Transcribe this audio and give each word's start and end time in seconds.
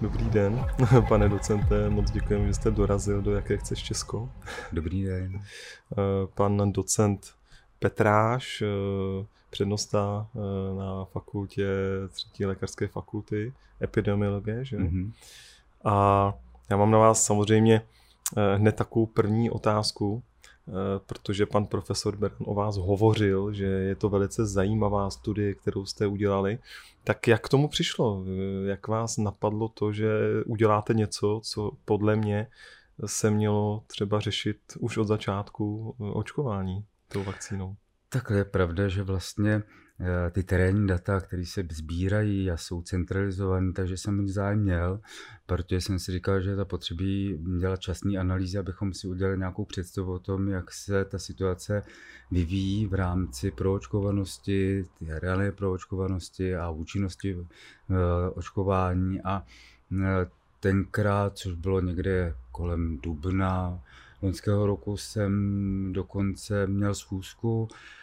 Dobrý 0.00 0.30
den, 0.30 0.66
pane 1.08 1.28
docente, 1.28 1.90
moc 1.90 2.10
děkujeme, 2.10 2.46
že 2.46 2.54
jste 2.54 2.70
dorazil 2.70 3.22
do 3.22 3.32
Jaké 3.32 3.56
chceš 3.56 3.82
Česko. 3.82 4.30
Dobrý 4.72 5.04
den. 5.04 5.40
Eh, 5.92 5.96
pan 6.34 6.72
docent 6.72 7.34
Petráš, 7.78 8.62
eh, 8.62 9.26
přednosta 9.50 10.26
eh, 10.34 10.78
na 10.78 11.04
fakultě 11.04 11.66
třetí 12.08 12.46
lékařské 12.46 12.86
fakulty 12.86 13.52
epidemiologie, 13.82 14.64
že? 14.64 14.78
Mm-hmm. 14.78 15.12
A 15.84 16.34
já 16.70 16.76
mám 16.76 16.90
na 16.90 16.98
vás 16.98 17.24
samozřejmě 17.24 17.82
hned 18.56 18.76
takovou 18.76 19.06
první 19.06 19.50
otázku, 19.50 20.22
protože 21.06 21.46
pan 21.46 21.66
profesor 21.66 22.16
Bern 22.16 22.34
o 22.38 22.54
vás 22.54 22.76
hovořil, 22.76 23.52
že 23.52 23.64
je 23.64 23.94
to 23.94 24.08
velice 24.08 24.46
zajímavá 24.46 25.10
studie, 25.10 25.54
kterou 25.54 25.86
jste 25.86 26.06
udělali. 26.06 26.58
Tak 27.04 27.28
jak 27.28 27.46
k 27.46 27.48
tomu 27.48 27.68
přišlo? 27.68 28.24
Jak 28.66 28.88
vás 28.88 29.16
napadlo 29.16 29.68
to, 29.68 29.92
že 29.92 30.08
uděláte 30.46 30.94
něco, 30.94 31.40
co 31.44 31.70
podle 31.84 32.16
mě 32.16 32.46
se 33.06 33.30
mělo 33.30 33.82
třeba 33.86 34.20
řešit 34.20 34.58
už 34.78 34.96
od 34.96 35.04
začátku 35.04 35.94
očkování 35.98 36.84
tou 37.08 37.24
vakcínou? 37.24 37.76
Tak 38.08 38.30
je 38.30 38.44
pravda, 38.44 38.88
že 38.88 39.02
vlastně 39.02 39.54
Eh, 39.54 39.87
ty 40.30 40.42
terénní 40.42 40.86
data, 40.86 41.20
které 41.20 41.46
se 41.46 41.64
sbírají 41.70 42.50
a 42.50 42.56
jsou 42.56 42.82
centralizované, 42.82 43.72
takže 43.72 43.96
jsem 43.96 44.20
jich 44.20 44.32
zájem 44.32 44.58
měl, 44.58 45.00
protože 45.46 45.80
jsem 45.80 45.98
si 45.98 46.12
říkal, 46.12 46.40
že 46.40 46.50
je 46.50 46.64
potřebí 46.64 47.38
dělat 47.58 47.80
časný 47.80 48.18
analýzy, 48.18 48.58
abychom 48.58 48.94
si 48.94 49.08
udělali 49.08 49.38
nějakou 49.38 49.64
představu 49.64 50.12
o 50.12 50.18
tom, 50.18 50.48
jak 50.48 50.72
se 50.72 51.04
ta 51.04 51.18
situace 51.18 51.82
vyvíjí 52.30 52.86
v 52.86 52.94
rámci 52.94 53.50
proočkovanosti, 53.50 54.84
reálné 55.08 55.52
proočkovanosti 55.52 56.56
a 56.56 56.70
účinnosti 56.70 57.36
eh, 57.38 57.94
očkování. 58.34 59.20
A 59.22 59.42
eh, 59.92 60.04
tenkrát, 60.60 61.38
což 61.38 61.52
bylo 61.52 61.80
někde 61.80 62.34
kolem 62.52 62.98
dubna 62.98 63.80
loňského 64.22 64.66
roku, 64.66 64.96
jsem 64.96 65.92
dokonce 65.92 66.66
měl 66.66 66.94
schůzku 66.94 67.68
Eh, 67.68 67.97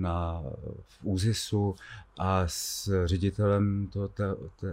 na, 0.00 0.42
v 0.86 0.98
ÚZISu 1.02 1.74
a 2.18 2.42
s 2.46 2.90
ředitelem 3.04 3.88
to, 3.92 4.08
to, 4.08 4.24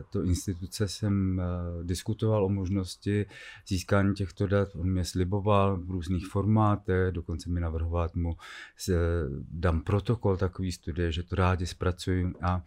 to 0.09 0.23
instituce 0.23 0.87
jsem 0.87 1.41
uh, 1.41 1.85
diskutoval 1.85 2.45
o 2.45 2.49
možnosti 2.49 3.25
získání 3.67 4.13
těchto 4.13 4.47
dat. 4.47 4.69
On 4.75 4.89
mě 4.89 5.05
sliboval 5.05 5.77
v 5.77 5.91
různých 5.91 6.27
formátech, 6.27 7.11
dokonce 7.11 7.49
mi 7.49 7.59
navrhoval, 7.59 8.09
mu 8.13 8.29
uh, 8.29 8.95
dám 9.51 9.81
protokol 9.81 10.37
takový 10.37 10.71
studie, 10.71 11.11
že 11.11 11.23
to 11.23 11.35
rádi 11.35 11.67
zpracuju 11.67 12.33
a 12.41 12.63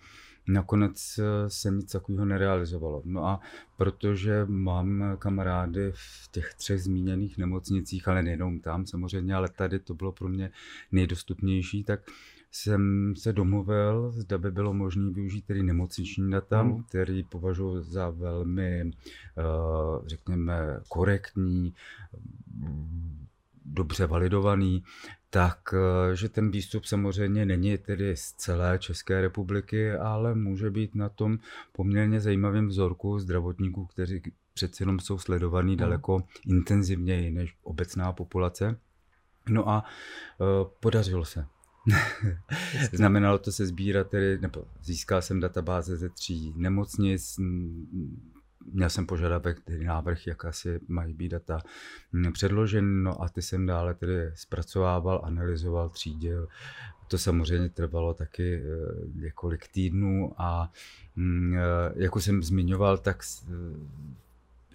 Nakonec 0.49 1.19
eh, 1.19 1.51
se 1.51 1.71
nic 1.71 1.93
takového 1.93 2.25
nerealizovalo. 2.25 3.03
No 3.05 3.27
a 3.27 3.41
protože 3.77 4.45
mám 4.47 5.17
kamarády 5.19 5.93
v 5.95 6.29
těch 6.31 6.55
třech 6.55 6.83
zmíněných 6.83 7.39
nemocnicích, 7.39 8.09
ale 8.09 8.23
nejenom 8.23 8.61
tam 8.61 8.87
samozřejmě, 8.87 9.35
ale 9.35 9.49
tady 9.49 9.79
to 9.79 9.95
bylo 9.95 10.13
pro 10.13 10.29
mě 10.29 10.51
nejdostupnější, 10.93 11.85
tak 11.85 12.01
jsem 12.51 13.15
se 13.17 13.33
domluvil, 13.33 14.13
zda 14.13 14.39
by 14.39 14.51
bylo 14.51 14.75
možné 14.75 15.11
využít 15.11 15.45
tedy 15.45 15.63
nemocniční 15.63 16.31
data, 16.31 16.63
mm. 16.63 16.83
který 16.83 17.23
považuji 17.23 17.81
za 17.83 18.11
velmi, 18.11 18.81
eh, 18.81 19.43
řekněme, 20.07 20.81
korektní, 20.89 21.75
dobře 23.71 24.07
validovaný, 24.07 24.85
tak 25.31 25.59
eh, 25.75 26.17
že 26.17 26.29
ten 26.29 26.51
výstup 26.51 26.85
samozřejmě 26.85 27.47
není 27.47 27.79
tedy 27.79 28.17
z 28.17 28.33
celé 28.33 28.79
České 28.79 29.21
republiky, 29.21 29.93
ale 29.93 30.35
může 30.35 30.71
být 30.71 30.95
na 30.95 31.09
tom 31.09 31.39
poměrně 31.73 32.21
zajímavým 32.21 32.69
vzorku 32.69 33.19
zdravotníků, 33.19 33.87
kteří 33.87 34.23
přeci 34.55 34.83
jenom 34.83 35.01
jsou 35.01 35.19
sledovaní 35.19 35.73
hmm. 35.73 35.79
daleko 35.79 36.23
intenzivněji 36.47 37.31
než 37.31 37.57
obecná 37.63 38.13
populace. 38.13 38.79
No 39.49 39.69
a 39.69 39.85
uh, 40.39 40.47
podařilo 40.81 41.25
se. 41.25 41.47
Znamenalo 42.93 43.39
to 43.39 43.53
se 43.53 43.67
sbírat 43.67 44.11
tedy, 44.11 44.39
nebo 44.39 44.65
získal 44.83 45.23
jsem 45.23 45.41
databáze 45.41 45.97
ze 45.97 46.09
tří 46.09 46.55
nemocnic, 46.57 47.37
měl 48.73 48.91
jsem 48.91 49.07
požadavek, 49.07 49.61
tedy 49.61 49.85
návrh, 49.85 50.27
jak 50.27 50.45
asi 50.45 50.81
mají 50.89 51.15
být 51.15 51.29
data 51.29 51.61
předložen, 52.33 53.03
no 53.03 53.23
a 53.23 53.29
ty 53.29 53.43
jsem 53.43 53.67
dále 53.67 53.95
tedy 53.95 54.33
zpracovával, 54.35 55.21
analyzoval, 55.25 55.89
třídil. 55.89 56.49
To 57.09 57.19
samozřejmě 57.19 57.69
trvalo 57.69 58.15
taky 58.15 58.55
eh, 58.55 58.63
několik 59.15 59.69
týdnů 59.69 60.33
a 60.37 60.73
mm, 61.17 61.57
jako 61.95 62.21
jsem 62.21 62.43
zmiňoval, 62.43 62.99
tak 62.99 63.23
eh, 63.23 63.55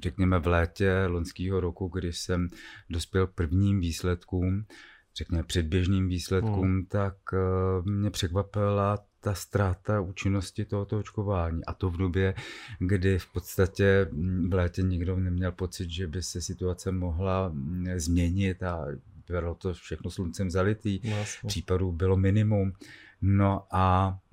řekněme 0.03 0.39
v 0.39 0.47
létě 0.47 1.05
loňského 1.07 1.59
roku, 1.59 1.87
když 1.87 2.17
jsem 2.17 2.49
dospěl 2.89 3.27
k 3.27 3.33
prvním 3.33 3.79
výsledkům, 3.79 4.65
řekněme 5.15 5.43
předběžným 5.43 6.07
výsledkům, 6.07 6.71
hmm. 6.71 6.85
tak 6.85 7.15
mě 7.83 8.11
překvapila 8.11 8.97
ta 9.25 9.33
ztráta 9.33 10.01
účinnosti 10.01 10.65
tohoto 10.65 10.99
očkování. 10.99 11.65
A 11.65 11.73
to 11.73 11.89
v 11.89 11.97
době, 11.97 12.33
kdy 12.79 13.19
v 13.19 13.25
podstatě 13.33 14.07
v 14.49 14.53
létě 14.53 14.81
nikdo 14.81 15.15
neměl 15.15 15.51
pocit, 15.51 15.89
že 15.89 16.07
by 16.07 16.23
se 16.23 16.41
situace 16.41 16.91
mohla 16.91 17.49
mm, 17.49 17.85
změnit 17.95 18.63
a 18.63 18.85
bylo 19.27 19.55
to 19.55 19.73
všechno 19.73 20.11
sluncem 20.11 20.51
zalitý. 20.51 20.99
Vlastně. 21.15 21.47
Případů 21.47 21.91
bylo 21.91 22.17
minimum. 22.17 22.73
No 23.21 23.63
a 23.71 24.09
mm, 24.11 24.24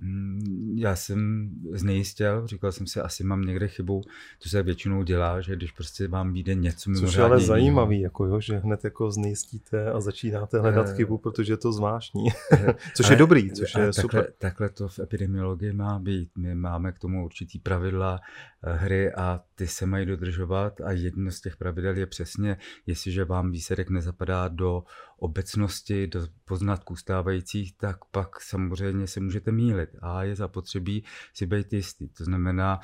já 0.74 0.96
jsem 0.96 1.50
znejistil, 1.72 2.46
říkal 2.46 2.72
jsem 2.72 2.86
si, 2.86 3.00
asi 3.00 3.24
mám 3.24 3.42
někde 3.42 3.68
chybu, 3.68 4.02
to 4.42 4.48
se 4.48 4.62
většinou 4.62 5.02
dělá, 5.02 5.40
že 5.40 5.56
když 5.56 5.72
prostě 5.72 6.08
vám 6.08 6.32
vyjde 6.32 6.54
něco 6.54 6.90
mimořádně 6.90 7.06
Což 7.08 7.16
je 7.16 7.24
ale 7.24 7.40
zajímavý, 7.40 8.00
jako 8.00 8.26
jo, 8.26 8.41
že 8.41 8.58
hned 8.58 8.84
jako 8.84 9.10
znejistíte 9.10 9.91
a 9.91 10.00
začínáte 10.00 10.60
hledat 10.60 10.86
uh, 10.86 10.94
chybu, 10.94 11.18
protože 11.18 11.52
je 11.52 11.56
to 11.56 11.72
zvláštní, 11.72 12.28
což 12.96 13.06
ale, 13.06 13.12
je 13.14 13.18
dobrý, 13.18 13.50
což 13.50 13.74
je 13.74 13.74
takhle, 13.74 13.92
super. 13.92 14.32
Takhle 14.38 14.68
to 14.68 14.88
v 14.88 14.98
epidemiologii 14.98 15.72
má 15.72 15.98
být, 15.98 16.30
my 16.36 16.54
máme 16.54 16.92
k 16.92 16.98
tomu 16.98 17.24
určitý 17.24 17.58
pravidla 17.58 18.20
eh, 18.62 18.72
hry 18.72 19.12
a 19.12 19.41
ty 19.54 19.66
se 19.66 19.86
mají 19.86 20.06
dodržovat 20.06 20.80
a 20.80 20.92
jedno 20.92 21.30
z 21.30 21.41
těch 21.41 21.56
pravidel 21.56 21.96
je 21.96 22.06
přesně, 22.06 22.56
jestliže 22.86 23.24
vám 23.24 23.50
výsledek 23.50 23.91
nezapadá 23.91 24.48
do 24.48 24.84
obecnosti, 25.18 26.06
do 26.06 26.26
poznatků 26.44 26.96
stávajících, 26.96 27.76
tak 27.76 28.04
pak 28.04 28.41
samozřejmě 28.41 29.06
se 29.06 29.20
můžete 29.20 29.52
mílit 29.52 29.91
a 30.00 30.22
je 30.22 30.36
zapotřebí 30.36 31.04
si 31.34 31.47
být 31.47 31.72
jistý. 31.72 32.08
To 32.08 32.25
znamená, 32.25 32.80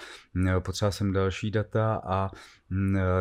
potřeboval 0.59 0.93
jsem 0.93 1.13
další 1.13 1.51
data 1.51 2.01
a 2.05 2.31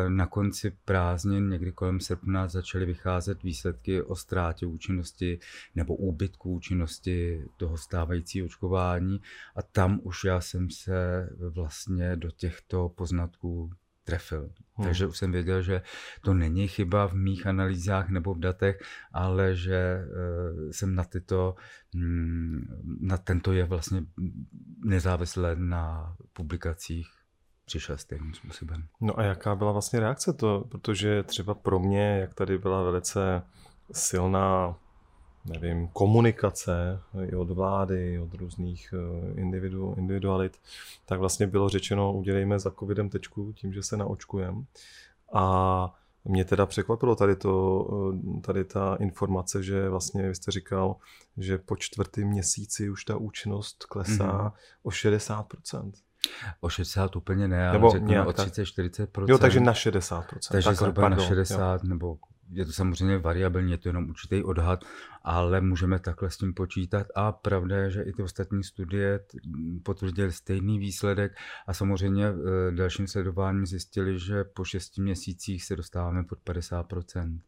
na 0.08 0.26
konci 0.26 0.76
prázdnin, 0.84 1.48
někdy 1.48 1.72
kolem 1.72 2.00
srpna, 2.00 2.48
začaly 2.48 2.86
vycházet 2.86 3.42
výsledky 3.42 4.02
o 4.02 4.16
ztrátě 4.16 4.66
účinnosti 4.66 5.38
nebo 5.74 5.96
úbytku 5.96 6.52
účinnosti 6.52 7.44
toho 7.56 7.78
stávajícího 7.78 8.46
očkování 8.46 9.20
a 9.56 9.62
tam 9.62 10.00
už 10.02 10.24
já 10.24 10.40
jsem 10.40 10.70
se 10.70 11.28
vlastně 11.50 12.16
do 12.16 12.30
těchto 12.30 12.88
poznatků 12.88 13.70
trefil. 14.08 14.50
Hmm. 14.74 14.86
Takže 14.86 15.06
už 15.06 15.18
jsem 15.18 15.32
věděl, 15.32 15.62
že 15.62 15.82
to 16.24 16.34
není 16.34 16.68
chyba 16.68 17.08
v 17.08 17.14
mých 17.14 17.46
analýzách 17.46 18.08
nebo 18.08 18.34
v 18.34 18.38
datech, 18.38 18.80
ale 19.12 19.54
že 19.54 20.00
uh, 20.00 20.70
jsem 20.70 20.94
na 20.94 21.04
tyto, 21.04 21.54
um, 21.94 22.64
na 23.00 23.16
tento 23.16 23.52
je 23.52 23.64
vlastně 23.64 24.02
nezávisle 24.84 25.56
na 25.56 26.16
publikacích 26.32 27.08
přišel 27.64 27.98
stejným 27.98 28.34
způsobem. 28.34 28.88
No 29.00 29.18
a 29.18 29.22
jaká 29.22 29.54
byla 29.54 29.72
vlastně 29.72 30.00
reakce 30.00 30.32
to? 30.32 30.64
Protože 30.68 31.22
třeba 31.22 31.54
pro 31.54 31.78
mě, 31.78 32.18
jak 32.20 32.34
tady 32.34 32.58
byla 32.58 32.82
velice 32.82 33.42
silná 33.92 34.76
nevím, 35.48 35.88
komunikace 35.88 37.00
i 37.26 37.34
od 37.34 37.50
vlády, 37.50 38.12
i 38.12 38.18
od 38.18 38.34
různých 38.34 38.94
eh, 38.94 39.40
individu, 39.40 39.94
individualit, 39.98 40.56
tak 41.06 41.18
vlastně 41.18 41.46
bylo 41.46 41.68
řečeno, 41.68 42.12
udělejme 42.12 42.58
za 42.58 42.70
covidem 42.70 43.08
tečku 43.08 43.52
tím, 43.52 43.72
že 43.72 43.82
se 43.82 43.96
naočkujeme. 43.96 44.62
A 45.32 45.94
mě 46.24 46.44
teda 46.44 46.66
překvapilo 46.66 47.16
tady, 47.16 47.36
to, 47.36 47.86
eh, 48.36 48.40
tady 48.40 48.64
ta 48.64 48.96
informace, 49.00 49.62
že 49.62 49.88
vlastně 49.88 50.28
vy 50.28 50.34
jste 50.34 50.50
říkal, 50.50 50.96
že 51.36 51.58
po 51.58 51.76
čtvrtém 51.76 52.28
měsíci 52.28 52.90
už 52.90 53.04
ta 53.04 53.16
účinnost 53.16 53.84
klesá 53.84 54.32
mm-hmm. 54.32 54.52
o 54.82 54.90
60%. 54.90 55.92
O 56.60 56.68
60 56.68 57.16
úplně 57.16 57.48
ne, 57.48 57.68
ale 57.68 57.78
nebo 57.78 57.90
řekněme 57.90 58.26
o 58.26 58.30
30-40%. 58.30 59.24
Jo, 59.28 59.38
takže 59.38 59.60
na 59.60 59.72
60%. 59.72 60.24
Takže 60.52 60.74
zhruba 60.74 61.08
na 61.08 61.18
60 61.18 61.82
jo. 61.82 61.88
nebo 61.88 62.18
je 62.50 62.66
to 62.66 62.72
samozřejmě 62.72 63.18
variabilní, 63.18 63.72
je 63.72 63.78
to 63.78 63.88
jenom 63.88 64.08
určitý 64.08 64.42
odhad, 64.42 64.84
ale 65.30 65.60
můžeme 65.60 65.98
takhle 65.98 66.30
s 66.30 66.36
tím 66.36 66.54
počítat 66.54 67.06
a 67.14 67.32
pravda 67.32 67.76
je, 67.76 67.90
že 67.90 68.02
i 68.02 68.12
ty 68.12 68.22
ostatní 68.22 68.64
studie 68.64 69.20
potvrdily 69.82 70.32
stejný 70.32 70.78
výsledek 70.78 71.32
a 71.66 71.74
samozřejmě 71.74 72.26
e, 72.26 72.32
dalším 72.70 73.06
sledováním 73.06 73.66
zjistili, 73.66 74.18
že 74.18 74.44
po 74.44 74.64
šesti 74.64 75.02
měsících 75.02 75.64
se 75.64 75.76
dostáváme 75.76 76.24
pod 76.24 76.38
50%. 76.46 77.40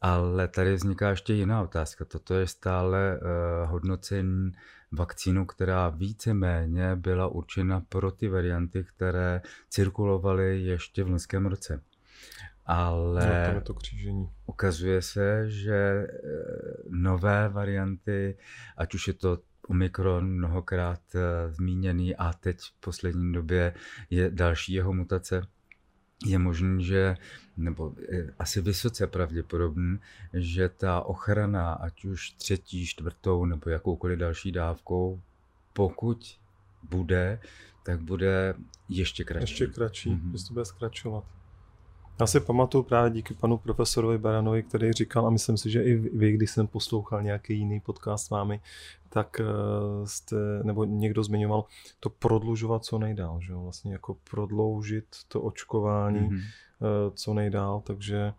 Ale 0.00 0.48
tady 0.48 0.74
vzniká 0.74 1.10
ještě 1.10 1.34
jiná 1.34 1.62
otázka. 1.62 2.04
Toto 2.04 2.34
je 2.34 2.46
stále 2.46 3.18
uh, 3.18 3.70
hodnocení 3.70 4.52
vakcínu, 4.92 5.46
která 5.46 5.88
víceméně 5.88 6.96
byla 6.96 7.26
určena 7.26 7.80
pro 7.80 8.10
ty 8.10 8.28
varianty, 8.28 8.84
které 8.84 9.42
cirkulovaly 9.68 10.60
ještě 10.60 11.04
v 11.04 11.08
loňském 11.08 11.46
roce. 11.46 11.82
Ale 12.66 13.54
no, 13.54 13.60
to 13.60 13.74
křížení. 13.74 14.30
ukazuje 14.46 15.02
se, 15.02 15.50
že 15.50 15.74
eh, 15.74 16.08
nové 16.88 17.48
varianty, 17.48 18.36
ať 18.76 18.94
už 18.94 19.08
je 19.08 19.14
to 19.14 19.38
Omikron 19.68 20.30
mnohokrát 20.30 21.00
eh, 21.14 21.52
zmíněný 21.52 22.16
a 22.16 22.32
teď 22.32 22.60
v 22.60 22.80
poslední 22.80 23.32
době 23.32 23.74
je 24.10 24.30
další 24.30 24.72
jeho 24.72 24.92
mutace, 24.92 25.42
je 26.26 26.38
možný, 26.38 26.84
že, 26.84 27.16
nebo 27.56 27.94
asi 28.38 28.60
vysoce 28.60 29.06
pravděpodobný, 29.06 29.98
že 30.32 30.68
ta 30.68 31.00
ochrana, 31.00 31.72
ať 31.72 32.04
už 32.04 32.30
třetí, 32.30 32.86
čtvrtou 32.86 33.44
nebo 33.44 33.70
jakoukoliv 33.70 34.18
další 34.18 34.52
dávkou, 34.52 35.20
pokud 35.72 36.38
bude, 36.82 37.40
tak 37.82 38.00
bude 38.00 38.54
ještě 38.88 39.24
kratší. 39.24 39.52
Ještě 39.52 39.66
kratší, 39.66 40.10
mm-hmm. 40.10 40.36
že 40.36 40.46
to 40.46 40.52
bude 40.52 40.64
zkračovat. 40.64 41.24
Já 42.20 42.26
si 42.26 42.40
pamatuju 42.40 42.84
právě 42.84 43.10
díky 43.10 43.34
panu 43.34 43.58
profesorovi 43.58 44.18
Baranovi, 44.18 44.62
který 44.62 44.92
říkal, 44.92 45.26
a 45.26 45.30
myslím 45.30 45.56
si, 45.56 45.70
že 45.70 45.82
i 45.82 45.94
vy, 45.94 46.32
když 46.32 46.50
jsem 46.50 46.66
poslouchal 46.66 47.22
nějaký 47.22 47.58
jiný 47.58 47.80
podcast 47.80 48.26
s 48.26 48.30
vámi, 48.30 48.60
tak 49.08 49.40
eh, 49.40 49.44
jste, 50.04 50.36
nebo 50.62 50.84
někdo 50.84 51.24
zmiňoval 51.24 51.64
to 52.00 52.10
prodlužovat 52.10 52.84
co 52.84 52.98
nejdál, 52.98 53.40
že 53.40 53.52
jo? 53.52 53.62
vlastně 53.62 53.92
jako 53.92 54.16
prodloužit 54.30 55.04
to 55.28 55.40
očkování 55.40 56.28
mm-hmm. 56.28 56.40
co 57.14 57.34
nejdál, 57.34 57.82
takže 57.84 58.32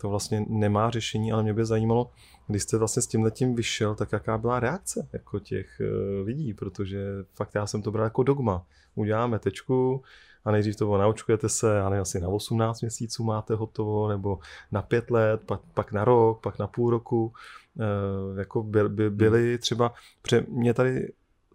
to 0.00 0.08
vlastně 0.08 0.44
nemá 0.48 0.90
řešení, 0.90 1.32
ale 1.32 1.42
mě 1.42 1.54
by 1.54 1.64
zajímalo, 1.64 2.10
když 2.46 2.62
jste 2.62 2.78
vlastně 2.78 3.02
s 3.02 3.06
tím 3.06 3.22
letím 3.22 3.54
vyšel, 3.54 3.94
tak 3.94 4.12
jaká 4.12 4.38
byla 4.38 4.60
reakce 4.60 5.08
jako 5.12 5.38
těch 5.38 5.80
eh, 5.80 6.22
lidí, 6.22 6.54
protože 6.54 6.98
fakt 7.34 7.54
já 7.54 7.66
jsem 7.66 7.82
to 7.82 7.90
bral 7.90 8.06
jako 8.06 8.22
dogma. 8.22 8.66
Uděláme 8.94 9.38
tečku, 9.38 10.02
a 10.44 10.50
nejdřív 10.50 10.76
to 10.76 10.84
bylo 10.84 10.98
naočkujete 10.98 11.48
se, 11.48 11.80
ale 11.80 11.98
asi 11.98 12.20
na 12.20 12.28
18 12.28 12.80
měsíců 12.80 13.24
máte 13.24 13.54
hotovo, 13.54 14.08
nebo 14.08 14.38
na 14.72 14.82
5 14.82 15.10
let, 15.10 15.40
pak, 15.46 15.60
pak 15.74 15.92
na 15.92 16.04
rok, 16.04 16.40
pak 16.42 16.58
na 16.58 16.66
půl 16.66 16.90
roku. 16.90 17.32
E, 17.80 18.38
jako 18.38 18.62
by, 18.62 18.88
by, 18.88 19.10
byly 19.10 19.58
třeba, 19.58 19.94
protože 20.22 20.46
mě 20.48 20.74
tady 20.74 21.12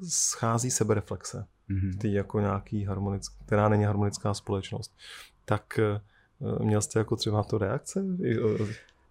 schází 0.10 0.72
sebereflexe, 0.72 1.46
mm-hmm. 1.70 1.98
ty 1.98 2.14
jako 2.14 2.40
nějaký 2.40 2.84
harmonický, 2.84 3.36
která 3.46 3.70
není 3.70 3.84
harmonická 3.84 4.34
společnost. 4.34 4.96
Tak 5.46 5.80
e, 5.80 6.02
měl 6.64 6.82
jste 6.82 7.00
jako 7.00 7.16
třeba 7.16 7.44
to 7.44 7.58
reakce? 7.58 8.04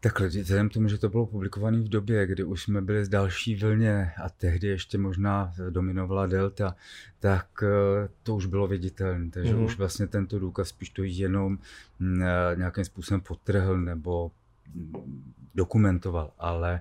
Takhle, 0.05 0.29
vzhledem 0.29 0.69
tomu, 0.69 0.89
že 0.89 0.99
to 0.99 1.09
bylo 1.09 1.27
publikované 1.27 1.79
v 1.79 1.89
době, 1.89 2.27
kdy 2.27 2.45
už 2.45 2.63
jsme 2.63 2.83
byli 2.83 3.05
z 3.05 3.09
další 3.09 3.57
vlně 3.57 4.13
a 4.23 4.29
tehdy 4.29 4.67
ještě 4.67 4.99
možná 4.99 5.55
dominovala 5.71 6.27
delta, 6.27 6.77
tak 7.19 7.47
eh, 7.63 8.09
to 8.23 8.35
už 8.35 8.47
bylo 8.47 8.67
viditelné. 8.67 9.31
Takže 9.31 9.55
mm. 9.55 9.65
už 9.65 9.79
vlastně 9.79 10.07
tento 10.07 10.39
důkaz 10.39 10.69
spíš 10.69 10.91
to 10.91 11.03
jenom 11.05 11.59
mm, 11.99 12.23
eh, 12.23 12.57
nějakým 12.57 12.85
způsobem 12.85 13.21
potrhl 13.21 13.79
nebo 13.79 14.31
mm, 14.75 15.33
dokumentoval. 15.55 16.33
Ale 16.39 16.81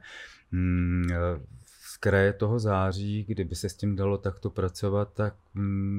mm, 0.51 1.07
eh, 1.11 1.15
z 1.65 1.97
kraje 1.97 2.33
toho 2.33 2.59
září, 2.59 3.23
kdyby 3.27 3.55
se 3.55 3.69
s 3.69 3.75
tím 3.75 3.95
dalo 3.95 4.17
takto 4.17 4.49
pracovat, 4.49 5.13
tak 5.13 5.35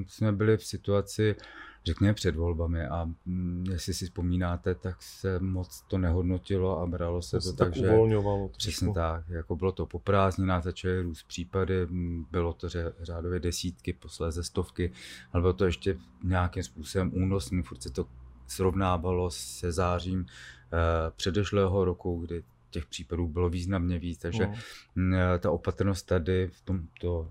jsme 0.07 0.33
byli 0.33 0.57
v 0.57 0.65
situaci, 0.65 1.37
řekněme 1.85 2.15
před 2.15 2.37
volbami 2.37 2.87
a 2.87 3.11
mm, 3.27 3.67
jestli 3.71 3.95
si 3.95 4.05
vzpomínáte, 4.05 4.75
tak 4.75 5.03
se 5.03 5.39
moc 5.41 5.85
to 5.89 5.99
nehodnotilo 5.99 6.81
a 6.81 6.87
bralo 6.87 7.23
se 7.23 7.41
to, 7.41 7.53
to 7.53 7.53
tak, 7.53 7.77
že 7.77 7.89
uvolňovalo 7.89 8.49
přesně 8.49 8.93
tak, 8.93 9.29
jako 9.29 9.57
bylo 9.57 9.73
to 9.73 9.87
po 9.87 9.99
prázdninách, 9.99 10.63
začaly 10.63 11.01
růst 11.01 11.23
případy, 11.23 11.87
bylo 12.31 12.53
to 12.53 12.69
řádově 13.01 13.41
desítky, 13.41 13.93
posléze 13.93 14.45
stovky, 14.45 14.93
ale 15.33 15.41
bylo 15.41 15.53
to 15.53 15.65
ještě 15.65 15.97
nějakým 16.23 16.63
způsobem 16.63 17.11
únosný, 17.15 17.63
furt 17.63 17.83
se 17.83 17.91
to 17.91 18.07
srovnávalo 18.47 19.31
se 19.31 19.73
zářím 19.73 20.27
eh, 20.27 21.11
předešlého 21.17 21.85
roku, 21.85 22.21
kdy 22.21 22.45
těch 22.75 22.87
případů 22.87 23.29
bylo 23.29 23.49
významně 23.49 23.99
víc, 23.99 24.19
takže 24.19 24.49
no. 24.97 25.17
ta 25.39 25.51
opatrnost 25.51 26.07
tady 26.07 26.49
v 26.53 26.61
tom 26.61 26.87
to 27.01 27.31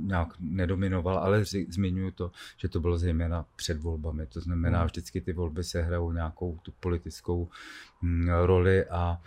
nějak 0.00 0.28
nedominovala, 0.40 1.20
ale 1.20 1.44
zmiňuji 1.68 2.12
to, 2.12 2.32
že 2.56 2.68
to 2.68 2.80
bylo 2.80 2.98
zejména 2.98 3.44
před 3.56 3.82
volbami. 3.82 4.26
To 4.26 4.40
znamená, 4.40 4.80
no. 4.80 4.86
vždycky 4.86 5.20
ty 5.20 5.32
volby 5.32 5.64
se 5.64 5.82
hrajou 5.82 6.12
nějakou 6.12 6.58
tu 6.62 6.72
politickou 6.80 7.48
roli 8.44 8.84
a 8.84 9.20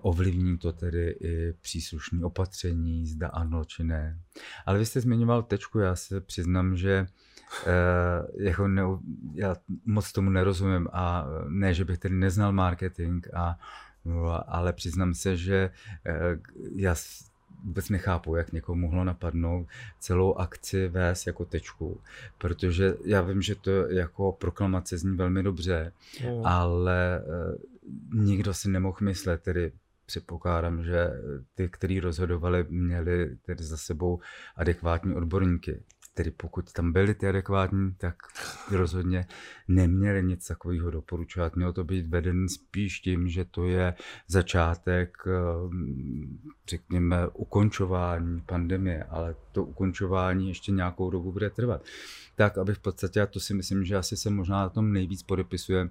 ovlivní 0.00 0.58
to 0.58 0.72
tedy 0.72 1.16
i 1.20 1.52
příslušné 1.60 2.24
opatření, 2.24 3.06
zda 3.06 3.28
ano 3.28 3.64
či 3.64 3.84
ne. 3.84 4.18
Ale 4.66 4.78
vy 4.78 4.86
jste 4.86 5.00
zmiňoval 5.00 5.42
tečku, 5.42 5.78
já 5.78 5.96
se 5.96 6.20
přiznám, 6.20 6.76
že 6.76 7.06
Uh, 7.66 8.42
jako 8.42 8.68
ne, 8.68 8.82
já 9.34 9.56
moc 9.84 10.12
tomu 10.12 10.30
nerozumím 10.30 10.88
a 10.92 11.26
ne, 11.48 11.74
že 11.74 11.84
bych 11.84 11.98
tedy 11.98 12.14
neznal 12.14 12.52
marketing 12.52 13.26
a 13.34 13.58
ale 14.46 14.72
přiznám 14.72 15.14
se, 15.14 15.36
že 15.36 15.70
eh, 16.06 16.38
já 16.74 16.94
vůbec 17.64 17.88
nechápu, 17.88 18.36
jak 18.36 18.52
někomu 18.52 18.80
mohlo 18.80 19.04
napadnout 19.04 19.66
celou 19.98 20.34
akci 20.34 20.88
vést 20.88 21.26
jako 21.26 21.44
tečku, 21.44 22.00
protože 22.38 22.94
já 23.04 23.20
vím, 23.22 23.42
že 23.42 23.54
to 23.54 23.70
jako 23.70 24.32
proklamace 24.32 24.98
zní 24.98 25.16
velmi 25.16 25.42
dobře, 25.42 25.92
mm. 26.20 26.46
ale 26.46 27.18
eh, 27.18 27.56
nikdo 28.14 28.54
si 28.54 28.68
nemohl 28.68 28.96
myslet, 29.00 29.42
tedy 29.42 29.72
předpokládám, 30.06 30.84
že 30.84 31.10
ty, 31.54 31.68
kteří 31.68 32.00
rozhodovali, 32.00 32.66
měli 32.68 33.36
tedy 33.46 33.64
za 33.64 33.76
sebou 33.76 34.20
adekvátní 34.56 35.14
odborníky 35.14 35.82
tedy 36.16 36.30
pokud 36.30 36.72
tam 36.72 36.92
byly 36.92 37.14
ty 37.14 37.28
adekvátní, 37.28 37.94
tak 37.98 38.16
rozhodně 38.70 39.26
neměli 39.68 40.22
nic 40.22 40.46
takového 40.46 40.90
doporučovat. 40.90 41.56
Mělo 41.56 41.72
to 41.72 41.84
být 41.84 42.06
veden 42.06 42.48
spíš 42.48 43.00
tím, 43.00 43.28
že 43.28 43.44
to 43.44 43.64
je 43.64 43.94
začátek, 44.28 45.16
eh, 45.26 45.32
řekněme, 46.68 47.28
ukončování 47.28 48.40
pandemie, 48.40 49.04
ale 49.04 49.34
to 49.52 49.64
ukončování 49.64 50.48
ještě 50.48 50.72
nějakou 50.72 51.10
dobu 51.10 51.32
bude 51.32 51.50
trvat. 51.50 51.84
Tak, 52.36 52.58
aby 52.58 52.74
v 52.74 52.78
podstatě, 52.78 53.20
a 53.20 53.26
to 53.26 53.40
si 53.40 53.54
myslím, 53.54 53.84
že 53.84 53.96
asi 53.96 54.16
se 54.16 54.30
možná 54.30 54.56
na 54.56 54.68
tom 54.68 54.92
nejvíc 54.92 55.22
podepisuje, 55.22 55.90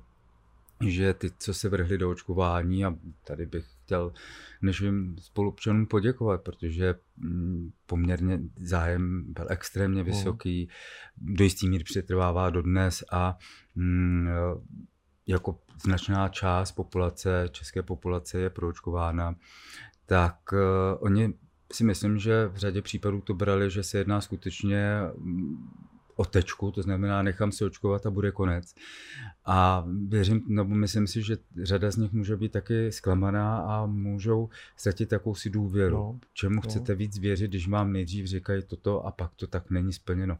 že 0.88 1.14
ty, 1.14 1.32
co 1.38 1.54
se 1.54 1.70
vrhli 1.70 1.98
do 1.98 2.10
očkování, 2.10 2.86
a 2.86 2.96
tady 3.24 3.46
bych 3.46 3.66
chtěl 3.86 4.14
našim 4.62 5.16
spolupčanům 5.20 5.86
poděkovat, 5.86 6.42
protože 6.42 6.96
mm, 7.18 7.72
poměrně 7.86 8.40
zájem 8.62 9.34
byl 9.34 9.46
extrémně 9.50 10.04
mhm. 10.04 10.12
vysoký, 10.12 10.70
do 11.18 11.44
jistý 11.44 11.70
míry 11.70 11.84
přetrvává 11.84 12.50
dodnes 12.50 13.04
a 13.12 13.38
mm, 13.76 14.30
jako 15.28 15.60
značná 15.84 16.30
část 16.30 16.72
populace, 16.72 17.50
české 17.52 17.84
populace 17.84 18.40
je 18.40 18.50
proočkována, 18.50 19.36
tak 20.06 20.38
uh, 20.54 20.60
oni 21.00 21.34
si 21.74 21.84
myslím, 21.84 22.20
že 22.20 22.48
v 22.48 22.58
řadě 22.58 22.82
případů 22.82 23.22
to 23.22 23.34
brali, 23.34 23.72
že 23.72 23.84
se 23.84 23.98
jedná 23.98 24.22
skutečně 24.22 25.00
mm, 26.18 26.22
o 26.22 26.26
tečku, 26.26 26.72
to 26.72 26.82
znamená 26.82 27.22
nechám 27.22 27.52
se 27.52 27.66
očkovat 27.66 28.06
a 28.06 28.12
bude 28.12 28.32
konec. 28.32 28.76
A 29.46 29.86
věřím, 30.08 30.42
nebo 30.48 30.76
myslím 30.76 31.08
si, 31.08 31.22
že 31.22 31.38
řada 31.64 31.92
z 31.92 31.98
nich 31.98 32.12
může 32.12 32.38
být 32.38 32.52
taky 32.52 32.92
zklamaná 32.92 33.58
a 33.58 33.86
můžou 33.86 34.50
ztratit 34.78 35.14
si 35.34 35.50
důvěru. 35.50 35.96
No, 35.96 36.20
Čemu 36.34 36.56
no. 36.56 36.62
chcete 36.62 36.96
víc 36.96 37.20
věřit, 37.20 37.48
když 37.48 37.68
vám 37.68 37.92
nejdřív 37.92 38.26
říkají 38.26 38.64
toto 38.68 39.06
a 39.06 39.12
pak 39.12 39.32
to 39.36 39.48
tak 39.48 39.70
není 39.70 39.94
splněno. 39.94 40.38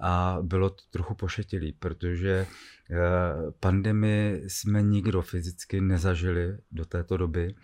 A 0.00 0.38
bylo 0.42 0.70
to 0.70 0.82
trochu 0.90 1.14
pošetilý, 1.14 1.72
protože 1.72 2.46
eh, 2.90 2.96
pandemii 3.60 4.44
jsme 4.48 4.82
nikdo 4.82 5.22
fyzicky 5.22 5.80
nezažili 5.80 6.58
do 6.72 6.84
této 6.84 7.16
doby 7.16 7.54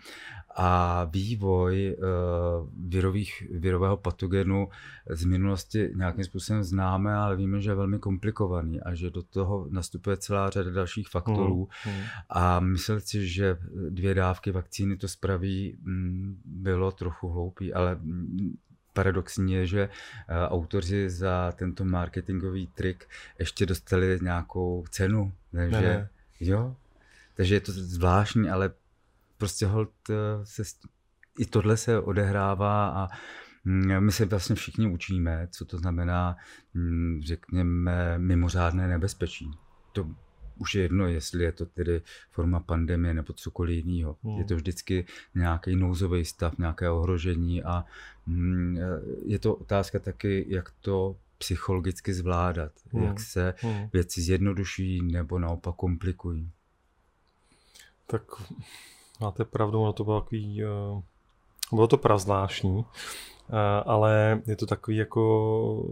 a 0.55 1.03
vývoj 1.03 1.95
uh, 1.99 2.07
virových, 2.89 3.43
virového 3.51 3.97
patogenu 3.97 4.69
z 5.09 5.25
minulosti 5.25 5.91
nějakým 5.95 6.23
způsobem 6.23 6.63
známe, 6.63 7.15
ale 7.15 7.35
víme, 7.35 7.61
že 7.61 7.69
je 7.71 7.75
velmi 7.75 7.99
komplikovaný 7.99 8.81
a 8.81 8.95
že 8.95 9.09
do 9.09 9.23
toho 9.23 9.67
nastupuje 9.69 10.17
celá 10.17 10.49
řada 10.49 10.71
dalších 10.71 11.09
faktorů. 11.09 11.67
Mm, 11.85 11.91
mm. 11.91 12.01
A 12.29 12.59
myslet 12.59 13.07
si, 13.07 13.27
že 13.27 13.57
dvě 13.89 14.13
dávky 14.13 14.51
vakcíny 14.51 14.97
to 14.97 15.07
spraví, 15.07 15.77
mm, 15.81 16.41
bylo 16.45 16.91
trochu 16.91 17.29
hloupý, 17.29 17.73
ale 17.73 17.99
paradoxní 18.93 19.53
je, 19.53 19.67
že 19.67 19.89
uh, 19.89 20.35
autoři 20.53 21.09
za 21.09 21.53
tento 21.55 21.85
marketingový 21.85 22.67
trik 22.67 23.07
ještě 23.39 23.65
dostali 23.65 24.19
nějakou 24.21 24.85
cenu. 24.89 25.31
Takže, 25.51 25.81
ne, 25.81 25.81
ne. 25.81 26.09
jo, 26.39 26.75
takže 27.35 27.55
je 27.55 27.61
to 27.61 27.71
zvláštní, 27.71 28.49
ale 28.49 28.71
prostě 29.37 29.65
hold 29.65 29.93
eh, 30.09 30.15
se, 30.43 30.63
i 31.39 31.45
tohle 31.45 31.77
se 31.77 31.99
odehrává 31.99 32.89
a 32.89 33.07
mm, 33.65 33.99
my 34.05 34.11
se 34.11 34.25
vlastně 34.25 34.55
všichni 34.55 34.87
učíme, 34.87 35.47
co 35.51 35.65
to 35.65 35.77
znamená, 35.77 36.37
mm, 36.73 37.21
řekněme, 37.23 38.19
mimořádné 38.19 38.87
nebezpečí. 38.87 39.51
To 39.91 40.09
už 40.57 40.75
je 40.75 40.81
jedno, 40.81 41.07
jestli 41.07 41.43
je 41.43 41.51
to 41.51 41.65
tedy 41.65 42.01
forma 42.31 42.59
pandemie 42.59 43.13
nebo 43.13 43.33
cokoliv 43.33 43.85
jiného. 43.85 44.17
Hmm. 44.23 44.37
Je 44.37 44.45
to 44.45 44.55
vždycky 44.55 45.05
nějaký 45.35 45.75
nouzový 45.75 46.25
stav, 46.25 46.57
nějaké 46.57 46.89
ohrožení 46.89 47.63
a 47.63 47.85
mm, 48.25 48.77
je 49.25 49.39
to 49.39 49.55
otázka 49.55 49.99
taky, 49.99 50.45
jak 50.47 50.71
to 50.81 51.17
psychologicky 51.37 52.13
zvládat, 52.13 52.71
hmm. 52.91 53.03
jak 53.03 53.19
se 53.19 53.53
hmm. 53.57 53.89
věci 53.93 54.21
zjednodušují 54.21 55.11
nebo 55.11 55.39
naopak 55.39 55.75
komplikují. 55.75 56.51
Tak 58.07 58.21
máte 59.19 59.45
pravdu, 59.45 59.81
ono 59.81 59.93
to 59.93 60.03
bylo 60.03 60.21
takový, 60.21 60.63
uh, 60.65 61.01
bylo 61.71 61.87
to 61.87 61.97
prazvláštní, 61.97 62.77
uh, 62.77 62.85
ale 63.85 64.41
je 64.47 64.55
to 64.55 64.65
takový 64.65 64.97
jako, 64.97 65.85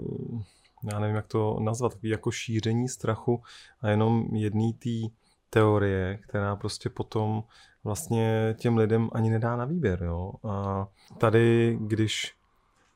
já 0.91 0.99
nevím, 0.99 1.15
jak 1.15 1.27
to 1.27 1.59
nazvat, 1.59 1.93
takový 1.93 2.09
jako 2.09 2.31
šíření 2.31 2.89
strachu 2.89 3.41
a 3.81 3.89
jenom 3.89 4.25
jedný 4.31 4.73
té 4.73 5.15
teorie, 5.49 6.19
která 6.21 6.55
prostě 6.55 6.89
potom 6.89 7.43
vlastně 7.83 8.55
těm 8.57 8.77
lidem 8.77 9.09
ani 9.13 9.29
nedá 9.29 9.55
na 9.55 9.65
výběr. 9.65 10.03
Jo? 10.03 10.31
A 10.43 10.87
tady, 11.17 11.77
když 11.81 12.35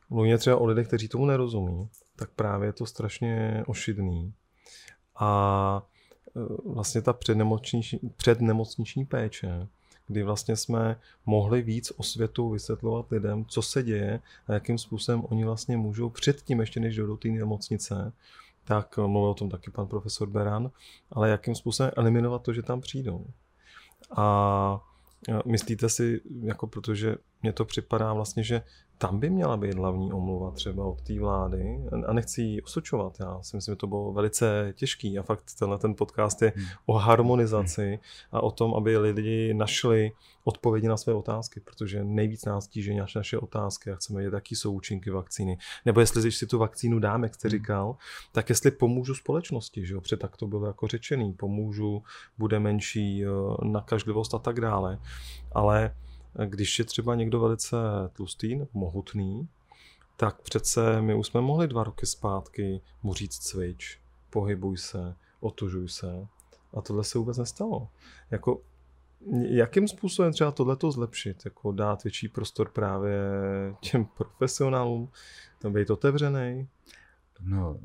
mluvíme 0.09 0.37
třeba 0.37 0.57
o 0.57 0.65
lidech, 0.65 0.87
kteří 0.87 1.07
tomu 1.07 1.25
nerozumí, 1.25 1.89
tak 2.15 2.29
právě 2.29 2.67
je 2.67 2.73
to 2.73 2.85
strašně 2.85 3.63
ošidný. 3.67 4.33
A 5.15 5.81
e, 6.35 6.39
vlastně 6.65 7.01
ta 7.01 7.13
přednemocniční, 7.13 7.99
přednemocniční 8.17 9.05
péče, 9.05 9.67
kdy 10.07 10.23
vlastně 10.23 10.55
jsme 10.55 10.99
mohli 11.25 11.61
víc 11.61 11.91
o 11.97 12.03
světu 12.03 12.49
vysvětlovat 12.49 13.11
lidem, 13.11 13.45
co 13.45 13.61
se 13.61 13.83
děje 13.83 14.19
a 14.47 14.53
jakým 14.53 14.77
způsobem 14.77 15.23
oni 15.29 15.45
vlastně 15.45 15.77
můžou 15.77 16.09
předtím, 16.09 16.59
ještě 16.59 16.79
než 16.79 16.95
jdou 16.95 17.07
do 17.07 17.17
té 17.17 17.27
nemocnice, 17.27 18.13
tak 18.63 18.97
mluvil 18.97 19.29
o 19.29 19.33
tom 19.33 19.49
taky 19.49 19.71
pan 19.71 19.87
profesor 19.87 20.29
Beran, 20.29 20.71
ale 21.11 21.29
jakým 21.29 21.55
způsobem 21.55 21.91
eliminovat 21.97 22.41
to, 22.41 22.53
že 22.53 22.61
tam 22.61 22.81
přijdou. 22.81 23.25
A 24.11 24.81
myslíte 25.45 25.89
si, 25.89 26.21
jako 26.41 26.67
protože 26.67 27.15
mně 27.41 27.53
to 27.53 27.65
připadá 27.65 28.13
vlastně, 28.13 28.43
že 28.43 28.61
tam 28.97 29.19
by 29.19 29.29
měla 29.29 29.57
být 29.57 29.73
hlavní 29.73 30.13
omluva 30.13 30.51
třeba 30.51 30.85
od 30.85 31.01
té 31.01 31.19
vlády 31.19 31.79
a 32.07 32.13
nechci 32.13 32.41
ji 32.41 32.61
osočovat. 32.61 33.17
Já 33.19 33.41
si 33.41 33.55
myslím, 33.55 33.71
že 33.71 33.75
to 33.75 33.87
bylo 33.87 34.13
velice 34.13 34.73
těžký 34.75 35.19
a 35.19 35.23
fakt 35.23 35.43
tenhle 35.59 35.77
ten 35.77 35.95
podcast 35.95 36.41
je 36.41 36.53
hmm. 36.55 36.65
o 36.85 36.93
harmonizaci 36.93 37.99
a 38.31 38.43
o 38.43 38.51
tom, 38.51 38.75
aby 38.75 38.97
lidi 38.97 39.53
našli 39.53 40.11
odpovědi 40.43 40.87
na 40.87 40.97
své 40.97 41.13
otázky, 41.13 41.59
protože 41.59 42.03
nejvíc 42.03 42.45
nás 42.45 42.67
tíží 42.67 42.95
naše 43.15 43.37
otázky 43.37 43.91
a 43.91 43.95
chceme 43.95 44.19
vědět, 44.19 44.35
jaký 44.35 44.55
jsou 44.55 44.73
účinky 44.73 45.09
vakcíny. 45.09 45.57
Nebo 45.85 45.99
jestli 45.99 46.21
když 46.21 46.37
si 46.37 46.47
tu 46.47 46.57
vakcínu 46.57 46.99
dáme, 46.99 47.25
jak 47.25 47.35
jste 47.35 47.47
hmm. 47.47 47.57
říkal, 47.57 47.97
tak 48.31 48.49
jestli 48.49 48.71
pomůžu 48.71 49.15
společnosti, 49.15 49.85
že 49.85 49.93
jo, 49.93 50.01
protože 50.01 50.17
tak 50.17 50.37
to 50.37 50.47
bylo 50.47 50.67
jako 50.67 50.87
řečený, 50.87 51.33
pomůžu, 51.33 52.03
bude 52.37 52.59
menší 52.59 53.25
eh, 53.25 53.29
nakažlivost 53.63 54.33
a 54.33 54.39
tak 54.39 54.61
dále. 54.61 54.99
Ale 55.51 55.93
když 56.45 56.79
je 56.79 56.85
třeba 56.85 57.15
někdo 57.15 57.39
velice 57.39 57.77
tlustý 58.13 58.55
nebo 58.55 58.69
mohutný, 58.73 59.49
tak 60.17 60.41
přece 60.41 61.01
my 61.01 61.15
už 61.15 61.27
jsme 61.27 61.41
mohli 61.41 61.67
dva 61.67 61.83
roky 61.83 62.05
zpátky 62.05 62.81
mu 63.03 63.13
říct 63.13 63.37
cvič, 63.37 63.99
pohybuj 64.29 64.77
se, 64.77 65.15
otužuj 65.39 65.89
se. 65.89 66.27
A 66.73 66.81
tohle 66.81 67.03
se 67.03 67.17
vůbec 67.17 67.37
nestalo. 67.37 67.89
Jako, 68.31 68.61
jakým 69.49 69.87
způsobem 69.87 70.33
třeba 70.33 70.51
tohleto 70.51 70.91
zlepšit? 70.91 71.45
Jako 71.45 71.71
dát 71.71 72.03
větší 72.03 72.27
prostor 72.27 72.69
právě 72.71 73.19
těm 73.79 74.05
profesionálům, 74.05 75.09
být 75.69 75.89
otevřený? 75.89 76.67
No, 77.41 77.79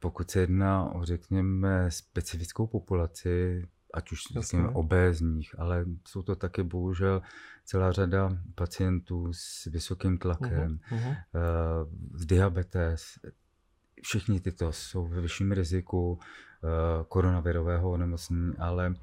pokud 0.00 0.30
se 0.30 0.40
jedná 0.40 0.94
o, 0.94 1.04
řekněme, 1.04 1.90
specifickou 1.90 2.66
populaci, 2.66 3.66
ať 3.96 4.12
už 4.12 4.22
řekněme 4.30 4.68
obézních, 4.68 5.58
ale 5.58 5.84
jsou 6.08 6.22
to 6.22 6.36
taky 6.36 6.62
bohužel 6.62 7.22
celá 7.64 7.92
řada 7.92 8.38
pacientů 8.54 9.32
s 9.32 9.64
vysokým 9.64 10.18
tlakem, 10.18 10.80
uh-huh. 10.92 11.16
s 12.14 12.26
diabetes. 12.26 13.18
Všichni 14.02 14.40
tyto 14.40 14.72
jsou 14.72 15.06
ve 15.06 15.20
vyšším 15.20 15.52
riziku 15.52 16.18
eh, 16.18 16.68
koronavirového 17.08 17.90
onemocnění, 17.90 18.56
ale 18.58 18.94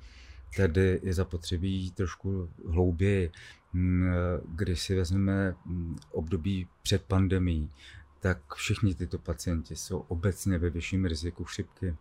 tedy 0.55 0.99
je 1.03 1.13
zapotřebí 1.13 1.91
trošku 1.91 2.49
hlouběji. 2.69 3.31
Hm, 3.73 4.11
když 4.45 4.81
si 4.81 4.95
vezmeme 4.95 5.55
hm, 5.65 5.95
období 6.11 6.67
před 6.81 7.03
pandemí, 7.03 7.71
tak 8.19 8.53
všichni 8.55 8.95
tyto 8.95 9.19
pacienti 9.19 9.75
jsou 9.75 9.99
obecně 9.99 10.57
ve 10.57 10.69
vyšším 10.69 11.05
riziku 11.05 11.43
chřipky 11.43 11.95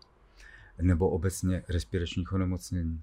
nebo 0.81 1.11
obecně 1.11 1.63
respiračních 1.69 2.33
onemocnění. 2.33 3.03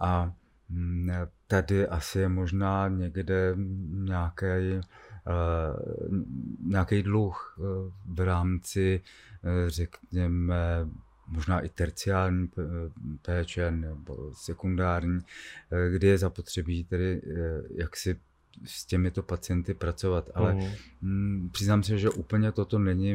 A 0.00 0.34
mm, 0.68 1.10
tady 1.46 1.86
asi 1.88 2.18
je 2.18 2.28
možná 2.28 2.88
někde 2.88 3.54
nějaký, 3.88 4.44
uh, 4.76 6.18
nějaký 6.70 7.02
dluh 7.02 7.56
uh, 7.58 7.66
v 8.14 8.20
rámci, 8.20 9.00
uh, 9.42 9.50
řekněme, 9.68 10.88
možná 11.28 11.60
i 11.60 11.68
terciální 11.68 12.50
péče 13.22 13.70
nebo 13.70 14.34
sekundární, 14.34 15.20
kdy 15.92 16.06
je 16.06 16.18
zapotřebí 16.18 16.84
tedy 16.84 17.22
jak 17.70 17.96
si 17.96 18.20
s 18.64 18.84
těmito 18.84 19.22
pacienty 19.22 19.74
pracovat, 19.74 20.30
ale 20.34 20.54
mm. 20.54 20.62
m, 21.02 21.50
přiznám 21.52 21.82
se, 21.82 21.98
že 21.98 22.10
úplně 22.10 22.52
toto 22.52 22.78
není 22.78 23.14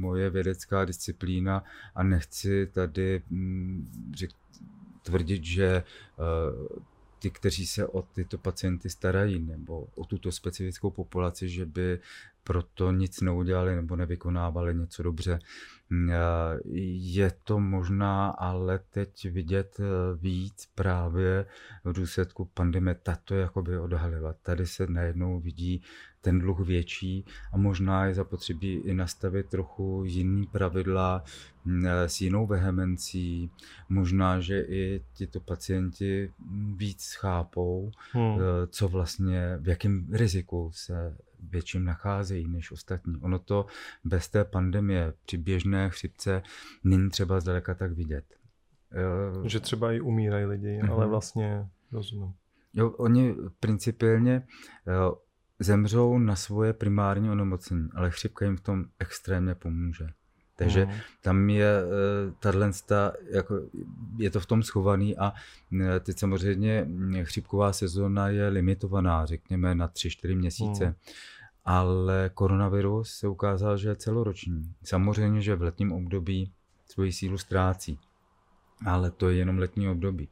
moje 0.00 0.30
vědecká 0.30 0.84
disciplína 0.84 1.64
a 1.94 2.02
nechci 2.02 2.66
tady 2.66 3.22
m, 3.30 3.88
řek, 4.14 4.30
tvrdit, 5.02 5.44
že 5.44 5.84
uh, 6.18 6.78
ty, 7.18 7.30
kteří 7.30 7.66
se 7.66 7.86
o 7.86 8.02
tyto 8.02 8.38
pacienty 8.38 8.90
starají 8.90 9.38
nebo 9.38 9.88
o 9.94 10.04
tuto 10.04 10.32
specifickou 10.32 10.90
populaci, 10.90 11.48
že 11.48 11.66
by 11.66 11.98
proto 12.48 12.92
nic 12.92 13.20
neudělali 13.20 13.76
nebo 13.76 13.96
nevykonávali 13.96 14.74
něco 14.74 15.02
dobře. 15.02 15.38
Mm, 15.90 16.10
je 17.14 17.32
to 17.44 17.60
možná 17.60 18.28
ale 18.28 18.80
teď 18.90 19.30
vidět 19.30 19.76
eh, 19.80 19.84
víc 20.16 20.68
právě 20.74 21.46
v 21.84 21.92
důsledku 21.92 22.44
pandemie. 22.44 22.94
Tato 23.02 23.34
jakoby 23.34 23.78
odhalila. 23.78 24.34
Tady 24.42 24.66
se 24.66 24.86
najednou 24.86 25.40
vidí 25.40 25.82
ten 26.20 26.38
dluh 26.38 26.60
větší 26.60 27.24
a 27.52 27.56
možná 27.56 28.04
je 28.04 28.14
zapotřebí 28.14 28.74
i 28.74 28.94
nastavit 28.94 29.46
trochu 29.46 30.02
jiný 30.06 30.46
pravidla 30.46 31.24
mm, 31.64 31.86
eh, 31.86 32.08
s 32.08 32.20
jinou 32.20 32.46
vehemencí. 32.46 33.50
Možná, 33.88 34.40
že 34.40 34.60
i 34.60 35.02
tito 35.12 35.40
pacienti 35.40 36.32
víc 36.76 37.14
chápou, 37.14 37.90
hmm. 38.12 38.38
Eh, 38.38 38.66
co 38.66 38.88
vlastně, 38.88 39.58
v 39.60 39.68
jakém 39.68 40.06
riziku 40.12 40.70
se 40.74 41.16
větším 41.40 41.84
nacházejí 41.84 42.48
než 42.48 42.72
ostatní. 42.72 43.16
Ono 43.16 43.38
to 43.38 43.66
bez 44.04 44.28
té 44.28 44.44
pandemie 44.44 45.14
při 45.26 45.36
běžné 45.36 45.90
chřipce 45.90 46.42
není 46.84 47.10
třeba 47.10 47.40
zdaleka 47.40 47.74
tak 47.74 47.92
vidět. 47.92 48.24
Že 49.44 49.60
třeba 49.60 49.92
i 49.92 50.00
umírají 50.00 50.44
lidi, 50.44 50.80
uh-huh. 50.82 50.92
ale 50.92 51.06
vlastně 51.06 51.68
rozumím. 51.92 52.34
Jo, 52.72 52.90
oni 52.90 53.34
principiálně 53.60 54.46
zemřou 55.58 56.18
na 56.18 56.36
svoje 56.36 56.72
primární 56.72 57.30
onemocnění, 57.30 57.88
ale 57.94 58.10
chřipka 58.10 58.44
jim 58.44 58.56
v 58.56 58.60
tom 58.60 58.84
extrémně 58.98 59.54
pomůže. 59.54 60.06
Takže 60.58 60.86
mm. 60.86 60.92
tam 61.20 61.50
je 61.50 61.66
e, 61.66 61.84
tahle, 62.38 62.70
jako, 63.30 63.60
je 64.16 64.30
to 64.30 64.40
v 64.40 64.46
tom 64.46 64.62
schovaný 64.62 65.16
a 65.16 65.32
e, 65.80 66.00
teď 66.00 66.18
samozřejmě 66.18 66.86
chřipková 67.22 67.72
sezóna 67.72 68.28
je 68.28 68.48
limitovaná, 68.48 69.26
řekněme 69.26 69.74
na 69.74 69.88
3-4 69.88 70.36
měsíce. 70.36 70.86
Mm. 70.86 70.94
Ale 71.64 72.30
koronavirus 72.34 73.10
se 73.10 73.28
ukázal, 73.28 73.76
že 73.76 73.88
je 73.88 73.96
celoroční. 73.96 74.74
Samozřejmě, 74.84 75.40
že 75.40 75.54
v 75.54 75.62
letním 75.62 75.92
období 75.92 76.52
svoji 76.86 77.12
sílu 77.12 77.38
ztrácí, 77.38 77.98
ale 78.86 79.10
to 79.10 79.28
je 79.28 79.36
jenom 79.36 79.58
letní 79.58 79.88
období. 79.88 80.28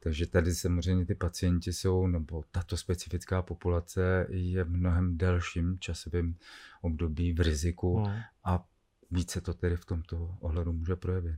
Takže 0.00 0.26
tady 0.26 0.54
samozřejmě 0.54 1.06
ty 1.06 1.14
pacienti 1.14 1.72
jsou, 1.72 2.06
nebo 2.06 2.44
tato 2.50 2.76
specifická 2.76 3.42
populace 3.42 4.26
je 4.30 4.64
v 4.64 4.70
mnohem 4.70 5.18
delším 5.18 5.78
časovém 5.78 6.34
období 6.82 7.32
v 7.32 7.40
riziku 7.40 7.98
mm. 7.98 8.12
a 8.44 8.64
více 9.10 9.40
to 9.40 9.54
tedy 9.54 9.76
v 9.76 9.84
tomto 9.84 10.34
ohledu 10.40 10.72
může 10.72 10.96
projevit. 10.96 11.36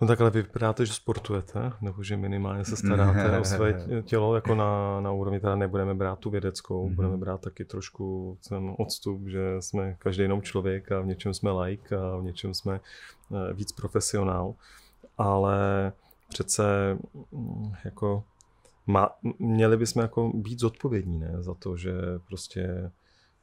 No 0.00 0.06
tak 0.06 0.20
ale 0.20 0.30
vy 0.30 0.42
vypadáte, 0.42 0.86
že 0.86 0.92
sportujete, 0.92 1.72
nebo 1.80 2.02
že 2.02 2.16
minimálně 2.16 2.64
se 2.64 2.76
staráte 2.76 3.38
o 3.38 3.44
své 3.44 3.86
tělo, 4.02 4.34
jako 4.34 4.54
na, 4.54 5.00
na 5.00 5.12
úrovni, 5.12 5.40
teda 5.40 5.56
nebudeme 5.56 5.94
brát 5.94 6.18
tu 6.18 6.30
vědeckou, 6.30 6.88
mm-hmm. 6.88 6.94
budeme 6.94 7.16
brát 7.16 7.40
taky 7.40 7.64
trošku 7.64 8.38
ten 8.48 8.74
odstup, 8.78 9.26
že 9.26 9.40
jsme 9.60 9.96
každý 9.98 10.22
jenom 10.22 10.42
člověk 10.42 10.92
a 10.92 11.00
v 11.00 11.06
něčem 11.06 11.34
jsme 11.34 11.50
like 11.50 11.96
a 11.96 12.16
v 12.16 12.22
něčem 12.22 12.54
jsme 12.54 12.80
eh, 12.80 13.52
víc 13.54 13.72
profesionál, 13.72 14.54
ale 15.18 15.92
přece 16.28 16.96
mm, 17.32 17.72
jako 17.84 18.24
má, 18.86 19.10
měli 19.38 19.76
bychom 19.76 20.02
jako 20.02 20.32
být 20.34 20.60
zodpovědní 20.60 21.18
ne, 21.18 21.32
za 21.38 21.54
to, 21.54 21.76
že 21.76 21.92
prostě 22.28 22.90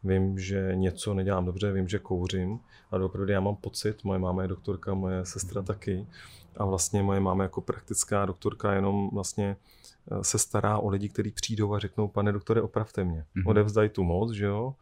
vím, 0.04 0.40
že 0.40 0.72
něco 0.74 1.14
nedělám 1.14 1.46
dobře, 1.46 1.72
vím, 1.72 1.88
že 1.88 2.00
kouřím, 2.00 2.60
ale 2.92 3.06
opravdu 3.06 3.32
já 3.32 3.40
mám 3.40 3.56
pocit, 3.56 4.04
moje 4.04 4.20
máma 4.20 4.42
je 4.42 4.48
doktorka, 4.48 4.94
moje 4.94 5.26
sestra 5.26 5.62
taky, 5.62 6.08
a 6.58 6.66
vlastně 6.66 7.04
moje 7.04 7.20
máma 7.20 7.44
jako 7.44 7.62
praktická 7.62 8.26
doktorka 8.26 8.74
jenom 8.74 9.10
vlastně 9.14 9.56
eh, 10.12 10.24
se 10.24 10.40
stará 10.40 10.78
o 10.78 10.90
lidi, 10.90 11.10
kteří 11.10 11.32
přijdou 11.32 11.74
a 11.74 11.80
řeknou, 11.80 12.08
pane 12.08 12.32
doktore, 12.32 12.62
opravte 12.62 13.04
mě. 13.04 13.26
Mm-hmm. 13.36 13.50
Odevzdají 13.50 13.90
tu 13.90 14.04
moc, 14.04 14.32
že 14.32 14.46
jo. 14.46 14.76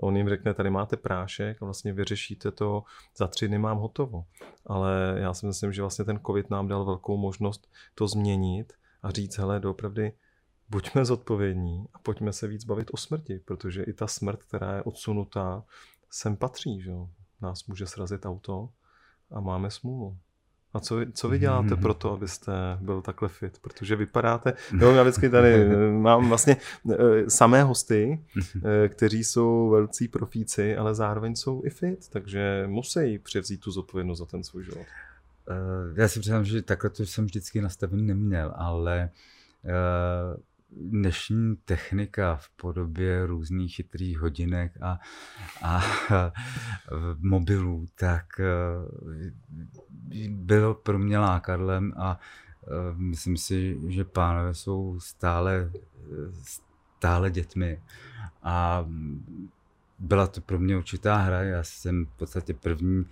On 0.00 0.16
jim 0.16 0.28
řekne, 0.28 0.54
tady 0.54 0.70
máte 0.70 0.96
prášek 0.96 1.62
a 1.62 1.64
vlastně 1.64 1.92
vyřešíte 1.92 2.50
to, 2.50 2.82
za 3.16 3.26
tři 3.26 3.48
dny 3.48 3.58
mám 3.58 3.78
hotovo. 3.78 4.24
Ale 4.66 5.14
já 5.16 5.34
si 5.34 5.46
myslím, 5.46 5.72
že 5.72 5.82
vlastně 5.82 6.04
ten 6.04 6.20
covid 6.26 6.50
nám 6.50 6.68
dal 6.68 6.84
velkou 6.84 7.16
možnost 7.16 7.70
to 7.94 8.08
změnit 8.08 8.72
a 9.02 9.10
říct, 9.10 9.38
hele, 9.38 9.60
doopravdy 9.60 10.12
buďme 10.72 11.04
zodpovědní 11.04 11.86
a 11.94 11.98
pojďme 11.98 12.32
se 12.32 12.48
víc 12.48 12.64
bavit 12.64 12.90
o 12.92 12.96
smrti, 12.96 13.40
protože 13.44 13.82
i 13.82 13.92
ta 13.92 14.06
smrt, 14.06 14.42
která 14.42 14.76
je 14.76 14.82
odsunutá, 14.82 15.64
sem 16.10 16.36
patří, 16.36 16.80
že. 16.80 16.92
Nás 17.40 17.66
může 17.66 17.86
srazit 17.86 18.26
auto 18.26 18.68
a 19.30 19.40
máme 19.40 19.70
smůlu. 19.70 20.16
A 20.74 20.80
co 20.80 20.96
vy, 20.96 21.12
co 21.12 21.28
vy 21.28 21.38
děláte 21.38 21.76
pro 21.76 21.94
to, 21.94 22.12
abyste 22.12 22.52
byl 22.80 23.02
takhle 23.02 23.28
fit? 23.28 23.58
Protože 23.58 23.96
vypadáte, 23.96 24.54
jo, 24.80 24.92
já 24.92 25.02
vždycky 25.02 25.30
tady 25.30 25.54
eh, 25.54 25.90
mám 25.90 26.28
vlastně 26.28 26.56
eh, 26.90 27.30
samé 27.30 27.62
hosty, 27.62 28.24
eh, 28.64 28.88
kteří 28.88 29.24
jsou 29.24 29.70
velcí 29.70 30.08
profíci, 30.08 30.76
ale 30.76 30.94
zároveň 30.94 31.36
jsou 31.36 31.62
i 31.64 31.70
fit, 31.70 32.08
takže 32.08 32.64
musí 32.66 33.18
převzít 33.18 33.60
tu 33.60 33.70
zodpovědnost 33.70 34.18
za 34.18 34.26
ten 34.26 34.44
svůj 34.44 34.64
život. 34.64 34.86
Já 35.94 36.08
si 36.08 36.20
přiznám, 36.20 36.44
že 36.44 36.62
takhle 36.62 36.90
to 36.90 37.06
jsem 37.06 37.24
vždycky 37.24 37.60
nastavený 37.60 38.02
neměl, 38.02 38.52
ale 38.56 39.10
dnešní 40.76 41.56
technika 41.56 42.36
v 42.36 42.50
podobě 42.50 43.26
různých 43.26 43.74
chytrých 43.74 44.18
hodinek 44.18 44.72
a, 44.82 45.00
a 45.62 45.82
mobilů, 47.18 47.86
tak 47.94 48.40
eh, 48.40 48.44
bylo 50.28 50.74
pro 50.74 50.98
mě 50.98 51.18
lákadlem 51.18 51.92
a 51.96 52.18
eh, 52.18 52.68
myslím 52.94 53.36
si, 53.36 53.78
že 53.88 54.04
pánové 54.04 54.54
jsou 54.54 55.00
stále, 55.00 55.72
stále 56.42 57.30
dětmi. 57.30 57.82
A 58.42 58.86
byla 59.98 60.26
to 60.26 60.40
pro 60.40 60.58
mě 60.58 60.76
určitá 60.76 61.16
hra. 61.16 61.42
Já 61.42 61.62
jsem 61.62 62.06
v 62.06 62.16
podstatě 62.16 62.54
první 62.54 63.04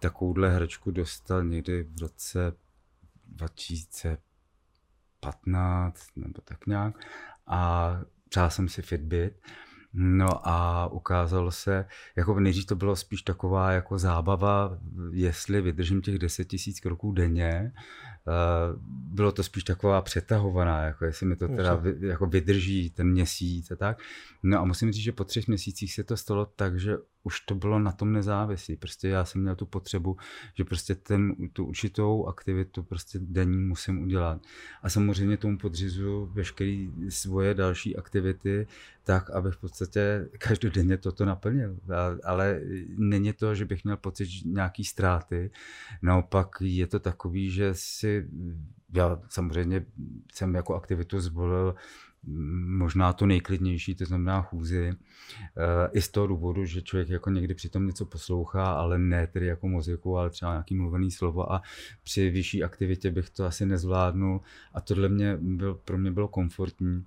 takovouhle 0.00 0.50
hračku 0.50 0.90
dostal 0.90 1.44
někdy 1.44 1.82
v 1.82 2.00
roce 2.00 2.52
2000 3.26 4.18
15 5.24 6.08
nebo 6.16 6.40
tak 6.44 6.66
nějak 6.66 6.94
a 7.46 8.00
přál 8.28 8.50
jsem 8.50 8.68
si 8.68 8.82
Fitbit. 8.82 9.32
No 9.96 10.48
a 10.48 10.86
ukázalo 10.86 11.50
se, 11.50 11.86
jako 12.16 12.40
nejdřív 12.40 12.66
to 12.66 12.76
bylo 12.76 12.96
spíš 12.96 13.22
taková 13.22 13.72
jako 13.72 13.98
zábava, 13.98 14.78
jestli 15.10 15.60
vydržím 15.60 16.02
těch 16.02 16.18
10 16.18 16.52
000 16.52 16.58
kroků 16.82 17.12
denně, 17.12 17.72
Eh, 18.28 18.76
bylo 18.88 19.32
to 19.32 19.42
spíš 19.42 19.64
taková 19.64 20.02
přetahovaná, 20.02 20.82
jako 20.82 21.04
jestli 21.04 21.26
mi 21.26 21.36
to 21.36 21.48
teda 21.48 21.74
vy, 21.74 22.08
jako 22.08 22.26
vydrží 22.26 22.90
ten 22.90 23.10
měsíc 23.10 23.70
a 23.70 23.76
tak. 23.76 23.98
No 24.42 24.60
a 24.60 24.64
musím 24.64 24.92
říct, 24.92 25.04
že 25.04 25.12
po 25.12 25.24
třech 25.24 25.48
měsících 25.48 25.94
se 25.94 26.04
to 26.04 26.16
stalo 26.16 26.46
tak, 26.46 26.80
že 26.80 26.96
už 27.24 27.40
to 27.40 27.54
bylo 27.54 27.78
na 27.78 27.92
tom 27.92 28.12
nezávislý. 28.12 28.76
Prostě 28.76 29.08
já 29.08 29.24
jsem 29.24 29.40
měl 29.40 29.56
tu 29.56 29.66
potřebu, 29.66 30.16
že 30.54 30.64
prostě 30.64 30.94
ten, 30.94 31.34
tu 31.52 31.64
určitou 31.64 32.26
aktivitu 32.26 32.82
prostě 32.82 33.18
denní 33.22 33.58
musím 33.58 34.02
udělat. 34.02 34.42
A 34.82 34.88
samozřejmě 34.88 35.36
tomu 35.36 35.58
podřizu 35.58 36.30
veškeré 36.32 36.86
svoje 37.08 37.54
další 37.54 37.96
aktivity, 37.96 38.66
tak, 39.04 39.30
abych 39.30 39.54
v 39.54 39.60
podstatě 39.60 40.28
každodenně 40.38 40.96
toto 40.96 41.24
naplnil. 41.24 41.76
Ale 42.24 42.60
není 42.88 43.32
to, 43.32 43.54
že 43.54 43.64
bych 43.64 43.84
měl 43.84 43.96
pocit 43.96 44.28
nějaký 44.44 44.84
ztráty. 44.84 45.50
Naopak 46.02 46.48
je 46.60 46.86
to 46.86 47.00
takový, 47.00 47.50
že 47.50 47.70
si 47.74 48.28
já 48.94 49.20
samozřejmě 49.28 49.86
jsem 50.32 50.54
jako 50.54 50.74
aktivitu 50.74 51.20
zvolil 51.20 51.74
možná 52.66 53.12
to 53.12 53.26
nejklidnější, 53.26 53.94
to 53.94 54.04
znamená 54.04 54.42
chůzi. 54.42 54.92
Eh, 54.92 55.88
I 55.92 56.00
z 56.00 56.08
toho 56.08 56.26
důvodu, 56.26 56.64
že 56.64 56.82
člověk 56.82 57.08
jako 57.08 57.30
někdy 57.30 57.54
přitom 57.54 57.86
něco 57.86 58.06
poslouchá, 58.06 58.64
ale 58.64 58.98
ne 58.98 59.26
tedy 59.26 59.46
jako 59.46 59.68
muziku, 59.68 60.18
ale 60.18 60.30
třeba 60.30 60.52
nějaký 60.52 60.74
mluvený 60.74 61.10
slovo 61.10 61.52
a 61.52 61.62
při 62.02 62.30
vyšší 62.30 62.64
aktivitě 62.64 63.10
bych 63.10 63.30
to 63.30 63.44
asi 63.44 63.66
nezvládnul 63.66 64.40
a 64.74 64.80
tohle 64.80 65.08
mě 65.08 65.36
byl, 65.40 65.74
pro 65.74 65.98
mě 65.98 66.10
bylo 66.10 66.28
komfortní. 66.28 67.04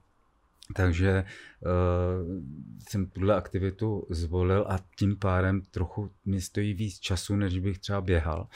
Takže 0.76 1.24
uh, 1.24 2.44
jsem 2.90 3.06
tuhle 3.06 3.36
aktivitu 3.36 4.08
zvolil 4.10 4.66
a 4.70 4.80
tím 4.98 5.16
pádem 5.16 5.62
trochu 5.72 6.12
mi 6.26 6.42
stojí 6.42 6.74
víc 6.74 7.00
času, 7.00 7.36
než 7.36 7.60
bych 7.60 7.80
třeba 7.80 8.02
běhal 8.02 8.48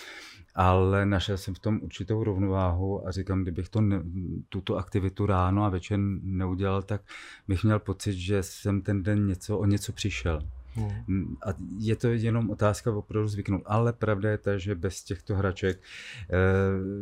ale 0.56 1.06
našel 1.06 1.38
jsem 1.38 1.54
v 1.54 1.60
tom 1.60 1.80
určitou 1.84 2.24
rovnováhu 2.24 3.08
a 3.08 3.12
říkám, 3.12 3.42
kdybych 3.42 3.70
to 3.70 3.82
ne, 3.82 4.04
tuto 4.50 4.78
aktivitu 4.78 5.26
ráno 5.26 5.64
a 5.64 5.70
večer 5.70 6.00
neudělal, 6.22 6.82
tak 6.82 7.02
bych 7.48 7.64
měl 7.64 7.80
pocit, 7.80 8.14
že 8.14 8.44
jsem 8.44 8.82
ten 8.82 9.04
den 9.04 9.28
něco 9.28 9.58
o 9.58 9.66
něco 9.66 9.94
přišel. 9.94 10.42
Hmm. 10.74 11.36
A 11.46 11.54
je 11.78 11.96
to 11.96 12.08
jenom 12.08 12.50
otázka 12.50 12.96
opravdu 12.96 13.28
zvyknout. 13.28 13.62
Ale 13.66 13.94
pravda 13.94 14.30
je 14.32 14.38
ta, 14.38 14.58
že 14.58 14.76
bez 14.76 15.04
těchto 15.04 15.36
hraček 15.36 15.80
eh, 15.80 16.36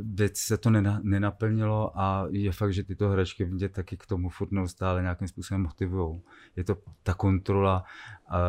by 0.03 0.29
se 0.33 0.57
to 0.57 0.69
nenaplnilo 1.03 1.99
a 1.99 2.27
je 2.29 2.51
fakt, 2.51 2.73
že 2.73 2.83
tyto 2.83 3.09
hračky 3.09 3.45
mě 3.45 3.69
taky 3.69 3.97
k 3.97 4.05
tomu 4.05 4.29
furt 4.29 4.51
neustále 4.51 5.01
nějakým 5.01 5.27
způsobem 5.27 5.61
motivují. 5.61 6.21
Je 6.55 6.63
to 6.63 6.77
ta 7.03 7.13
kontrola, 7.13 7.83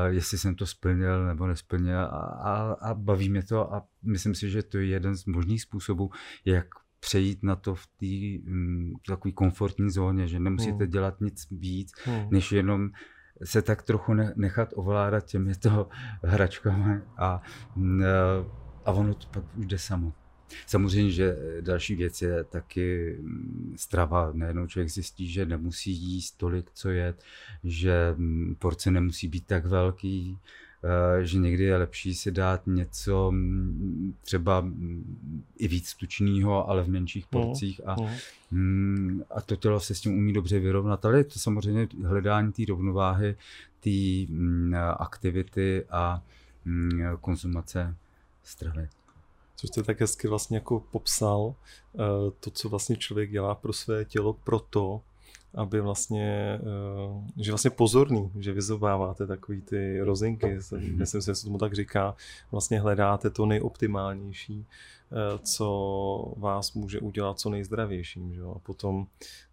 jestli 0.06 0.38
jsem 0.38 0.54
to 0.54 0.66
splnil 0.66 1.26
nebo 1.26 1.46
nesplnil 1.46 2.00
a, 2.00 2.06
a, 2.06 2.72
a 2.72 2.94
baví 2.94 3.28
mě 3.28 3.42
to 3.42 3.74
a 3.74 3.86
myslím 4.02 4.34
si, 4.34 4.50
že 4.50 4.62
to 4.62 4.78
je 4.78 4.86
jeden 4.86 5.16
z 5.16 5.26
možných 5.26 5.62
způsobů, 5.62 6.10
jak 6.44 6.66
přejít 7.00 7.42
na 7.42 7.56
to 7.56 7.74
v 7.74 7.86
té 7.86 8.50
mm, 8.50 8.92
takové 9.06 9.32
komfortní 9.32 9.90
zóně, 9.90 10.28
že 10.28 10.40
nemusíte 10.40 10.84
hmm. 10.84 10.90
dělat 10.90 11.20
nic 11.20 11.46
víc, 11.50 11.92
hmm. 12.04 12.28
než 12.30 12.52
jenom 12.52 12.90
se 13.44 13.62
tak 13.62 13.82
trochu 13.82 14.14
nechat 14.36 14.68
ovládat 14.74 15.24
těmito 15.24 15.88
hračkami 16.22 17.00
a, 17.16 17.42
mm, 17.76 18.02
a 18.84 18.92
ono 18.92 19.14
to 19.14 19.26
pak 19.30 19.44
už 19.56 19.66
jde 19.66 19.78
samo. 19.78 20.12
Samozřejmě, 20.66 21.10
že 21.10 21.36
další 21.60 21.94
věc 21.94 22.22
je 22.22 22.44
taky 22.44 23.16
mm, 23.20 23.74
strava. 23.76 24.30
Nejednou 24.32 24.66
člověk 24.66 24.90
zjistí, 24.90 25.28
že 25.28 25.46
nemusí 25.46 25.92
jíst 25.92 26.38
tolik, 26.38 26.70
co 26.74 26.90
je, 26.90 27.14
že 27.64 28.14
mm, 28.16 28.56
porce 28.58 28.90
nemusí 28.90 29.28
být 29.28 29.46
tak 29.46 29.66
velký, 29.66 30.38
Eh, 30.84 31.24
že 31.24 31.38
někdy 31.38 31.64
je 31.64 31.76
lepší 31.76 32.14
si 32.14 32.30
dát 32.30 32.66
něco 32.66 33.32
třeba 34.20 34.66
i 35.60 35.68
víc 35.68 35.94
tučného, 35.94 36.68
ale 36.70 36.82
v 36.82 36.88
menších 36.88 37.26
no, 37.32 37.40
porcích 37.40 37.80
a, 37.86 37.96
mm. 38.50 39.22
a 39.30 39.40
to 39.40 39.56
tělo 39.56 39.80
se 39.80 39.94
s 39.94 40.00
tím 40.00 40.18
umí 40.18 40.32
dobře 40.32 40.58
vyrovnat, 40.58 41.04
ale 41.04 41.18
je 41.18 41.24
to 41.24 41.38
samozřejmě 41.38 41.88
hledání 42.04 42.52
té 42.52 42.62
rovnováhy, 42.68 43.36
té 43.80 43.90
aktivity 44.98 45.84
a 45.90 46.22
konzumace 47.20 47.96
stravy. 48.42 48.88
Co 49.56 49.66
jste 49.66 49.82
tak 49.82 50.00
hezky 50.00 50.28
vlastně 50.28 50.56
jako 50.56 50.80
popsal, 50.80 51.54
eh, 51.94 51.98
to, 52.40 52.50
co 52.50 52.68
vlastně 52.68 52.96
člověk 52.96 53.30
dělá 53.30 53.54
pro 53.54 53.72
své 53.72 54.04
tělo 54.04 54.32
proto, 54.32 55.00
aby 55.54 55.80
vlastně, 55.80 56.60
eh, 56.62 57.42
že 57.42 57.52
vlastně 57.52 57.70
pozorný, 57.70 58.30
že 58.38 58.52
vyzobáváte 58.52 59.26
takový 59.26 59.62
ty 59.62 60.00
rozinky, 60.00 60.58
myslím 60.94 61.22
si, 61.22 61.26
že 61.26 61.34
se 61.34 61.44
tomu 61.44 61.58
tak 61.58 61.74
říká, 61.74 62.16
vlastně 62.50 62.80
hledáte 62.80 63.30
to 63.30 63.46
nejoptimálnější, 63.46 64.66
eh, 64.66 65.38
co 65.42 66.34
vás 66.36 66.72
může 66.72 67.00
udělat 67.00 67.38
co 67.38 67.50
nejzdravějším. 67.50 68.34
Že 68.34 68.40
jo? 68.40 68.54
A 68.56 68.58
potom, 68.58 69.06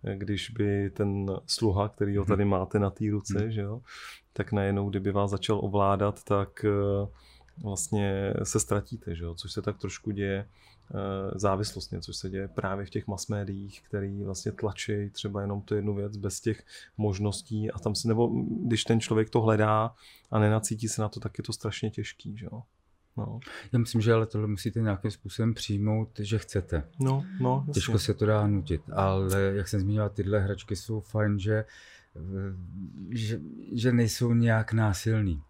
eh, 0.03 0.15
když 0.15 0.49
by 0.49 0.89
ten 0.89 1.31
sluha, 1.45 1.89
který 1.89 2.17
ho 2.17 2.25
tady 2.25 2.45
máte 2.45 2.79
na 2.79 2.89
té 2.89 3.05
ruce, 3.11 3.39
hmm. 3.39 3.51
že 3.51 3.61
jo? 3.61 3.81
tak 4.33 4.51
najednou, 4.51 4.89
kdyby 4.89 5.11
vás 5.11 5.31
začal 5.31 5.59
ovládat, 5.63 6.23
tak 6.23 6.65
vlastně 7.63 8.33
se 8.43 8.59
ztratíte, 8.59 9.15
že 9.15 9.23
jo? 9.23 9.35
což 9.35 9.51
se 9.51 9.61
tak 9.61 9.77
trošku 9.77 10.11
děje 10.11 10.45
závislostně, 11.35 12.01
což 12.01 12.15
se 12.15 12.29
děje 12.29 12.47
právě 12.47 12.85
v 12.85 12.89
těch 12.89 13.07
mass 13.07 13.27
médiích, 13.27 13.81
který 13.81 14.23
vlastně 14.23 14.51
tlačí 14.51 15.09
třeba 15.09 15.41
jenom 15.41 15.61
tu 15.61 15.75
jednu 15.75 15.95
věc 15.95 16.17
bez 16.17 16.39
těch 16.39 16.63
možností 16.97 17.71
a 17.71 17.79
tam 17.79 17.95
si, 17.95 18.07
nebo 18.07 18.27
když 18.65 18.83
ten 18.83 18.99
člověk 18.99 19.29
to 19.29 19.41
hledá 19.41 19.95
a 20.31 20.39
nenacítí 20.39 20.87
se 20.87 21.01
na 21.01 21.09
to, 21.09 21.19
tak 21.19 21.37
je 21.37 21.43
to 21.43 21.53
strašně 21.53 21.89
těžký, 21.89 22.37
že 22.37 22.45
jo. 22.45 22.63
No. 23.17 23.39
Já 23.71 23.79
myslím, 23.79 24.01
že 24.01 24.13
ale 24.13 24.25
tohle 24.25 24.47
musíte 24.47 24.79
nějakým 24.79 25.11
způsobem 25.11 25.53
přijmout, 25.53 26.09
že 26.19 26.37
chcete. 26.37 26.83
No, 26.99 27.25
no, 27.39 27.63
jasně. 27.67 27.73
Těžko 27.73 27.99
se 27.99 28.13
to 28.13 28.25
dá 28.25 28.47
nutit, 28.47 28.81
ale 28.93 29.41
jak 29.41 29.67
jsem 29.67 29.79
zmínila, 29.79 30.09
tyhle 30.09 30.39
hračky 30.39 30.75
jsou 30.75 30.99
fajn, 30.99 31.39
že, 31.39 31.65
že, 33.09 33.39
že 33.71 33.91
nejsou 33.91 34.33
nějak 34.33 34.73
násilný. 34.73 35.41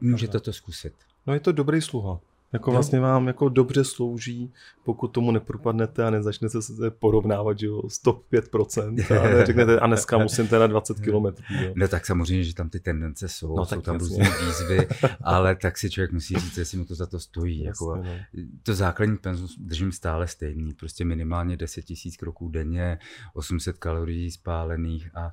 Můžete 0.00 0.40
to 0.40 0.52
zkusit. 0.52 0.94
No 1.26 1.34
je 1.34 1.40
to 1.40 1.52
dobrý 1.52 1.82
sluha. 1.82 2.20
Jako 2.56 2.70
vlastně 2.70 3.00
vám 3.00 3.26
jako 3.26 3.48
dobře 3.48 3.84
slouží, 3.84 4.52
pokud 4.84 5.08
tomu 5.08 5.30
nepropadnete 5.30 6.04
a 6.04 6.10
nezačnete 6.10 6.62
se 6.62 6.90
porovnávat, 6.90 7.58
že 7.58 7.66
jo, 7.66 7.82
105% 7.82 9.20
a 9.20 9.28
neřeknete, 9.28 9.80
a 9.80 9.86
dneska 9.86 10.18
musím 10.22 10.48
teda 10.48 10.66
20 10.66 11.00
km. 11.00 11.26
No 11.74 11.88
tak 11.88 12.06
samozřejmě, 12.06 12.44
že 12.44 12.54
tam 12.54 12.70
ty 12.70 12.80
tendence 12.80 13.28
jsou, 13.28 13.56
no, 13.56 13.66
jsou 13.66 13.80
tam 13.80 13.98
různé 13.98 14.30
výzvy, 14.46 14.88
ale 15.22 15.56
tak 15.56 15.78
si 15.78 15.90
člověk 15.90 16.12
musí 16.12 16.34
říct, 16.34 16.56
jestli 16.56 16.78
mu 16.78 16.84
to 16.84 16.94
za 16.94 17.06
to 17.06 17.20
stojí. 17.20 17.64
Jasně, 17.64 17.86
jako, 17.86 17.96
no. 17.96 18.44
To 18.62 18.74
základní 18.74 19.16
penzum 19.16 19.48
držím 19.58 19.92
stále 19.92 20.28
stejný, 20.28 20.74
prostě 20.74 21.04
minimálně 21.04 21.56
10 21.56 21.84
000 21.90 21.98
kroků 22.18 22.48
denně, 22.48 22.98
800 23.34 23.78
kalorií 23.78 24.30
spálených 24.30 25.10
a 25.16 25.30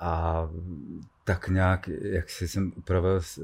a 0.00 0.48
tak 1.24 1.48
nějak, 1.48 1.88
jak 2.02 2.30
si 2.30 2.48
jsem 2.48 2.72
upravil 2.76 3.20
eh, 3.20 3.42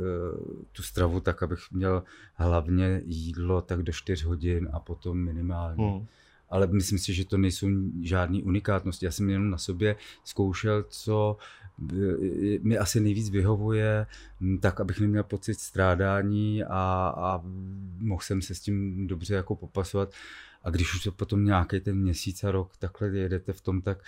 tu 0.73 0.83
stravu 0.83 1.21
tak, 1.21 1.43
abych 1.43 1.61
měl 1.71 2.03
hlavně 2.35 3.01
jídlo 3.05 3.63
tak 3.63 3.83
do 3.83 3.93
4 3.93 4.25
hodin 4.25 4.69
a 4.73 4.81
potom 4.81 5.19
minimálně. 5.19 5.85
Hmm. 5.85 6.07
Ale 6.51 6.67
myslím 6.67 6.99
si, 6.99 7.15
že 7.15 7.25
to 7.25 7.39
nejsou 7.39 7.69
žádné 8.03 8.43
unikátnosti. 8.43 9.07
Já 9.07 9.13
jsem 9.13 9.31
jenom 9.31 9.51
na 9.51 9.59
sobě 9.59 9.97
zkoušel, 10.25 10.85
co 10.89 11.37
eh, 11.93 11.95
mi 12.63 12.79
asi 12.79 13.01
nejvíc 13.01 13.31
vyhovuje, 13.31 14.07
hm, 14.41 14.59
tak 14.59 14.81
abych 14.81 15.01
neměl 15.01 15.23
pocit 15.23 15.61
strádání 15.61 16.65
a, 16.65 17.15
a 17.17 17.41
mohl 17.99 18.23
jsem 18.23 18.43
se 18.43 18.55
s 18.55 18.61
tím 18.61 19.07
dobře 19.07 19.35
jako 19.35 19.57
popasovat. 19.57 20.13
A 20.63 20.71
když 20.71 20.95
už 20.95 21.05
to 21.05 21.13
potom 21.13 21.45
nějaký 21.45 21.81
ten 21.81 21.97
měsíc 21.97 22.45
a 22.45 22.51
rok 22.51 22.77
takhle 22.77 23.09
jedete 23.09 23.53
v 23.53 23.61
tom, 23.61 23.83
tak 23.83 23.99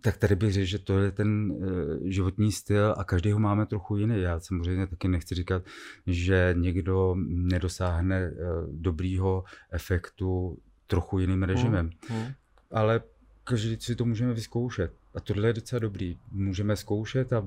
tak 0.00 0.16
tady 0.16 0.36
bych 0.36 0.52
řekl, 0.52 0.66
že 0.66 0.78
to 0.78 0.98
je 0.98 1.10
ten 1.10 1.52
eh, 1.52 2.10
životní 2.10 2.52
styl 2.52 2.94
a 2.98 3.04
každý 3.04 3.32
ho 3.32 3.38
máme 3.38 3.66
trochu 3.66 3.96
jiný. 3.96 4.20
Já 4.20 4.40
samozřejmě 4.40 4.86
taky 4.86 5.08
nechci 5.08 5.34
říkat, 5.34 5.62
že 6.06 6.54
někdo 6.58 7.14
nedosáhne 7.26 8.16
eh, 8.16 8.34
dobrýho 8.72 9.44
efektu 9.70 10.58
trochu 10.86 11.18
jiným 11.18 11.42
režimem. 11.42 11.90
Mm, 12.10 12.16
mm. 12.16 12.26
Ale 12.70 13.00
každý 13.44 13.76
si 13.80 13.96
to 13.96 14.04
můžeme 14.04 14.32
vyzkoušet. 14.32 14.92
A 15.14 15.20
tohle 15.20 15.48
je 15.48 15.52
docela 15.52 15.78
dobrý. 15.78 16.18
Můžeme 16.32 16.76
zkoušet 16.76 17.32
a 17.32 17.46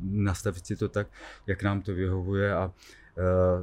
nastavit 0.00 0.66
si 0.66 0.76
to 0.76 0.88
tak, 0.88 1.06
jak 1.46 1.62
nám 1.62 1.82
to 1.82 1.94
vyhovuje 1.94 2.54
a 2.54 2.66
uh, 2.66 2.72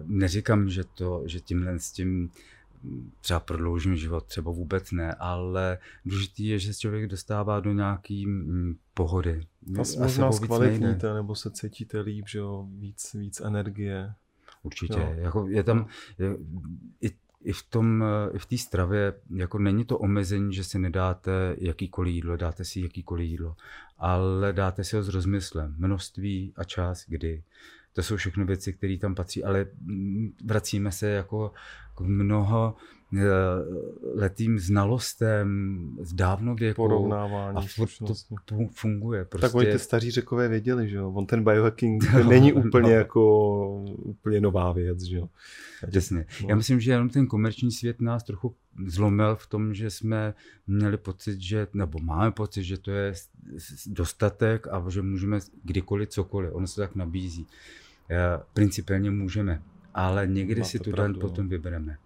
neříkám, 0.05 0.69
že, 0.69 0.83
to, 0.83 1.23
že 1.25 1.39
tímhle 1.39 1.79
s 1.79 1.91
tím 1.91 2.31
třeba 3.21 3.39
prodloužím 3.39 3.95
život, 3.95 4.25
třeba 4.25 4.51
vůbec 4.51 4.91
ne, 4.91 5.13
ale 5.13 5.77
důležité 6.05 6.43
je, 6.43 6.59
že 6.59 6.73
se 6.73 6.79
člověk 6.79 7.07
dostává 7.07 7.59
do 7.59 7.73
nějaký 7.73 8.25
mm, 8.25 8.75
pohody. 8.93 9.47
A 9.75 9.99
možná 9.99 10.31
zkvalitníte, 10.31 11.13
nebo 11.13 11.35
se 11.35 11.51
cítíte 11.51 11.99
líp, 11.99 12.25
že 12.27 12.39
jo, 12.39 12.67
víc, 12.71 13.13
víc 13.13 13.41
energie. 13.41 14.13
Určitě, 14.63 14.99
jo. 14.99 15.13
jako 15.15 15.47
je 15.47 15.63
tam, 15.63 15.87
je, 16.19 16.37
i, 17.01 17.11
i 17.43 17.53
v 17.53 17.63
tom, 17.63 18.03
i 18.33 18.39
v 18.39 18.45
té 18.45 18.57
stravě, 18.57 19.13
jako 19.35 19.59
není 19.59 19.85
to 19.85 19.97
omezení, 19.97 20.53
že 20.53 20.63
si 20.63 20.79
nedáte 20.79 21.55
jakýkoliv 21.57 22.13
jídlo, 22.13 22.37
dáte 22.37 22.65
si 22.65 22.81
jakýkoliv 22.81 23.29
jídlo, 23.29 23.55
ale 23.97 24.53
dáte 24.53 24.83
si 24.83 24.95
ho 24.95 25.03
s 25.03 25.09
rozmyslem, 25.09 25.75
množství 25.77 26.53
a 26.55 26.63
čas, 26.63 27.05
kdy. 27.07 27.43
To 27.99 28.03
jsou 28.03 28.15
všechno 28.15 28.45
věci, 28.45 28.73
které 28.73 28.97
tam 28.97 29.15
patří, 29.15 29.43
ale 29.43 29.65
vracíme 30.45 30.91
se 30.91 31.09
jako 31.09 31.51
k 31.95 32.01
mnoho 32.01 32.75
eh, 33.17 33.23
letým 34.15 34.59
znalostem 34.59 35.47
z 36.01 36.13
dávno 36.13 36.55
věku. 36.55 36.75
Porovnávání. 36.75 37.57
A 37.57 37.61
furt 37.61 37.89
to 38.45 38.57
funguje. 38.71 39.25
Prostě... 39.25 39.47
Tak 39.47 39.55
oni 39.55 39.71
ty 39.71 39.79
staří 39.79 40.11
řekové 40.11 40.47
věděli, 40.47 40.89
že 40.89 40.97
jo. 40.97 41.11
On 41.11 41.25
ten 41.25 41.43
biohacking 41.43 42.13
no, 42.13 42.23
není 42.23 42.53
úplně 42.53 42.89
no. 42.89 42.95
jako 42.95 43.83
úplně 43.83 44.41
nová 44.41 44.71
věc, 44.71 45.01
že 45.01 45.17
jo. 45.17 45.29
Přesně. 45.87 46.25
No. 46.41 46.49
Já 46.49 46.55
myslím, 46.55 46.79
že 46.79 46.91
jenom 46.91 47.09
ten 47.09 47.27
komerční 47.27 47.71
svět 47.71 48.01
nás 48.01 48.23
trochu 48.23 48.55
zlomil 48.87 49.35
v 49.35 49.47
tom, 49.47 49.73
že 49.73 49.89
jsme 49.89 50.33
měli 50.67 50.97
pocit, 50.97 51.41
že, 51.41 51.67
nebo 51.73 51.99
máme 51.99 52.31
pocit, 52.31 52.63
že 52.63 52.77
to 52.77 52.91
je 52.91 53.13
dostatek 53.87 54.67
a 54.67 54.85
že 54.89 55.01
můžeme 55.01 55.39
kdykoliv 55.63 56.09
cokoliv. 56.09 56.51
Ono 56.53 56.67
se 56.67 56.81
tak 56.81 56.95
nabízí. 56.95 57.47
Eh, 58.11 58.43
principiálně 58.53 59.11
můžeme, 59.11 59.61
ale 59.93 60.27
někdy 60.27 60.61
Má 60.61 60.67
si 60.67 60.79
tu 60.79 60.91
den 60.91 61.11
no. 61.11 61.19
potom 61.19 61.49
vybereme. 61.49 61.97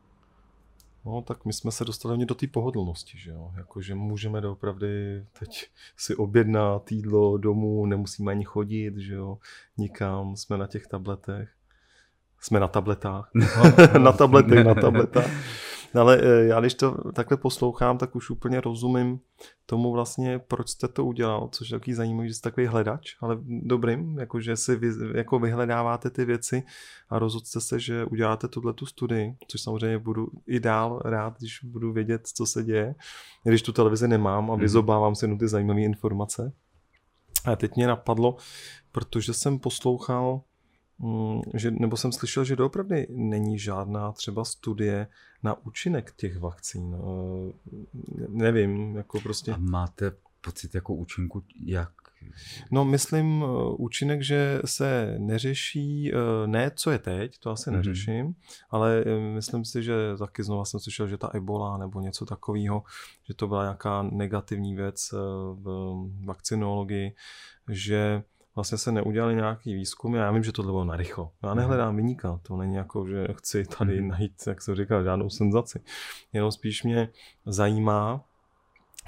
No, 1.05 1.21
tak 1.21 1.45
my 1.45 1.53
jsme 1.53 1.71
se 1.71 1.85
dostali 1.85 2.25
do 2.25 2.35
té 2.35 2.47
pohodlnosti, 2.47 3.17
že 3.17 3.31
jo. 3.31 3.51
Jakože 3.57 3.95
můžeme 3.95 4.41
doopravdy 4.41 5.25
teď 5.39 5.69
si 5.97 6.15
objednat 6.15 6.91
jídlo 6.91 7.37
domů, 7.37 7.85
nemusíme 7.85 8.31
ani 8.31 8.43
chodit, 8.43 8.97
že 8.97 9.13
jo, 9.13 9.37
nikam, 9.77 10.35
jsme 10.35 10.57
na 10.57 10.67
těch 10.67 10.87
tabletech. 10.87 11.49
Jsme 12.39 12.59
na 12.59 12.67
tabletách. 12.67 13.31
na 13.97 14.11
tabletech, 14.11 14.65
na 14.65 14.75
tabletách. 14.75 15.31
No 15.95 16.01
ale 16.01 16.21
eh, 16.21 16.45
já 16.45 16.59
když 16.59 16.73
to 16.73 17.11
takhle 17.11 17.37
poslouchám, 17.37 17.97
tak 17.97 18.15
už 18.15 18.29
úplně 18.29 18.61
rozumím 18.61 19.19
tomu 19.65 19.91
vlastně, 19.91 20.39
proč 20.39 20.69
jste 20.69 20.87
to 20.87 21.05
udělal, 21.05 21.49
což 21.51 21.69
je 21.69 21.79
takový 21.79 21.93
zajímavý, 21.93 22.27
že 22.27 22.33
jste 22.33 22.49
takový 22.49 22.67
hledač, 22.67 23.15
ale 23.21 23.37
dobrým, 23.41 24.19
jako 24.19 24.39
že 24.39 24.55
si 24.55 24.75
vy, 24.75 24.89
jako 25.15 25.39
vyhledáváte 25.39 26.09
ty 26.09 26.25
věci 26.25 26.63
a 27.09 27.19
rozhodste 27.19 27.61
se, 27.61 27.79
že 27.79 28.05
uděláte 28.05 28.47
tuhle 28.47 28.73
tu 28.73 28.85
studii, 28.85 29.35
což 29.47 29.61
samozřejmě 29.61 29.99
budu 29.99 30.27
i 30.47 30.59
dál 30.59 31.01
rád, 31.05 31.37
když 31.37 31.59
budu 31.63 31.93
vědět, 31.93 32.27
co 32.27 32.45
se 32.45 32.63
děje, 32.63 32.95
když 33.43 33.61
tu 33.61 33.73
televizi 33.73 34.07
nemám 34.07 34.51
a 34.51 34.53
mhm. 34.53 34.61
vyzobávám 34.61 35.15
si 35.15 35.25
jenom 35.25 35.39
ty 35.39 35.47
zajímavé 35.47 35.81
informace. 35.81 36.53
A 37.45 37.55
teď 37.55 37.75
mě 37.75 37.87
napadlo, 37.87 38.35
protože 38.91 39.33
jsem 39.33 39.59
poslouchal 39.59 40.41
že, 41.53 41.71
nebo 41.71 41.97
jsem 41.97 42.11
slyšel, 42.11 42.45
že 42.45 42.55
doopravdy 42.55 43.07
není 43.09 43.59
žádná 43.59 44.11
třeba 44.11 44.45
studie 44.45 45.07
na 45.43 45.65
účinek 45.65 46.13
těch 46.15 46.39
vakcín. 46.39 46.95
Eh, 46.95 47.53
nevím, 48.29 48.95
jako 48.95 49.19
prostě... 49.19 49.51
A 49.51 49.57
máte 49.57 50.11
pocit 50.41 50.75
jako 50.75 50.93
účinku, 50.93 51.43
jak 51.65 51.91
No, 52.71 52.85
myslím 52.85 53.43
eh, 53.43 53.47
účinek, 53.77 54.21
že 54.21 54.61
se 54.65 55.15
neřeší, 55.17 56.11
eh, 56.13 56.47
ne 56.47 56.71
co 56.75 56.91
je 56.91 56.99
teď, 56.99 57.39
to 57.39 57.49
asi 57.49 57.69
mm-hmm. 57.69 57.73
neřeším, 57.73 58.35
ale 58.69 59.03
myslím 59.33 59.65
si, 59.65 59.83
že 59.83 59.93
taky 60.19 60.43
znova 60.43 60.65
jsem 60.65 60.79
slyšel, 60.79 61.07
že 61.07 61.17
ta 61.17 61.29
ebola 61.33 61.77
nebo 61.77 62.01
něco 62.01 62.25
takového, 62.25 62.83
že 63.27 63.33
to 63.33 63.47
byla 63.47 63.63
nějaká 63.63 64.01
negativní 64.01 64.75
věc 64.75 65.13
v 65.53 65.93
vakcinologii, 66.25 67.15
že 67.69 68.23
vlastně 68.55 68.77
se 68.77 68.91
neudělali 68.91 69.35
nějaký 69.35 69.73
výzkum. 69.73 70.15
Já 70.15 70.31
vím, 70.31 70.43
že 70.43 70.51
to 70.51 70.63
bylo 70.63 70.85
narychlo. 70.85 71.31
Já 71.43 71.49
mhm. 71.49 71.57
nehledám 71.57 71.95
vyníka. 71.95 72.39
To 72.43 72.57
není 72.57 72.75
jako, 72.75 73.07
že 73.07 73.27
chci 73.33 73.65
tady 73.77 74.01
mhm. 74.01 74.09
najít, 74.09 74.33
jak 74.47 74.61
jsem 74.61 74.75
říkal, 74.75 75.03
žádnou 75.03 75.29
senzaci. 75.29 75.79
Jenom 76.33 76.51
spíš 76.51 76.83
mě 76.83 77.09
zajímá, 77.45 78.23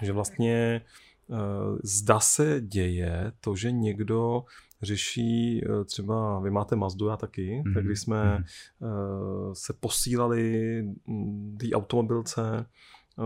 že 0.01 0.11
vlastně 0.11 0.81
uh, 1.27 1.37
zda 1.83 2.19
se 2.19 2.61
děje 2.61 3.31
to, 3.39 3.55
že 3.55 3.71
někdo 3.71 4.43
řeší, 4.81 5.61
uh, 5.65 5.83
třeba 5.83 6.39
vy 6.39 6.51
máte 6.51 6.75
Mazdu, 6.75 7.07
já 7.07 7.17
taky, 7.17 7.61
mm-hmm. 7.65 7.73
tak 7.73 7.85
když 7.85 7.99
jsme 7.99 8.43
uh, 8.79 9.53
se 9.53 9.73
posílali 9.73 10.83
té 11.59 11.69
automobilce 11.75 12.65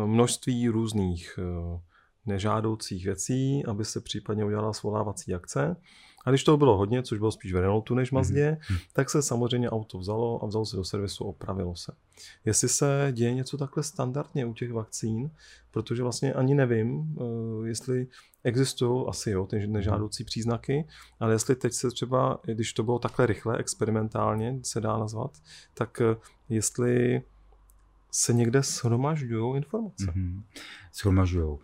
množství 0.06 0.68
různých 0.68 1.40
nežádoucích 2.26 3.06
věcí, 3.06 3.66
aby 3.66 3.86
se 3.86 4.02
případně 4.02 4.46
udělala 4.46 4.74
svolávací 4.74 5.34
akce. 5.34 5.76
A 6.26 6.30
když 6.30 6.44
toho 6.44 6.58
bylo 6.58 6.78
hodně, 6.78 7.04
což 7.04 7.20
bylo 7.20 7.32
spíš 7.32 7.54
v 7.54 7.56
Renaultu 7.56 7.96
než 7.96 8.12
Mazdě, 8.12 8.58
mm-hmm. 8.62 8.80
tak 8.94 9.10
se 9.10 9.22
samozřejmě 9.22 9.70
auto 9.70 9.98
vzalo 9.98 10.44
a 10.44 10.48
vzalo 10.48 10.66
se 10.66 10.76
do 10.76 10.84
servisu 10.84 11.24
opravilo 11.24 11.76
se. 11.76 11.92
Jestli 12.46 12.70
se 12.70 13.08
děje 13.12 13.34
něco 13.34 13.58
takhle 13.58 13.84
standardně 13.84 14.46
u 14.46 14.54
těch 14.54 14.72
vakcín, 14.72 15.32
protože 15.72 16.04
vlastně 16.04 16.34
ani 16.34 16.56
nevím, 16.56 17.18
eh, 17.22 17.68
jestli 17.68 18.08
existují 18.44 19.06
asi 19.08 19.32
jo, 19.32 19.46
ty 19.46 19.68
nežádoucí 19.68 20.24
příznaky, 20.24 20.88
ale 21.20 21.34
jestli 21.34 21.56
teď 21.56 21.74
se 21.74 21.92
třeba, 21.92 22.40
když 22.46 22.74
to 22.74 22.84
bylo 22.84 23.00
takhle 23.00 23.26
rychle, 23.26 23.58
experimentálně 23.58 24.60
se 24.64 24.82
dá 24.82 24.98
nazvat, 24.98 25.38
tak 25.74 26.02
eh, 26.02 26.16
jestli 26.50 27.22
se 28.12 28.34
někde 28.34 28.62
shromažďují 28.62 29.58
informace. 29.58 30.06
Mm-hmm. 30.06 30.44
Shromažďují. 30.94 31.58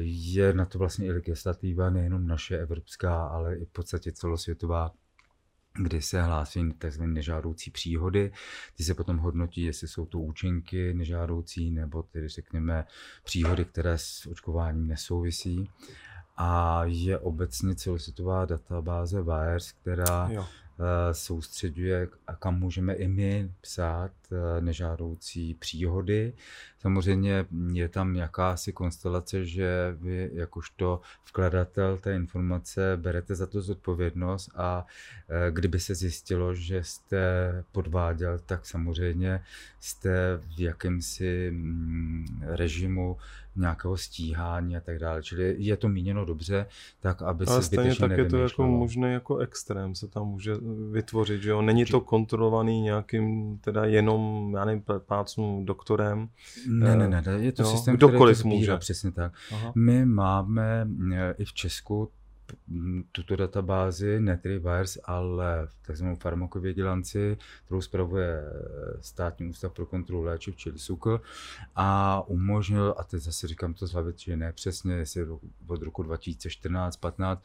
Je 0.00 0.54
na 0.54 0.64
to 0.64 0.78
vlastně 0.78 1.06
i 1.06 1.12
legislativa, 1.12 1.90
nejenom 1.90 2.26
naše 2.26 2.58
evropská, 2.58 3.26
ale 3.26 3.56
i 3.56 3.64
v 3.64 3.68
podstatě 3.68 4.12
celosvětová, 4.12 4.92
kdy 5.82 6.02
se 6.02 6.22
hlásí 6.22 6.72
tzv. 6.78 7.02
nežádoucí 7.02 7.70
příhody. 7.70 8.32
Ty 8.76 8.84
se 8.84 8.94
potom 8.94 9.18
hodnotí, 9.18 9.62
jestli 9.62 9.88
jsou 9.88 10.06
to 10.06 10.18
účinky 10.18 10.94
nežádoucí, 10.94 11.70
nebo 11.70 12.02
tedy 12.02 12.28
řekněme 12.28 12.84
příhody, 13.24 13.64
které 13.64 13.98
s 13.98 14.26
očkováním 14.26 14.86
nesouvisí. 14.86 15.70
A 16.36 16.80
je 16.84 17.18
obecně 17.18 17.74
celosvětová 17.74 18.44
databáze 18.44 19.22
VIRES, 19.22 19.72
která 19.72 20.28
jo. 20.30 20.46
Eh, 20.78 21.14
soustředuje 21.14 22.08
a 22.26 22.34
kam 22.34 22.58
můžeme 22.58 22.94
i 22.94 23.08
my 23.08 23.50
psát 23.60 24.10
eh, 24.32 24.60
nežádoucí 24.60 25.54
příhody. 25.54 26.32
Samozřejmě 26.78 27.46
je 27.72 27.88
tam 27.88 28.16
jakási 28.16 28.72
konstelace, 28.72 29.44
že 29.44 29.96
vy 30.00 30.30
jakožto 30.32 31.00
vkladatel 31.24 31.96
té 31.98 32.14
informace 32.14 32.92
berete 32.96 33.34
za 33.34 33.46
to 33.46 33.60
zodpovědnost 33.60 34.50
a 34.54 34.86
eh, 35.28 35.50
kdyby 35.50 35.80
se 35.80 35.94
zjistilo, 35.94 36.54
že 36.54 36.84
jste 36.84 37.64
podváděl, 37.72 38.38
tak 38.46 38.66
samozřejmě 38.66 39.40
jste 39.80 40.40
v 40.56 40.60
jakémsi 40.60 41.50
mm, 41.50 42.26
režimu 42.42 43.16
nějakého 43.56 43.96
stíhání 43.96 44.76
a 44.76 44.80
tak 44.80 44.98
dále. 44.98 45.22
Čili 45.22 45.54
je 45.58 45.76
to 45.76 45.88
míněno 45.88 46.24
dobře, 46.24 46.66
tak 47.00 47.22
aby 47.22 47.44
Ale 47.46 47.62
se 47.62 47.66
stejně 47.66 47.94
tak 47.94 48.10
je 48.10 48.24
to 48.24 48.36
jako 48.36 48.66
možný 48.66 49.12
jako 49.12 49.36
extrém 49.36 49.94
se 49.94 50.08
tam 50.08 50.26
může 50.26 50.54
vytvořit, 50.90 51.42
že 51.42 51.50
jo? 51.50 51.62
Není 51.62 51.84
to 51.84 52.00
kontrolovaný 52.00 52.80
nějakým, 52.80 53.58
teda 53.58 53.84
jenom, 53.84 54.52
já 54.56 54.64
nevím, 54.64 54.82
pácnu 55.06 55.64
doktorem. 55.64 56.28
Ne, 56.68 56.96
ne, 56.96 57.08
ne, 57.08 57.22
je 57.38 57.52
to 57.52 57.62
jo? 57.62 57.68
systém, 57.68 57.96
Kdokoliv 57.96 58.38
který 58.38 58.50
to 58.50 58.56
může. 58.56 58.76
přesně 58.76 59.12
tak. 59.12 59.32
Aha. 59.52 59.72
My 59.74 60.06
máme 60.06 60.86
eh, 61.14 61.34
i 61.38 61.44
v 61.44 61.52
Česku 61.52 62.10
tuto 63.12 63.36
databázi 63.36 64.20
NetReverse, 64.20 65.00
ale 65.04 65.66
v 65.66 65.86
takzvanou 65.86 66.16
farmakovigilanci, 66.16 67.38
kterou 67.66 67.80
spravuje 67.80 68.42
státní 69.00 69.46
ústav 69.46 69.72
pro 69.72 69.86
kontrolu 69.86 70.22
léčiv, 70.22 70.56
čili 70.56 70.78
SUKL, 70.78 71.20
a 71.76 72.20
umožnil, 72.26 72.94
a 72.98 73.04
teď 73.04 73.20
zase 73.22 73.48
říkám 73.48 73.74
to 73.74 73.86
z 73.86 73.92
hlavy, 73.92 74.12
že 74.16 74.36
ne 74.36 74.52
přesně, 74.52 74.94
jestli 74.94 75.26
od 75.66 75.82
roku 75.82 76.02
2014-15, 76.02 77.38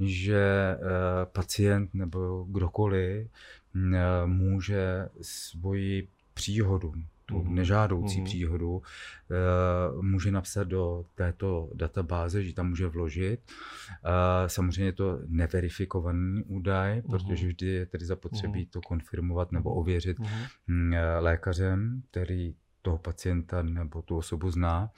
že 0.00 0.38
eh, 0.40 0.78
pacient 1.26 1.94
nebo 1.94 2.44
kdokoliv 2.44 3.28
eh, 3.94 4.26
může 4.26 5.08
svoji 5.22 6.08
příhodu, 6.34 6.92
tu 7.26 7.38
mm-hmm. 7.38 7.54
nežádoucí 7.54 8.20
mm-hmm. 8.20 8.24
příhodu, 8.24 8.82
e, 8.82 10.02
může 10.02 10.30
napsat 10.30 10.64
do 10.64 11.04
této 11.14 11.70
databáze, 11.74 12.42
že 12.42 12.54
tam 12.54 12.68
může 12.68 12.86
vložit. 12.86 13.40
E, 13.44 14.48
samozřejmě 14.48 14.84
je 14.84 14.92
to 14.92 15.18
neverifikovaný 15.26 16.44
údaj, 16.44 16.98
mm-hmm. 16.98 17.10
protože 17.10 17.46
vždy 17.46 17.66
je 17.66 17.86
tedy 17.86 18.04
zapotřebí 18.04 18.64
mm-hmm. 18.64 18.70
to 18.70 18.80
konfirmovat 18.80 19.52
nebo 19.52 19.74
ověřit 19.74 20.18
mm-hmm. 20.18 21.20
lékařem, 21.20 22.02
který 22.10 22.54
toho 22.82 22.98
pacienta 22.98 23.62
nebo 23.62 24.02
tu 24.02 24.16
osobu 24.16 24.50
zná, 24.50 24.90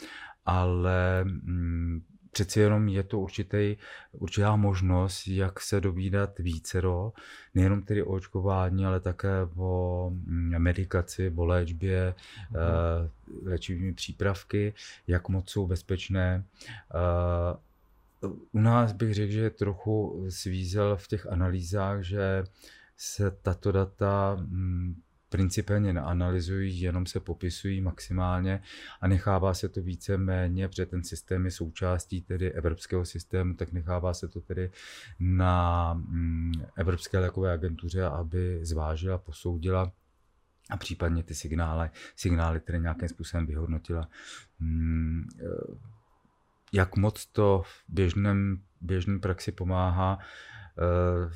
ale 0.44 1.24
mm, 1.24 2.00
přeci 2.38 2.60
jenom 2.60 2.88
je 2.88 3.02
to 3.02 3.20
určitý, 3.20 3.76
určitá 4.12 4.56
možnost, 4.56 5.26
jak 5.26 5.60
se 5.60 5.80
dovídat 5.80 6.38
vícero, 6.38 7.12
nejenom 7.54 7.82
tedy 7.82 8.02
o 8.02 8.10
očkování, 8.10 8.86
ale 8.86 9.00
také 9.00 9.28
o 9.56 10.10
mm, 10.10 10.58
medikaci, 10.58 11.32
o 11.36 11.44
léčbě, 11.44 12.14
mm. 12.50 12.56
léčivými 13.50 13.94
přípravky, 13.94 14.74
jak 15.06 15.28
moc 15.28 15.50
jsou 15.50 15.66
bezpečné. 15.66 16.44
Eh, 16.94 18.28
u 18.52 18.60
nás 18.60 18.92
bych 18.92 19.14
řekl, 19.14 19.32
že 19.32 19.50
trochu 19.50 20.26
svízel 20.28 20.96
v 20.96 21.08
těch 21.08 21.26
analýzách, 21.26 22.02
že 22.02 22.44
se 22.96 23.30
tato 23.30 23.72
data 23.72 24.36
principálně 25.28 25.92
neanalyzují, 25.92 26.80
jenom 26.80 27.06
se 27.06 27.20
popisují 27.20 27.80
maximálně 27.80 28.62
a 29.00 29.08
nechává 29.08 29.54
se 29.54 29.68
to 29.68 29.82
více 29.82 30.16
méně, 30.16 30.68
protože 30.68 30.86
ten 30.86 31.04
systém 31.04 31.44
je 31.44 31.50
součástí 31.50 32.22
tedy 32.22 32.52
evropského 32.52 33.04
systému, 33.04 33.54
tak 33.54 33.72
nechává 33.72 34.14
se 34.14 34.28
to 34.28 34.40
tedy 34.40 34.70
na 35.20 35.94
mm, 35.94 36.52
Evropské 36.76 37.18
lékové 37.18 37.52
agentuře, 37.52 38.04
aby 38.04 38.58
zvážila, 38.62 39.18
posoudila 39.18 39.92
a 40.70 40.76
případně 40.76 41.22
ty 41.22 41.34
signály, 41.34 41.90
signály 42.16 42.60
které 42.60 42.78
nějakým 42.78 43.08
způsobem 43.08 43.46
vyhodnotila. 43.46 44.08
Mm, 44.58 45.28
eh, 45.40 45.44
jak 46.72 46.96
moc 46.96 47.26
to 47.26 47.62
v 47.64 47.84
běžném, 47.88 48.62
běžném 48.80 49.20
praxi 49.20 49.52
pomáhá, 49.52 50.18
eh, 50.18 51.30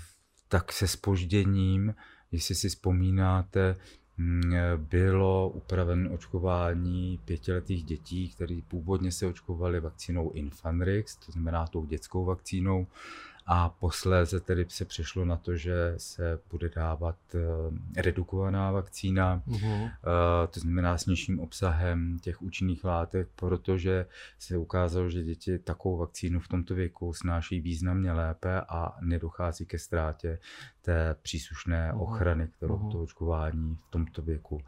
tak 0.49 0.73
se 0.73 0.89
spožděním 0.89 1.95
Jestli 2.33 2.55
si 2.55 2.69
vzpomínáte, 2.69 3.77
mm, 4.19 4.53
bylo 4.77 5.49
upraven 5.49 6.09
očkování 6.13 7.21
pětiletých 7.25 7.85
dětí, 7.85 8.29
které 8.29 8.61
původně 8.69 9.13
se 9.13 9.27
očkovali 9.27 9.81
vakcínou 9.81 10.31
Infanrix, 10.31 11.17
to 11.17 11.33
znamená 11.33 11.67
tou 11.67 11.85
dětskou 11.85 12.25
vakcínou, 12.25 12.87
a 13.47 13.69
posléze 13.69 14.41
tedy 14.41 14.67
se 14.69 14.85
přešlo 14.85 15.25
na 15.25 15.37
to, 15.37 15.57
že 15.57 15.95
se 15.97 16.39
bude 16.51 16.69
dávat 16.69 17.17
eh, 17.35 18.03
redukovaná 18.03 18.71
vakcína, 18.71 19.43
uh-huh. 19.49 19.91
to 20.51 20.61
znamená 20.61 20.99
s 20.99 21.07
nižším 21.07 21.41
obsahem 21.41 22.19
těch 22.19 22.43
účinných 22.43 22.85
látek, 22.85 23.29
protože 23.37 24.07
se 24.39 24.57
ukázalo, 24.57 25.11
že 25.11 25.23
děti 25.23 25.59
takovou 25.59 25.97
vakcínu 25.97 26.41
v 26.41 26.49
tomto 26.49 26.75
věku 26.75 27.13
snáší 27.13 27.61
významně 27.61 28.13
lépe 28.13 28.61
a 28.61 28.97
nedochází 29.01 29.67
ke 29.67 29.79
ztrátě 29.79 30.39
té 30.83 31.17
příslušné 31.23 31.93
uh-huh. 31.93 32.03
ochrany, 32.03 32.49
kterou 32.49 32.77
uh-huh. 32.77 32.93
to 32.93 33.03
očkování 33.03 33.79
v 33.89 33.91
tomto 33.91 34.23
věku 34.23 34.55
uh, 34.55 34.63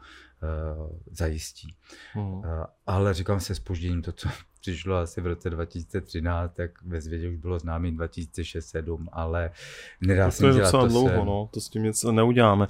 zajistí. 1.11 1.75
Uh-huh. 2.15 2.67
Ale 2.87 3.13
říkám 3.13 3.39
se 3.39 3.55
spožděním 3.55 4.01
to, 4.01 4.11
co 4.11 4.29
přišlo 4.71 4.95
asi 4.95 5.21
v 5.21 5.27
roce 5.27 5.49
2013, 5.49 6.53
tak 6.55 6.71
ve 6.85 7.01
světě 7.01 7.29
už 7.29 7.35
bylo 7.35 7.59
známý 7.59 7.97
2006-2007, 7.97 9.07
ale 9.11 9.51
nedá 10.01 10.31
se 10.31 10.53
dělat 10.53 10.71
to 10.71 10.87
dlouho, 10.87 11.09
se... 11.09 11.25
no, 11.25 11.49
to 11.53 11.61
s 11.61 11.69
tím 11.69 11.83
něco 11.83 12.11
neuděláme. 12.11 12.67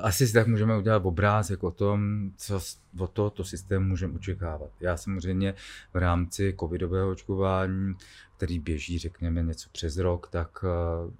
Asi 0.00 0.26
si 0.26 0.32
tak 0.32 0.46
můžeme 0.46 0.76
udělat 0.76 1.06
obrázek 1.06 1.62
o 1.62 1.70
tom, 1.70 2.30
co 2.36 2.60
od 2.98 3.10
tohoto 3.10 3.44
systému 3.44 3.86
můžeme 3.86 4.14
očekávat. 4.14 4.70
Já 4.80 4.96
samozřejmě 4.96 5.54
v 5.94 5.96
rámci 5.96 6.54
covidového 6.60 7.10
očkování, 7.10 7.94
který 8.36 8.58
běží, 8.58 8.98
řekněme, 8.98 9.42
něco 9.42 9.68
přes 9.72 9.96
rok, 9.96 10.28
tak 10.30 10.64
eh, 10.64 11.10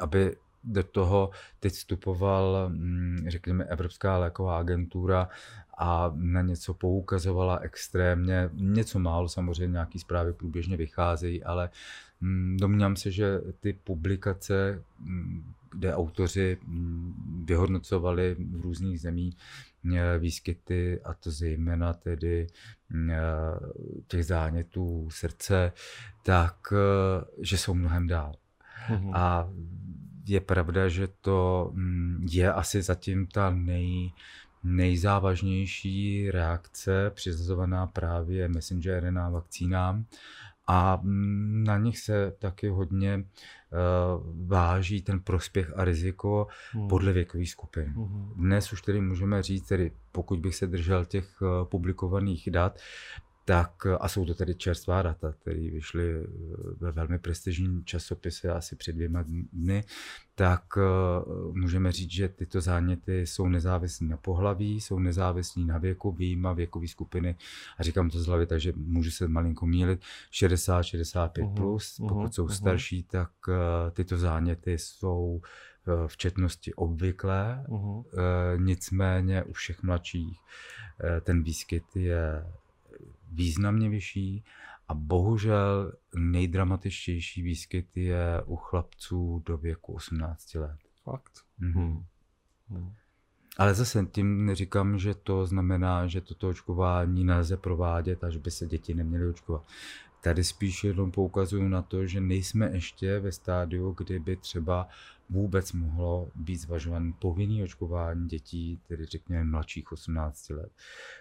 aby 0.00 0.36
do 0.64 0.82
toho 0.82 1.30
teď 1.60 1.72
vstupoval, 1.72 2.68
mm, 2.68 3.24
řekněme, 3.28 3.64
Evropská 3.64 4.18
léková 4.18 4.58
agentura 4.58 5.28
a 5.78 6.12
na 6.14 6.42
něco 6.42 6.74
poukazovala 6.74 7.58
extrémně. 7.58 8.50
Něco 8.52 8.98
málo 8.98 9.28
samozřejmě, 9.28 9.72
nějaký 9.72 9.98
zprávy 9.98 10.32
průběžně 10.32 10.76
vycházejí, 10.76 11.44
ale 11.44 11.70
mm, 12.20 12.56
domnívám 12.60 12.96
se, 12.96 13.10
že 13.10 13.40
ty 13.60 13.72
publikace, 13.72 14.82
mm, 15.00 15.52
kde 15.70 15.94
autoři 15.94 16.58
vyhodnocovali 17.44 18.36
v 18.38 18.60
různých 18.60 19.00
zemích 19.00 19.36
e, 19.94 20.18
výskyty, 20.18 21.00
a 21.04 21.14
to 21.14 21.30
zejména 21.30 21.92
tedy 21.92 22.46
e, 23.10 23.16
těch 24.06 24.26
zánětů 24.26 25.08
srdce, 25.10 25.72
tak 26.22 26.72
e, 26.72 27.24
že 27.38 27.58
jsou 27.58 27.74
mnohem 27.74 28.06
dál. 28.06 28.34
Mm-hmm. 28.88 29.10
A 29.14 29.50
je 30.26 30.40
pravda, 30.40 30.88
že 30.88 31.08
to 31.20 31.70
mm, 31.72 32.26
je 32.30 32.52
asi 32.52 32.82
zatím 32.82 33.26
ta 33.26 33.50
nej, 33.50 34.12
nejzávažnější 34.64 36.30
reakce 36.30 37.10
přizazovaná 37.14 37.86
právě 37.86 38.48
messenger 38.48 39.04
RNA 39.04 39.28
vakcínám 39.28 40.04
a 40.66 40.98
mm, 41.02 41.64
na 41.64 41.78
nich 41.78 41.98
se 41.98 42.32
taky 42.38 42.68
hodně 42.68 43.16
uh, 43.16 44.48
váží 44.48 45.02
ten 45.02 45.20
prospěch 45.20 45.72
a 45.76 45.84
riziko 45.84 46.46
hmm. 46.72 46.88
podle 46.88 47.12
věkových 47.12 47.50
skupin. 47.50 47.84
Hmm. 47.84 48.32
Dnes 48.36 48.72
už 48.72 48.82
tedy 48.82 49.00
můžeme 49.00 49.42
říct, 49.42 49.66
tedy 49.66 49.92
pokud 50.12 50.38
bych 50.38 50.54
se 50.54 50.66
držel 50.66 51.04
těch 51.04 51.42
uh, 51.42 51.68
publikovaných 51.68 52.50
dat, 52.50 52.78
tak 53.44 53.86
a 54.00 54.08
jsou 54.08 54.24
to 54.24 54.34
tedy 54.34 54.54
čerstvá 54.54 55.02
data, 55.02 55.32
které 55.32 55.70
vyšly 55.70 56.14
eh, 56.14 56.26
ve 56.80 56.92
velmi 56.92 57.18
prestižním 57.18 57.84
časopise 57.84 58.52
asi 58.52 58.76
před 58.76 58.92
dvěma 58.92 59.24
dny, 59.52 59.84
tak 60.34 60.64
eh, 60.76 60.82
můžeme 61.52 61.92
říct, 61.92 62.10
že 62.10 62.28
tyto 62.28 62.60
záněty 62.60 63.26
jsou 63.26 63.48
nezávislí 63.48 64.08
na 64.08 64.16
pohlaví, 64.16 64.80
jsou 64.80 64.98
nezávislí 64.98 65.64
na 65.64 65.78
věku, 65.78 66.12
výjima 66.12 66.52
věkové 66.52 66.88
skupiny 66.88 67.36
a 67.78 67.82
říkám 67.82 68.10
to 68.10 68.20
z 68.20 68.26
hlavy, 68.26 68.46
takže 68.46 68.72
můžu 68.76 69.10
se 69.10 69.28
malinko 69.28 69.66
mílit, 69.66 70.00
60-65+, 70.32 71.42
uhum, 71.42 71.54
plus, 71.54 71.96
pokud 71.96 72.14
uhum, 72.14 72.32
jsou 72.32 72.44
uhum. 72.44 72.54
starší, 72.54 73.02
tak 73.02 73.30
eh, 73.48 73.90
tyto 73.90 74.18
záněty 74.18 74.72
jsou 74.78 75.40
v 76.06 76.16
četnosti 76.16 76.74
obvyklé, 76.74 77.64
uhum. 77.68 78.04
nicméně 78.56 79.42
u 79.42 79.52
všech 79.52 79.82
mladších 79.82 80.38
ten 81.22 81.42
výskyt 81.42 81.84
je 81.96 82.44
významně 83.34 83.88
vyšší 83.88 84.44
a 84.88 84.94
bohužel 84.94 85.92
nejdramatičtější 86.14 87.42
výskyt 87.42 87.96
je 87.96 88.42
u 88.46 88.56
chlapců 88.56 89.42
do 89.46 89.56
věku 89.56 89.92
18 89.92 90.54
let. 90.54 90.78
Fakt? 91.02 91.32
Mm-hmm. 91.60 92.04
Mm. 92.68 92.92
Ale 93.58 93.74
zase 93.74 94.06
tím 94.12 94.46
neříkám, 94.46 94.98
že 94.98 95.14
to 95.14 95.46
znamená, 95.46 96.06
že 96.06 96.20
toto 96.20 96.48
očkování 96.48 97.24
nelze 97.24 97.56
provádět 97.56 98.24
a 98.24 98.30
že 98.30 98.38
by 98.38 98.50
se 98.50 98.66
děti 98.66 98.94
neměly 98.94 99.28
očkovat. 99.28 99.66
Tady 100.24 100.44
spíš 100.44 100.84
jenom 100.84 101.10
poukazuju 101.10 101.68
na 101.68 101.82
to, 101.82 102.06
že 102.06 102.20
nejsme 102.20 102.70
ještě 102.72 103.20
ve 103.20 103.32
stádiu, 103.32 103.94
kdy 103.98 104.18
by 104.18 104.36
třeba 104.36 104.88
vůbec 105.30 105.72
mohlo 105.72 106.28
být 106.34 106.56
zvažované 106.56 107.12
povinné 107.18 107.64
očkování 107.64 108.28
dětí, 108.28 108.80
tedy 108.88 109.04
řekněme 109.04 109.44
mladších 109.44 109.92
18 109.92 110.50
let. 110.50 110.72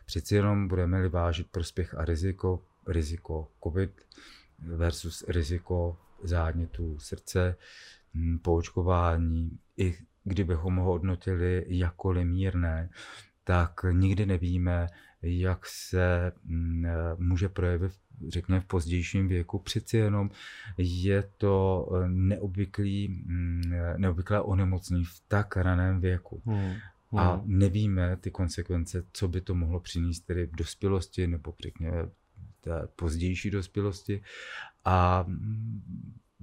Přeci 0.05 0.35
jenom 0.35 0.67
budeme-li 0.67 1.09
vážit 1.09 1.47
prospěch 1.51 1.95
a 1.95 2.05
riziko, 2.05 2.61
riziko 2.87 3.47
COVID 3.63 3.91
versus 4.59 5.23
riziko 5.27 5.97
zánětu 6.23 6.99
srdce 6.99 7.55
hm, 8.13 8.39
po 8.39 8.55
očkování, 8.55 9.59
i 9.77 9.97
kdybychom 10.23 10.75
ho 10.75 10.85
hodnotili 10.85 11.65
jako 11.67 12.13
mírné, 12.13 12.89
tak 13.43 13.85
nikdy 13.91 14.25
nevíme, 14.25 14.87
jak 15.23 15.65
se 15.65 16.31
hm, 16.45 16.85
může 17.17 17.49
projevit 17.49 17.91
řekněme 18.27 18.61
v 18.61 18.65
pozdějším 18.65 19.27
věku. 19.27 19.59
Přeci 19.59 19.97
jenom 19.97 20.31
je 20.77 21.23
to 21.37 21.89
neobvyklý, 22.07 23.07
hm, 23.07 23.61
neobvyklé 23.97 24.41
onemocnění 24.41 25.05
v 25.05 25.21
tak 25.27 25.57
raném 25.57 25.99
věku. 25.99 26.41
Hmm. 26.45 26.73
Hmm. 27.11 27.19
A 27.19 27.41
nevíme 27.45 28.17
ty 28.17 28.31
konsekvence, 28.31 29.03
co 29.13 29.27
by 29.27 29.41
to 29.41 29.55
mohlo 29.55 29.79
přinést 29.79 30.19
tedy 30.19 30.45
v 30.45 30.55
dospělosti 30.55 31.27
nebo 31.27 31.53
řekněme 31.63 32.09
té 32.61 32.87
pozdější 32.95 33.49
dospělosti. 33.49 34.21
A 34.85 35.25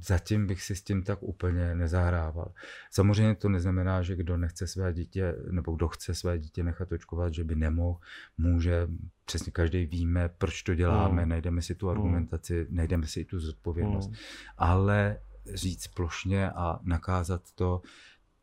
zatím 0.03 0.47
bych 0.47 0.63
si 0.63 0.77
s 0.77 0.83
tím 0.83 1.03
tak 1.03 1.23
úplně 1.23 1.75
nezahrával. 1.75 2.53
Samozřejmě 2.91 3.35
to 3.35 3.49
neznamená, 3.49 4.03
že 4.03 4.17
kdo 4.17 4.37
nechce 4.37 4.67
své 4.67 4.93
dítě, 4.93 5.35
nebo 5.51 5.73
kdo 5.73 5.89
chce 5.89 6.15
své 6.15 6.39
dítě 6.39 6.63
nechat 6.63 6.93
očkovat, 6.93 7.35
že 7.35 7.45
by 7.45 7.55
nemohl, 7.55 7.99
může, 8.39 8.89
přesně 9.25 9.53
každý 9.53 9.87
víme, 9.87 10.29
proč 10.29 10.63
to 10.63 10.75
děláme, 10.75 11.23
mm. 11.23 11.29
najdeme 11.29 11.63
si 11.63 11.75
tu 11.75 11.89
hmm. 11.89 11.97
argumentaci, 11.97 12.67
mm. 12.71 12.77
najdeme 12.77 13.07
si 13.07 13.21
i 13.21 13.25
tu 13.25 13.41
zodpovědnost. 13.41 14.09
Mm. 14.09 14.15
Ale 14.59 15.21
říct 15.55 15.87
plošně 15.87 16.51
a 16.51 16.81
nakázat 16.83 17.43
to, 17.55 17.83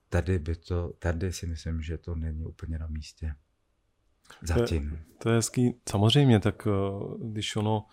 tady 0.10 0.40
by 0.40 0.56
to, 0.56 0.94
tady 1.00 1.34
si 1.34 1.48
myslím, 1.48 1.82
že 1.82 1.98
to 1.98 2.16
není 2.16 2.46
úplně 2.46 2.80
na 2.80 2.88
místě. 2.88 3.36
Zatím. 4.42 4.90
To 4.90 4.96
je, 4.96 5.04
to 5.18 5.30
je 5.30 5.36
hezký. 5.36 5.80
Samozřejmě, 5.90 6.40
tak 6.40 6.68
eh, 6.68 6.72
když 7.24 7.56
ono 7.56 7.86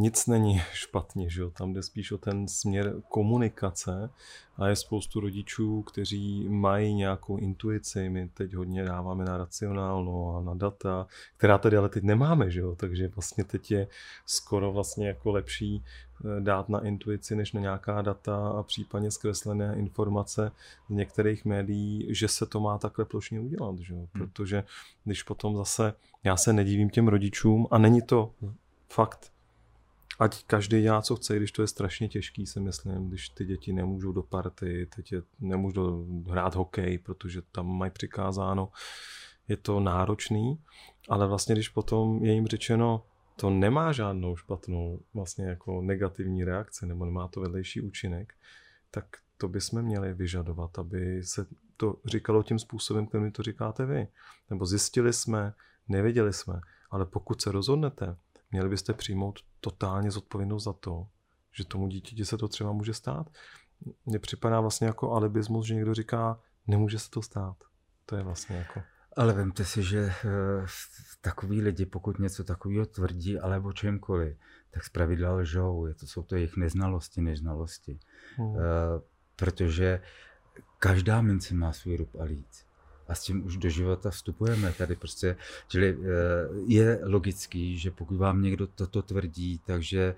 nic 0.00 0.26
není 0.26 0.62
špatně, 0.72 1.30
že 1.30 1.40
jo? 1.40 1.50
tam 1.50 1.72
jde 1.72 1.82
spíš 1.82 2.12
o 2.12 2.18
ten 2.18 2.48
směr 2.48 2.94
komunikace 3.08 4.10
a 4.56 4.68
je 4.68 4.76
spoustu 4.76 5.20
rodičů, 5.20 5.82
kteří 5.82 6.48
mají 6.48 6.94
nějakou 6.94 7.36
intuici, 7.36 8.08
my 8.08 8.28
teď 8.28 8.54
hodně 8.54 8.84
dáváme 8.84 9.24
na 9.24 9.38
racionálno 9.38 10.36
a 10.36 10.42
na 10.42 10.54
data, 10.54 11.06
která 11.36 11.58
tady 11.58 11.76
ale 11.76 11.88
teď 11.88 12.02
nemáme, 12.02 12.50
že 12.50 12.60
jo? 12.60 12.74
takže 12.74 13.08
vlastně 13.08 13.44
teď 13.44 13.70
je 13.70 13.88
skoro 14.26 14.72
vlastně 14.72 15.08
jako 15.08 15.30
lepší 15.30 15.84
eh, 15.84 16.40
dát 16.40 16.68
na 16.68 16.86
intuici, 16.86 17.36
než 17.36 17.52
na 17.52 17.60
nějaká 17.60 18.02
data 18.02 18.48
a 18.48 18.62
případně 18.62 19.10
zkreslené 19.10 19.74
informace 19.76 20.52
z 20.90 20.94
některých 20.94 21.44
médií, 21.44 22.06
že 22.14 22.28
se 22.28 22.46
to 22.46 22.60
má 22.60 22.78
takhle 22.78 23.04
plošně 23.04 23.40
udělat, 23.40 23.78
že 23.78 23.94
jo? 23.94 24.00
Hmm. 24.00 24.08
protože 24.12 24.64
když 25.04 25.22
potom 25.22 25.56
zase, 25.56 25.94
já 26.24 26.36
se 26.36 26.52
nedivím 26.52 26.90
těm 26.90 27.08
rodičům 27.08 27.66
a 27.70 27.78
není 27.78 28.02
to 28.02 28.32
fakt 28.88 29.32
ať 30.20 30.44
každý 30.44 30.82
dělá, 30.82 31.02
co 31.02 31.16
chce, 31.16 31.36
když 31.36 31.52
to 31.52 31.62
je 31.62 31.68
strašně 31.68 32.08
těžký, 32.08 32.46
si 32.46 32.60
myslím, 32.60 33.08
když 33.08 33.28
ty 33.28 33.44
děti 33.44 33.72
nemůžou 33.72 34.12
do 34.12 34.22
party, 34.22 34.88
teď 34.96 35.12
je, 35.12 35.22
nemůžou 35.40 36.06
hrát 36.28 36.54
hokej, 36.54 36.98
protože 36.98 37.42
tam 37.52 37.66
mají 37.66 37.90
přikázáno, 37.90 38.68
je 39.48 39.56
to 39.56 39.80
náročný, 39.80 40.58
ale 41.08 41.26
vlastně 41.26 41.54
když 41.54 41.68
potom 41.68 42.24
je 42.24 42.32
jim 42.32 42.46
řečeno, 42.46 43.04
to 43.36 43.50
nemá 43.50 43.92
žádnou 43.92 44.36
špatnou 44.36 45.00
vlastně 45.14 45.44
jako 45.44 45.82
negativní 45.82 46.44
reakci, 46.44 46.86
nebo 46.86 47.04
nemá 47.04 47.28
to 47.28 47.40
vedlejší 47.40 47.80
účinek, 47.80 48.34
tak 48.90 49.04
to 49.36 49.48
bychom 49.48 49.82
měli 49.82 50.14
vyžadovat, 50.14 50.78
aby 50.78 51.24
se 51.24 51.46
to 51.76 51.96
říkalo 52.04 52.42
tím 52.42 52.58
způsobem, 52.58 53.06
kterým 53.06 53.32
to 53.32 53.42
říkáte 53.42 53.86
vy. 53.86 54.08
Nebo 54.50 54.66
zjistili 54.66 55.12
jsme, 55.12 55.52
nevěděli 55.88 56.32
jsme, 56.32 56.60
ale 56.90 57.06
pokud 57.06 57.42
se 57.42 57.52
rozhodnete, 57.52 58.16
měli 58.50 58.68
byste 58.68 58.92
přijmout 58.92 59.40
totálně 59.60 60.10
zodpovědnost 60.10 60.64
za 60.64 60.72
to, 60.72 61.06
že 61.52 61.64
tomu 61.64 61.88
dítěti 61.88 62.24
se 62.24 62.38
to 62.38 62.48
třeba 62.48 62.72
může 62.72 62.94
stát. 62.94 63.30
Mně 64.06 64.18
připadá 64.18 64.60
vlastně 64.60 64.86
jako 64.86 65.12
alibismus, 65.12 65.66
že 65.66 65.74
někdo 65.74 65.94
říká, 65.94 66.40
nemůže 66.66 66.98
se 66.98 67.10
to 67.10 67.22
stát. 67.22 67.56
To 68.06 68.16
je 68.16 68.22
vlastně 68.22 68.56
jako... 68.56 68.82
Ale 69.16 69.32
vemte 69.32 69.64
si, 69.64 69.82
že 69.82 70.06
uh, 70.06 70.66
takový 71.20 71.62
lidi, 71.62 71.86
pokud 71.86 72.18
něco 72.18 72.44
takového 72.44 72.86
tvrdí, 72.86 73.38
ale 73.38 73.60
o 73.60 73.72
čemkoliv, 73.72 74.36
tak 74.70 74.84
zpravidla 74.84 75.32
lžou. 75.32 75.86
Je 75.86 75.94
to, 75.94 76.06
jsou 76.06 76.22
to 76.22 76.34
jejich 76.34 76.56
neznalosti, 76.56 77.20
neznalosti. 77.20 77.98
Hmm. 78.36 78.46
Uh, 78.46 78.56
protože 79.36 80.02
každá 80.78 81.22
mince 81.22 81.54
má 81.54 81.72
svůj 81.72 81.96
rub 81.96 82.16
a 82.20 82.24
líc 82.24 82.66
a 83.10 83.14
s 83.14 83.22
tím 83.22 83.46
už 83.46 83.56
do 83.56 83.68
života 83.68 84.10
vstupujeme 84.10 84.72
tady 84.72 84.96
prostě. 84.96 85.36
Čili 85.68 85.98
eh, 85.98 86.04
je 86.66 87.00
logický, 87.02 87.78
že 87.78 87.90
pokud 87.90 88.16
vám 88.16 88.42
někdo 88.42 88.66
toto 88.66 89.02
tvrdí, 89.02 89.60
takže 89.66 90.14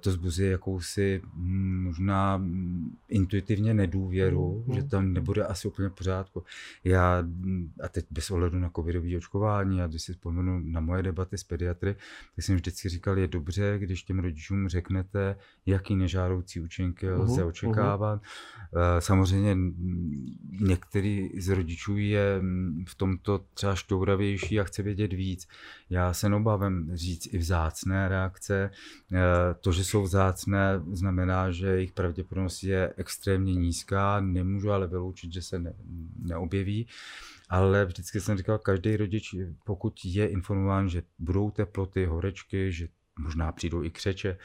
to 0.00 0.10
zbuzuje 0.10 0.50
jakousi 0.50 1.22
hm, 1.34 1.82
možná 1.82 2.36
hm, 2.36 2.96
intuitivně 3.08 3.74
nedůvěru, 3.74 4.64
mm. 4.66 4.74
že 4.74 4.82
tam 4.82 5.12
nebude 5.12 5.44
asi 5.44 5.68
úplně 5.68 5.88
v 5.88 5.92
pořádku. 5.92 6.44
Já, 6.84 7.18
hm, 7.20 7.72
a 7.82 7.88
teď 7.88 8.06
bez 8.10 8.30
ohledu 8.30 8.58
na 8.58 8.70
covidové 8.76 9.16
očkování, 9.16 9.82
a 9.82 9.86
když 9.86 10.02
si 10.02 10.12
vzpomenu 10.12 10.60
na 10.64 10.80
moje 10.80 11.02
debaty 11.02 11.38
s 11.38 11.44
pediatry, 11.44 11.94
tak 12.36 12.44
jsem 12.44 12.54
vždycky 12.54 12.88
říkal, 12.88 13.18
je 13.18 13.28
dobře, 13.28 13.78
když 13.78 14.02
těm 14.02 14.18
rodičům 14.18 14.68
řeknete, 14.68 15.36
jaký 15.66 15.96
nežádoucí 15.96 16.60
účinky 16.60 17.06
uh-huh, 17.06 17.20
lze 17.20 17.44
očekávat. 17.44 18.22
Uh-huh. 18.22 18.98
Samozřejmě 18.98 19.56
některý 20.60 21.30
z 21.40 21.48
rodičů 21.48 21.96
je 21.96 22.42
v 22.88 22.94
tomto 22.94 23.44
třeba 23.54 23.74
štouravější 23.74 24.60
a 24.60 24.64
chce 24.64 24.82
vědět 24.82 25.12
víc. 25.12 25.48
Já 25.90 26.12
se 26.12 26.28
obávám 26.28 26.96
říct 26.96 27.34
i 27.34 27.38
vzácné 27.38 28.08
reakce, 28.08 28.70
eh, 29.12 29.18
to, 29.64 29.72
že 29.72 29.84
jsou 29.84 30.02
vzácné, 30.02 30.80
znamená, 30.92 31.50
že 31.50 31.66
jejich 31.66 31.92
pravděpodobnost 31.92 32.62
je 32.62 32.92
extrémně 32.96 33.54
nízká, 33.54 34.20
nemůžu 34.20 34.72
ale 34.72 34.86
vyloučit, 34.86 35.32
že 35.32 35.42
se 35.42 35.58
ne, 35.58 35.74
neobjeví. 36.18 36.86
Ale 37.48 37.84
vždycky 37.84 38.20
jsem 38.20 38.38
říkal, 38.38 38.58
každý 38.58 38.96
rodič, 38.96 39.34
pokud 39.64 40.00
je 40.04 40.28
informován, 40.28 40.88
že 40.88 41.02
budou 41.18 41.50
teploty, 41.50 42.06
horečky, 42.06 42.72
že 42.72 42.88
možná 43.18 43.52
přijdou 43.52 43.82
i 43.82 43.90
křeče, 43.90 44.38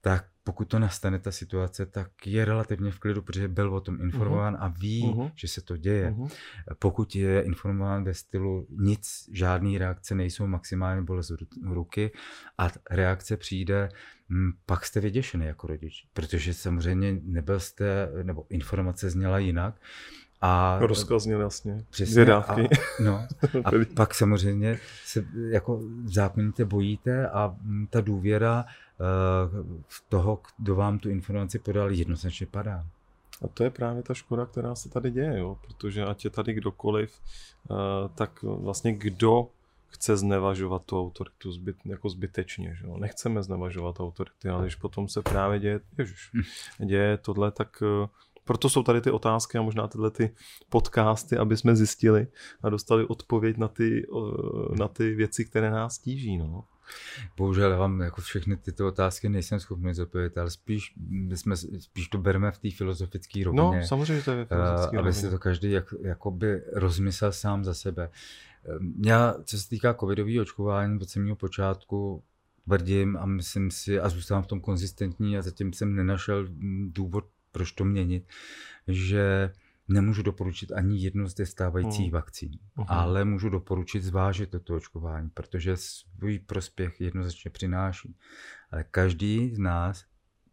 tak 0.00 0.26
pokud 0.44 0.64
to 0.64 0.78
nastane 0.78 1.18
ta 1.18 1.32
situace, 1.32 1.86
tak 1.86 2.26
je 2.26 2.44
relativně 2.44 2.90
v 2.90 2.98
klidu, 2.98 3.22
protože 3.22 3.48
byl 3.48 3.74
o 3.74 3.80
tom 3.80 4.00
informován 4.00 4.54
uh-huh. 4.54 4.64
a 4.64 4.68
ví, 4.68 5.04
uh-huh. 5.04 5.30
že 5.34 5.48
se 5.48 5.60
to 5.60 5.76
děje. 5.76 6.10
Uh-huh. 6.10 6.30
Pokud 6.78 7.16
je 7.16 7.42
informován 7.42 8.04
ve 8.04 8.14
stylu 8.14 8.66
nic, 8.70 9.28
žádný 9.32 9.78
reakce 9.78 10.14
nejsou, 10.14 10.46
maximálně 10.46 11.02
bolest 11.02 11.32
ruky 11.62 12.10
a 12.58 12.70
reakce 12.90 13.36
přijde, 13.36 13.88
hm, 14.28 14.52
pak 14.66 14.86
jste 14.86 15.00
vyděšený 15.00 15.46
jako 15.46 15.66
rodič, 15.66 16.08
protože 16.12 16.54
samozřejmě 16.54 17.20
nebyl 17.22 17.60
jste, 17.60 18.08
nebo 18.22 18.46
informace 18.50 19.10
zněla 19.10 19.38
jinak, 19.38 19.80
a 20.40 20.78
rozkaz 20.80 21.26
měl 21.26 21.40
jasně. 21.40 21.84
Přesně. 21.90 22.24
dávky. 22.24 22.68
A, 22.68 23.02
no, 23.02 23.26
a 23.64 23.70
pak 23.94 24.14
samozřejmě 24.14 24.78
se 25.04 25.24
jako 25.50 25.80
zákonitě 26.04 26.64
bojíte 26.64 27.28
a 27.28 27.56
hm, 27.62 27.86
ta 27.90 28.00
důvěra 28.00 28.64
uh, 28.64 29.76
toho, 30.08 30.40
kdo 30.58 30.74
vám 30.74 30.98
tu 30.98 31.10
informaci 31.10 31.58
podal, 31.58 31.90
jednoznačně 31.90 32.46
padá. 32.46 32.86
A 33.44 33.48
to 33.48 33.64
je 33.64 33.70
právě 33.70 34.02
ta 34.02 34.14
škoda, 34.14 34.46
která 34.46 34.74
se 34.74 34.88
tady 34.88 35.10
děje, 35.10 35.38
jo? 35.38 35.58
protože 35.66 36.04
ať 36.04 36.24
je 36.24 36.30
tady 36.30 36.52
kdokoliv, 36.52 37.20
uh, 37.70 37.76
tak 38.14 38.42
vlastně 38.42 38.92
kdo 38.92 39.48
chce 39.88 40.16
znevažovat 40.16 40.82
tu 40.82 41.00
autoritu 41.00 41.52
zbyt, 41.52 41.76
jako 41.84 42.08
zbytečně. 42.08 42.74
Že 42.74 42.86
jo? 42.86 42.96
Nechceme 42.98 43.42
znevažovat 43.42 44.00
autority, 44.00 44.48
ale 44.48 44.62
když 44.62 44.74
potom 44.74 45.08
se 45.08 45.22
právě 45.22 45.58
děje, 45.60 45.80
ježiš, 45.98 46.30
děje 46.84 47.18
tohle, 47.18 47.50
tak 47.50 47.82
uh, 47.82 48.08
proto 48.48 48.68
jsou 48.68 48.82
tady 48.82 49.00
ty 49.00 49.10
otázky 49.10 49.58
a 49.58 49.62
možná 49.62 49.88
tyhle 49.88 50.10
ty 50.10 50.30
podcasty, 50.68 51.36
aby 51.36 51.56
jsme 51.56 51.76
zjistili 51.76 52.26
a 52.62 52.68
dostali 52.68 53.04
odpověď 53.04 53.56
na 53.56 53.68
ty, 53.68 54.06
na 54.78 54.88
ty 54.88 55.14
věci, 55.14 55.44
které 55.44 55.70
nás 55.70 55.98
tíží. 55.98 56.38
No. 56.38 56.64
Bohužel 57.36 57.70
já 57.70 57.78
vám 57.78 58.00
jako 58.00 58.20
všechny 58.20 58.56
tyto 58.56 58.88
otázky 58.88 59.28
nejsem 59.28 59.60
schopný 59.60 59.94
zodpovědět, 59.94 60.38
ale 60.38 60.50
spíš, 60.50 60.94
jsme, 61.34 61.56
spíš 61.56 62.08
to 62.08 62.18
bereme 62.18 62.50
v 62.50 62.58
té 62.58 62.70
filozofické 62.70 63.44
rovině. 63.44 63.80
No, 63.80 63.86
samozřejmě 63.86 64.22
to 64.22 64.30
je 64.30 64.44
filozofické 64.44 64.98
Aby 64.98 65.12
si 65.12 65.30
to 65.30 65.38
každý 65.38 65.70
jak, 65.70 65.94
jakoby 66.02 66.62
rozmyslel 66.72 67.32
sám 67.32 67.64
za 67.64 67.74
sebe. 67.74 68.10
Já, 69.04 69.34
co 69.44 69.58
se 69.58 69.68
týká 69.68 69.94
covidového 69.94 70.42
očkování 70.42 71.00
od 71.00 71.10
samého 71.10 71.36
počátku, 71.36 72.22
tvrdím 72.64 73.16
a 73.16 73.26
myslím 73.26 73.70
si 73.70 74.00
a 74.00 74.08
zůstávám 74.08 74.42
v 74.42 74.46
tom 74.46 74.60
konzistentní 74.60 75.38
a 75.38 75.42
zatím 75.42 75.72
jsem 75.72 75.94
nenašel 75.94 76.46
důvod 76.86 77.24
proč 77.52 77.72
to 77.72 77.84
měnit, 77.84 78.28
že 78.88 79.50
nemůžu 79.88 80.22
doporučit 80.22 80.72
ani 80.72 80.98
jednu 80.98 81.28
z 81.28 81.34
těch 81.34 81.48
stávajících 81.48 82.06
hmm. 82.06 82.12
vakcín, 82.12 82.50
uh-huh. 82.76 82.86
ale 82.88 83.24
můžu 83.24 83.48
doporučit 83.48 84.02
zvážit 84.02 84.50
toto 84.50 84.74
očkování, 84.74 85.30
protože 85.30 85.76
svůj 85.76 86.38
prospěch 86.38 87.00
jednoznačně 87.00 87.50
přináší. 87.50 88.16
Ale 88.70 88.84
každý 88.84 89.54
z 89.54 89.58
nás, 89.58 90.04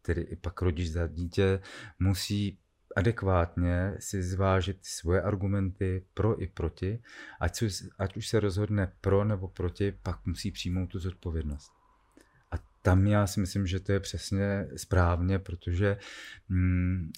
tedy 0.02 0.22
i 0.22 0.36
pak 0.36 0.62
rodič 0.62 0.90
za 0.90 1.08
dítě, 1.08 1.60
musí 2.00 2.60
adekvátně 2.96 3.96
si 4.00 4.24
zvážit 4.24 4.78
svoje 4.82 5.22
argumenty 5.22 6.06
pro 6.14 6.42
i 6.42 6.48
proti, 6.48 7.04
ať, 7.40 7.64
ať 8.00 8.18
už 8.18 8.28
se 8.28 8.40
rozhodne 8.40 8.94
pro 9.02 9.24
nebo 9.24 9.48
proti, 9.48 9.92
pak 10.04 10.26
musí 10.26 10.52
přijmout 10.52 10.88
tu 10.88 11.00
zodpovědnost. 11.00 11.75
Tam 12.86 13.08
já 13.08 13.28
si 13.28 13.40
myslím, 13.40 13.68
že 13.68 13.80
to 13.80 13.92
je 13.92 14.00
přesně 14.00 14.68
správně, 14.76 15.40
protože 15.40 15.98
mm, 16.50 17.12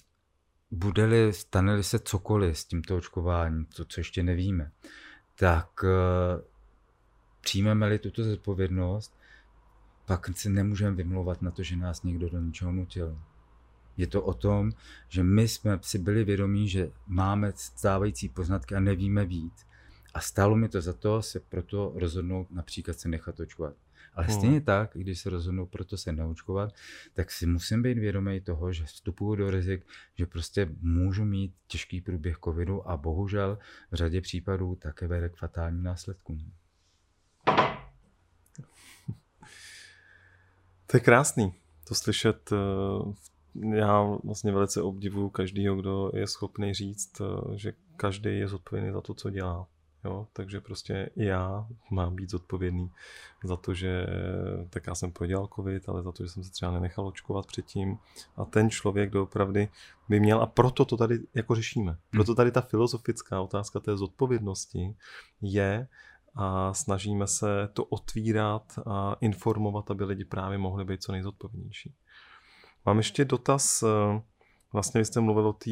bude-li, 0.70 1.32
stane-li 1.32 1.82
se 1.82 1.98
cokoliv 1.98 2.58
s 2.58 2.64
tímto 2.64 2.96
očkováním, 2.96 3.64
to, 3.64 3.84
co 3.84 4.00
ještě 4.00 4.22
nevíme, 4.22 4.70
tak 5.34 5.82
uh, 5.82 5.88
přijmeme-li 7.40 7.98
tuto 7.98 8.24
zodpovědnost, 8.24 9.18
pak 10.06 10.36
se 10.36 10.48
nemůžeme 10.48 10.96
vymlouvat 10.96 11.42
na 11.42 11.50
to, 11.50 11.62
že 11.62 11.76
nás 11.76 12.02
někdo 12.02 12.28
do 12.28 12.40
ničeho 12.40 12.72
nutil. 12.72 13.18
Je 13.96 14.06
to 14.06 14.22
o 14.22 14.34
tom, 14.34 14.72
že 15.08 15.22
my 15.22 15.48
jsme 15.48 15.78
si 15.82 15.98
byli 15.98 16.24
vědomí, 16.24 16.68
že 16.68 16.90
máme 17.06 17.52
stávající 17.56 18.28
poznatky 18.28 18.74
a 18.74 18.80
nevíme 18.80 19.24
víc. 19.24 19.66
A 20.14 20.20
stálo 20.20 20.56
mi 20.56 20.68
to 20.68 20.80
za 20.80 20.92
to 20.92 21.22
se 21.22 21.40
proto 21.40 21.92
rozhodnout 21.96 22.50
například 22.50 22.98
se 22.98 23.08
nechat 23.08 23.40
očkovat. 23.40 23.74
Ale 24.14 24.26
hmm. 24.26 24.36
stejně 24.38 24.60
tak, 24.60 24.90
když 24.94 25.20
se 25.20 25.30
rozhodnou 25.30 25.66
proto 25.66 25.96
se 25.96 26.12
neočkovat, 26.12 26.74
tak 27.14 27.30
si 27.30 27.46
musím 27.46 27.82
být 27.82 27.98
vědomý 27.98 28.40
toho, 28.40 28.72
že 28.72 28.84
vstupuju 28.84 29.34
do 29.34 29.50
rizik, 29.50 29.86
že 30.14 30.26
prostě 30.26 30.68
můžu 30.80 31.24
mít 31.24 31.54
těžký 31.66 32.00
průběh 32.00 32.38
covidu 32.44 32.90
a 32.90 32.96
bohužel 32.96 33.58
v 33.90 33.94
řadě 33.94 34.20
případů 34.20 34.74
také 34.74 35.06
vede 35.06 35.28
k 35.28 35.36
fatálním 35.36 35.82
následkům. 35.82 36.52
To 40.86 40.96
je 40.96 41.00
krásný 41.00 41.54
to 41.88 41.94
slyšet. 41.94 42.52
Eh, 42.52 43.76
já 43.76 44.02
vlastně 44.02 44.52
velice 44.52 44.82
obdivuju 44.82 45.28
každého, 45.28 45.76
kdo 45.76 46.10
je 46.14 46.26
schopný 46.26 46.74
říct, 46.74 47.20
eh, 47.20 47.58
že 47.58 47.72
každý 47.96 48.38
je 48.38 48.48
zodpovědný 48.48 48.92
za 48.92 49.00
to, 49.00 49.14
co 49.14 49.30
dělá. 49.30 49.66
Jo, 50.04 50.26
takže 50.32 50.60
prostě 50.60 51.10
já 51.16 51.66
mám 51.90 52.16
být 52.16 52.30
zodpovědný 52.30 52.90
za 53.44 53.56
to, 53.56 53.74
že 53.74 54.06
tak 54.70 54.86
já 54.86 54.94
jsem 54.94 55.12
podělal 55.12 55.48
covid, 55.56 55.88
ale 55.88 56.02
za 56.02 56.12
to, 56.12 56.22
že 56.24 56.28
jsem 56.28 56.44
se 56.44 56.50
třeba 56.50 56.72
nenechal 56.72 57.06
očkovat 57.06 57.46
předtím. 57.46 57.98
A 58.36 58.44
ten 58.44 58.70
člověk 58.70 59.10
doopravdy 59.10 59.68
by 60.08 60.20
měl, 60.20 60.42
a 60.42 60.46
proto 60.46 60.84
to 60.84 60.96
tady 60.96 61.18
jako 61.34 61.54
řešíme. 61.54 61.96
Proto 62.10 62.34
tady 62.34 62.50
ta 62.50 62.60
filozofická 62.60 63.40
otázka 63.40 63.80
té 63.80 63.96
zodpovědnosti 63.96 64.96
je, 65.40 65.88
a 66.34 66.74
snažíme 66.74 67.26
se 67.26 67.68
to 67.72 67.84
otvírat 67.84 68.78
a 68.86 69.16
informovat, 69.20 69.90
aby 69.90 70.04
lidi 70.04 70.24
právě 70.24 70.58
mohli 70.58 70.84
být 70.84 71.02
co 71.02 71.12
nejzodpovědnější. 71.12 71.94
Mám 72.86 72.96
ještě 72.96 73.24
dotaz, 73.24 73.82
eh, 73.82 74.22
vlastně 74.72 74.98
vy 74.98 75.04
jste 75.04 75.20
mluvil 75.20 75.46
o 75.46 75.52
té 75.52 75.70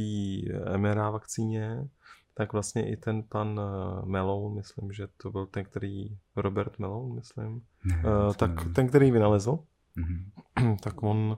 mRNA 0.76 1.10
vakcíně, 1.10 1.88
tak 2.38 2.52
vlastně 2.52 2.90
i 2.92 2.96
ten 2.96 3.22
pan 3.22 3.60
eh, 3.60 4.06
Melon, 4.06 4.54
myslím, 4.54 4.92
že 4.92 5.08
to 5.16 5.30
byl 5.30 5.46
ten, 5.46 5.64
který, 5.64 6.18
Robert 6.36 6.78
Melon, 6.78 7.14
myslím, 7.14 7.66
ne, 7.84 8.02
uh, 8.26 8.34
tak 8.34 8.56
nevím. 8.56 8.74
ten, 8.74 8.88
který 8.88 9.10
vynalezl, 9.10 9.58
mm-hmm. 9.96 10.76
tak 10.82 11.02
on 11.02 11.36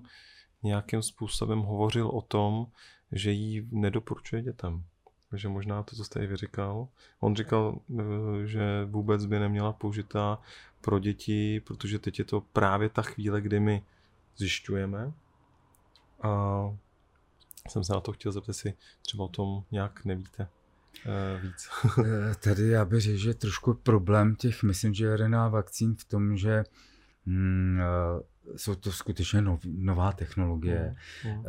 nějakým 0.63 1.03
způsobem 1.03 1.59
hovořil 1.59 2.09
o 2.09 2.23
tom, 2.23 2.67
že 3.13 3.31
ji 3.31 3.69
nedoporučuje 3.71 4.43
dětem. 4.43 4.85
Takže 5.31 5.49
možná 5.49 5.83
to, 5.83 5.97
co 5.97 6.05
jste 6.05 6.25
i 6.25 6.27
vyříkal. 6.27 6.89
On 7.21 7.37
říkal, 7.37 7.79
eh, 7.99 8.47
že 8.47 8.85
vůbec 8.85 9.27
by 9.27 9.39
neměla 9.39 9.73
použitá 9.73 10.39
pro 10.81 10.99
děti, 10.99 11.61
protože 11.61 11.99
teď 11.99 12.19
je 12.19 12.25
to 12.25 12.41
právě 12.41 12.89
ta 12.89 13.03
chvíle, 13.03 13.41
kdy 13.41 13.61
my 13.61 13.83
zjišťujeme. 14.37 15.13
A 16.23 16.63
jsem 17.69 17.85
se 17.85 17.93
na 17.93 18.01
to 18.01 18.13
chtěl 18.13 18.33
zeptat, 18.33 18.49
jestli 18.49 18.75
třeba 19.03 19.25
o 19.25 19.29
tom 19.29 19.65
nějak 19.71 20.05
nevíte 20.05 20.49
víc. 21.43 21.69
Eh, 22.05 22.35
tady 22.35 22.69
já 22.69 22.85
bych 22.85 23.01
řekl, 23.01 23.19
že 23.19 23.35
trošku 23.35 23.75
problém 23.75 24.37
těch, 24.37 24.63
myslím, 24.63 24.95
že 24.95 25.17
RNA 25.17 25.49
vakcín 25.49 25.95
v 25.95 26.05
tom, 26.05 26.37
že 26.37 26.65
mm, 27.27 27.81
jsou 28.57 28.75
to 28.75 28.93
skutečně 28.93 29.43
nov, 29.43 29.61
nová 29.65 30.13
technologie. 30.13 30.95
Mm, 31.25 31.31
mm. 31.31 31.45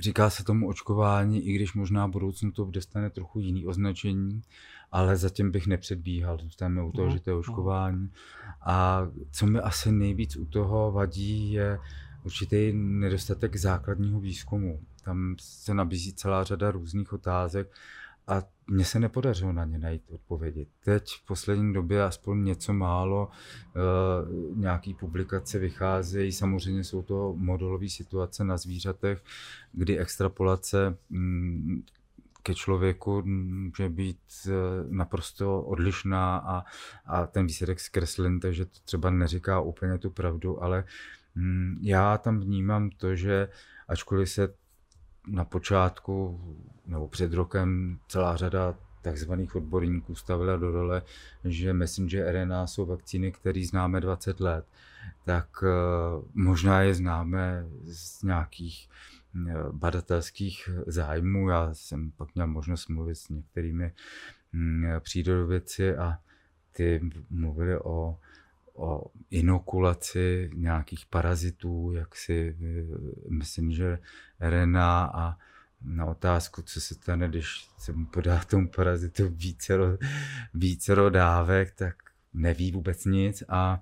Říká 0.00 0.30
se 0.30 0.44
tomu 0.44 0.68
očkování, 0.68 1.46
i 1.46 1.52
když 1.52 1.74
možná 1.74 2.06
v 2.06 2.10
budoucnu 2.10 2.52
to 2.52 2.64
dostane 2.64 3.10
trochu 3.10 3.40
jiný 3.40 3.66
označení, 3.66 4.42
ale 4.92 5.16
zatím 5.16 5.50
bych 5.50 5.66
nepředbíhal, 5.66 6.38
zůstaneme 6.38 6.82
u 6.82 6.92
toho, 6.92 7.06
mm. 7.06 7.12
že 7.12 7.20
to 7.20 7.30
je 7.30 7.36
očkování. 7.36 8.10
A 8.60 9.08
co 9.30 9.46
mi 9.46 9.60
asi 9.60 9.92
nejvíc 9.92 10.36
u 10.36 10.46
toho 10.46 10.92
vadí, 10.92 11.52
je 11.52 11.78
určitý 12.24 12.72
nedostatek 12.72 13.56
základního 13.56 14.20
výzkumu. 14.20 14.80
Tam 15.04 15.36
se 15.40 15.74
nabízí 15.74 16.12
celá 16.12 16.44
řada 16.44 16.70
různých 16.70 17.12
otázek 17.12 17.72
a 18.26 18.42
mně 18.66 18.84
se 18.84 19.00
nepodařilo 19.00 19.52
na 19.52 19.64
ně 19.64 19.78
najít 19.78 20.02
odpovědi. 20.10 20.66
Teď 20.84 21.08
v 21.22 21.26
poslední 21.26 21.72
době 21.72 22.04
aspoň 22.04 22.44
něco 22.44 22.72
málo, 22.72 23.28
e, 23.30 23.80
nějaký 24.54 24.94
publikace 24.94 25.58
vycházejí, 25.58 26.32
samozřejmě 26.32 26.84
jsou 26.84 27.02
to 27.02 27.34
modelové 27.36 27.88
situace 27.88 28.44
na 28.44 28.56
zvířatech, 28.56 29.22
kdy 29.72 29.98
extrapolace 29.98 30.96
mm, 31.10 31.82
ke 32.44 32.54
člověku 32.54 33.22
může 33.24 33.88
být 33.88 34.18
eh, 34.46 34.50
naprosto 34.88 35.62
odlišná 35.62 36.36
a, 36.36 36.64
a 37.06 37.26
ten 37.26 37.46
výsledek 37.46 37.80
zkreslen, 37.80 38.40
takže 38.40 38.64
to 38.64 38.78
třeba 38.84 39.10
neříká 39.10 39.60
úplně 39.60 39.98
tu 39.98 40.10
pravdu, 40.10 40.62
ale 40.62 40.84
mm, 41.34 41.78
já 41.82 42.18
tam 42.18 42.40
vnímám 42.40 42.90
to, 42.90 43.16
že 43.16 43.48
ačkoliv 43.88 44.30
se 44.30 44.54
na 45.26 45.44
počátku 45.44 46.40
nebo 46.86 47.08
před 47.08 47.32
rokem 47.32 47.98
celá 48.08 48.36
řada 48.36 48.74
takzvaných 49.02 49.56
odborníků 49.56 50.14
stavila 50.14 50.56
do 50.56 50.70
role, 50.70 51.02
že 51.44 51.72
messenger 51.72 52.34
RNA 52.34 52.66
jsou 52.66 52.86
vakcíny, 52.86 53.32
které 53.32 53.64
známe 53.66 54.00
20 54.00 54.40
let, 54.40 54.66
tak 55.24 55.48
eh, 55.62 55.68
možná 56.34 56.82
je 56.82 56.94
známe 56.94 57.66
z 57.84 58.22
nějakých 58.22 58.88
eh, 58.88 59.54
badatelských 59.72 60.68
zájmů. 60.86 61.48
Já 61.48 61.74
jsem 61.74 62.10
pak 62.10 62.34
měl 62.34 62.46
možnost 62.46 62.88
mluvit 62.88 63.14
s 63.14 63.28
některými 63.28 63.92
mm, 64.52 64.84
přírodověci 65.00 65.96
a 65.96 66.18
ty 66.72 67.10
mluvili 67.30 67.78
o 67.78 68.18
o 68.74 69.04
inokulaci 69.30 70.50
nějakých 70.54 71.06
parazitů, 71.06 71.92
jak 71.92 72.16
si 72.16 72.56
eh, 72.60 72.84
messenger 73.28 73.98
RNA 74.40 75.10
a 75.14 75.36
na 75.84 76.06
otázku, 76.06 76.62
co 76.62 76.80
se 76.80 76.94
stane, 76.94 77.28
když 77.28 77.68
se 77.78 77.92
mu 77.92 78.06
podá 78.06 78.44
tomu 78.44 78.68
parazitu 78.68 79.28
vícero, 79.28 79.98
vícero 80.54 81.10
dávek, 81.10 81.74
tak 81.74 81.94
neví 82.34 82.72
vůbec 82.72 83.04
nic, 83.04 83.42
a, 83.48 83.80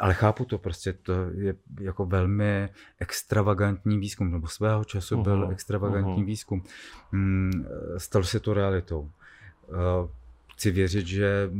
ale 0.00 0.14
chápu 0.14 0.44
to, 0.44 0.58
prostě 0.58 0.92
to 0.92 1.12
je 1.34 1.54
jako 1.80 2.06
velmi 2.06 2.68
extravagantní 2.98 3.98
výzkum, 3.98 4.30
nebo 4.30 4.48
svého 4.48 4.84
času 4.84 5.16
uh-huh, 5.16 5.22
byl 5.22 5.48
extravagantní 5.50 6.22
uh-huh. 6.22 6.26
výzkum. 6.26 6.64
Hmm, 7.10 7.66
stalo 7.98 8.24
se 8.24 8.40
to 8.40 8.54
realitou. 8.54 9.10
Uh, 9.68 10.10
chci 10.62 10.70
věřit, 10.70 11.06
že 11.06 11.50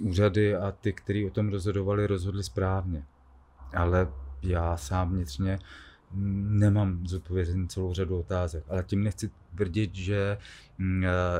úřady 0.00 0.56
a 0.56 0.72
ty, 0.72 0.92
kteří 0.92 1.26
o 1.26 1.30
tom 1.30 1.48
rozhodovali, 1.48 2.06
rozhodli 2.06 2.42
správně. 2.42 3.04
Ale 3.74 4.08
já 4.42 4.76
sám 4.76 5.12
vnitřně 5.12 5.58
nemám 6.48 7.06
zodpovězený 7.06 7.68
celou 7.68 7.94
řadu 7.94 8.18
otázek. 8.18 8.64
Ale 8.68 8.84
tím 8.84 9.02
nechci 9.02 9.30
tvrdit, 9.54 9.94
že, 9.94 10.38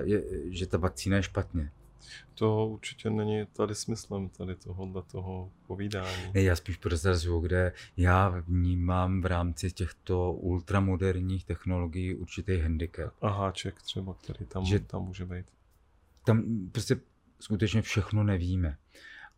je, 0.02 0.22
že 0.50 0.66
ta 0.66 0.78
vakcína 0.78 1.16
je 1.16 1.22
špatně. 1.22 1.70
To 2.34 2.66
určitě 2.66 3.10
není 3.10 3.46
tady 3.52 3.74
smyslem 3.74 4.28
tady 4.28 4.56
tohohle 4.56 5.02
toho 5.02 5.50
povídání. 5.66 6.32
Ne, 6.34 6.42
já 6.42 6.56
spíš 6.56 6.76
prozrazuju, 6.76 7.40
kde 7.40 7.72
já 7.96 8.28
vnímám 8.28 9.20
v 9.20 9.26
rámci 9.26 9.72
těchto 9.72 10.32
ultramoderních 10.32 11.44
technologií 11.44 12.14
určitý 12.14 12.58
handicap. 12.58 13.12
A 13.22 13.28
háček 13.28 13.82
třeba, 13.82 14.14
který 14.14 14.46
tam, 14.46 14.64
že 14.64 14.80
tam 14.80 15.02
může 15.02 15.26
být 15.26 15.46
tam 16.24 16.68
prostě 16.72 16.96
skutečně 17.40 17.82
všechno 17.82 18.24
nevíme. 18.24 18.76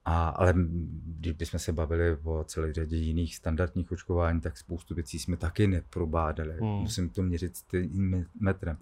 A, 0.09 0.28
ale 0.28 0.54
když 1.18 1.32
bychom 1.32 1.61
se 1.61 1.72
bavili 1.72 2.16
o 2.22 2.44
celé 2.44 2.72
řadě 2.72 2.96
jiných 2.96 3.36
standardních 3.36 3.92
očkování, 3.92 4.40
tak 4.40 4.59
spoustu 4.59 4.94
věcí 4.94 5.18
jsme 5.18 5.36
taky 5.36 5.66
neprobádali. 5.66 6.52
Hmm. 6.52 6.68
Musím 6.68 7.09
to 7.09 7.22
měřit 7.22 7.57
stejným 7.57 8.26
metrem. 8.40 8.78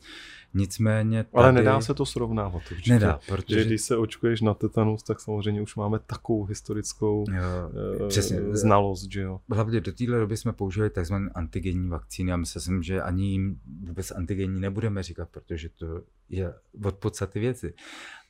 Nicméně 0.55 1.25
tady... 1.25 1.45
Ale 1.45 1.53
nedá 1.53 1.81
se 1.81 1.95
to 1.95 2.07
srovnávat 2.07 2.63
určitě. 2.71 2.93
Nedá, 2.93 3.21
protože... 3.29 3.59
Že 3.59 3.67
když 3.67 3.81
se 3.81 3.97
očkuješ 3.97 4.41
na 4.41 4.55
tetanus, 4.55 5.03
tak 5.03 5.21
samozřejmě 5.21 5.63
už 5.63 5.77
máme 5.77 5.99
takovou 5.99 6.45
historickou 6.45 7.25
jo, 7.33 8.09
přesně. 8.09 8.41
znalost, 8.51 9.13
že 9.13 9.21
jo. 9.21 9.41
Hlavně 9.51 9.81
do 9.81 9.93
téhle 9.93 10.19
doby 10.19 10.37
jsme 10.37 10.53
použili 10.53 10.91
tzv. 10.91 11.15
antigenní 11.35 11.89
vakcíny 11.89 12.33
a 12.33 12.37
myslím, 12.37 12.83
že 12.83 13.03
ani 13.03 13.27
jim 13.27 13.61
vůbec 13.87 14.11
antigenní 14.11 14.61
nebudeme 14.61 15.03
říkat, 15.03 15.29
protože 15.29 15.69
to 15.69 16.03
je 16.29 16.55
od 16.85 16.95
podstaty 16.95 17.41
věci. 17.41 17.75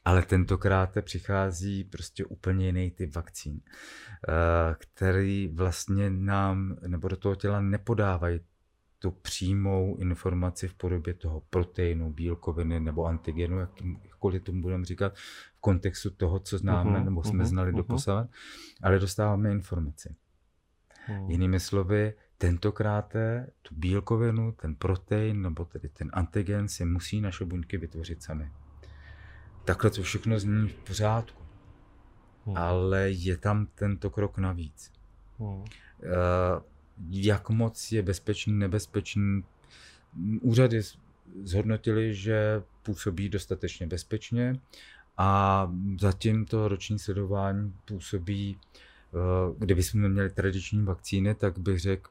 Ale 0.05 0.23
tentokrát 0.23 0.91
přichází 1.01 1.85
prostě 1.85 2.25
úplně 2.25 2.67
jiný 2.67 2.91
typ 2.91 3.15
vakcín, 3.15 3.61
eh, 4.29 4.77
který 4.79 5.49
vlastně 5.49 6.11
nám 6.11 6.77
nebo 6.87 7.09
do 7.09 7.17
toho 7.17 7.35
těla 7.35 7.61
nepodávají 7.61 8.41
tu 8.99 9.11
přímou 9.11 9.97
informaci 9.97 10.69
v 10.69 10.75
podobě 10.75 11.15
toho 11.15 11.43
proteinu, 11.51 12.13
bílkoviny 12.13 12.81
nebo 12.81 13.05
antigenu, 13.07 13.59
jakkoliv 14.05 14.43
tomu 14.43 14.63
budeme 14.63 14.85
říkat, 14.85 15.15
v 15.57 15.61
kontextu 15.61 16.11
toho, 16.11 16.39
co 16.39 16.59
známe 16.59 16.99
uh-huh, 16.99 17.05
nebo 17.05 17.25
jsme 17.25 17.45
uh-huh, 17.45 17.49
znali 17.49 17.73
uh-huh. 17.73 17.77
doposavat, 17.77 18.29
ale 18.83 18.99
dostáváme 18.99 19.53
informaci. 19.53 20.15
Uh-huh. 21.09 21.31
Jinými 21.31 21.61
slovy, 21.61 22.15
tentokrát 22.39 23.17
tu 23.63 23.75
bílkovinu, 23.75 24.53
ten 24.53 24.75
protein 24.75 25.43
nebo 25.43 25.65
tedy 25.65 25.89
ten 25.89 26.11
antigen 26.13 26.69
si 26.69 26.85
musí 26.85 27.21
naše 27.21 27.45
buňky 27.45 27.79
vytvořit 27.79 28.23
sami 28.23 28.51
takhle 29.65 29.91
to 29.91 30.03
všechno 30.03 30.39
zní 30.39 30.69
v 30.69 30.75
pořádku. 30.75 31.43
Hmm. 32.47 32.57
Ale 32.57 33.11
je 33.11 33.37
tam 33.37 33.67
tento 33.75 34.11
krok 34.11 34.39
navíc. 34.39 34.93
Hmm. 35.39 35.49
Uh, 35.49 35.65
jak 37.11 37.51
moc 37.51 37.93
je 37.93 38.03
bezpečný, 38.03 38.53
nebezpečný? 38.53 39.45
Úřady 40.41 40.81
zhodnotili, 41.43 42.15
že 42.15 42.63
působí 42.83 43.29
dostatečně 43.29 43.87
bezpečně 43.87 44.61
a 45.17 45.71
zatím 46.01 46.45
to 46.45 46.69
roční 46.69 46.99
sledování 46.99 47.75
působí, 47.85 48.59
uh, 49.13 49.59
kdybychom 49.59 50.09
měli 50.09 50.31
tradiční 50.31 50.85
vakcíny, 50.85 51.35
tak 51.35 51.59
bych 51.59 51.81
řekl, 51.81 52.11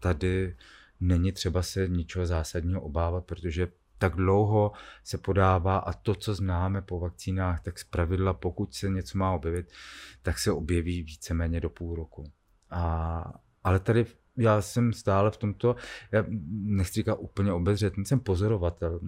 tady 0.00 0.56
není 1.00 1.32
třeba 1.32 1.62
se 1.62 1.88
ničeho 1.88 2.26
zásadního 2.26 2.80
obávat, 2.80 3.24
protože 3.24 3.68
tak 3.98 4.16
dlouho 4.16 4.72
se 5.04 5.18
podává 5.18 5.78
a 5.78 5.92
to, 5.92 6.14
co 6.14 6.34
známe 6.34 6.82
po 6.82 7.00
vakcínách, 7.00 7.60
tak 7.60 7.78
zpravidla, 7.78 8.32
pokud 8.34 8.74
se 8.74 8.88
něco 8.88 9.18
má 9.18 9.32
objevit, 9.32 9.72
tak 10.22 10.38
se 10.38 10.52
objeví 10.52 11.02
víceméně 11.02 11.60
do 11.60 11.70
půl 11.70 11.96
roku. 11.96 12.24
A, 12.70 13.32
ale 13.64 13.80
tady 13.80 14.06
já 14.38 14.62
jsem 14.62 14.92
stále 14.92 15.30
v 15.30 15.36
tomto, 15.36 15.76
já 16.12 16.24
nechci 16.50 16.92
říkat 16.92 17.14
úplně 17.14 17.52
obezřetný, 17.52 18.04
jsem 18.04 18.20
pozorovatel. 18.20 19.00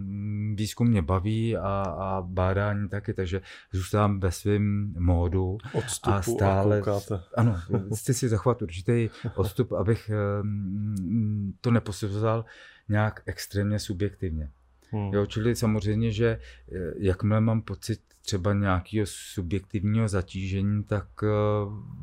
Výzkum 0.55 0.88
mě 0.88 1.03
baví 1.03 1.57
a, 1.57 1.82
a 1.82 2.22
bádání 2.22 2.88
taky, 2.88 3.14
takže 3.14 3.41
zůstávám 3.72 4.20
ve 4.20 4.32
svém 4.32 4.95
módu. 4.99 5.59
Odstupu 5.72 6.16
a 6.16 6.22
stále. 6.22 6.82
A 6.82 7.01
ano, 7.36 7.57
chci 7.97 8.14
si 8.14 8.28
zachovat 8.28 8.62
určitý 8.62 9.11
odstup, 9.34 9.72
abych 9.72 10.11
to 11.61 11.70
neposuzoval 11.70 12.45
nějak 12.88 13.22
extrémně 13.26 13.78
subjektivně. 13.78 14.51
Hmm. 14.91 15.14
Jo, 15.14 15.26
čili 15.26 15.57
samozřejmě, 15.57 16.12
že 16.12 16.26
eh, 16.72 16.93
jakmile 16.99 17.41
mám 17.41 17.62
pocit 17.62 18.01
třeba 18.22 18.53
nějakého 18.53 19.07
subjektivního 19.07 20.09
zatížení, 20.09 20.84
tak 20.84 21.07
eh, 21.22 21.26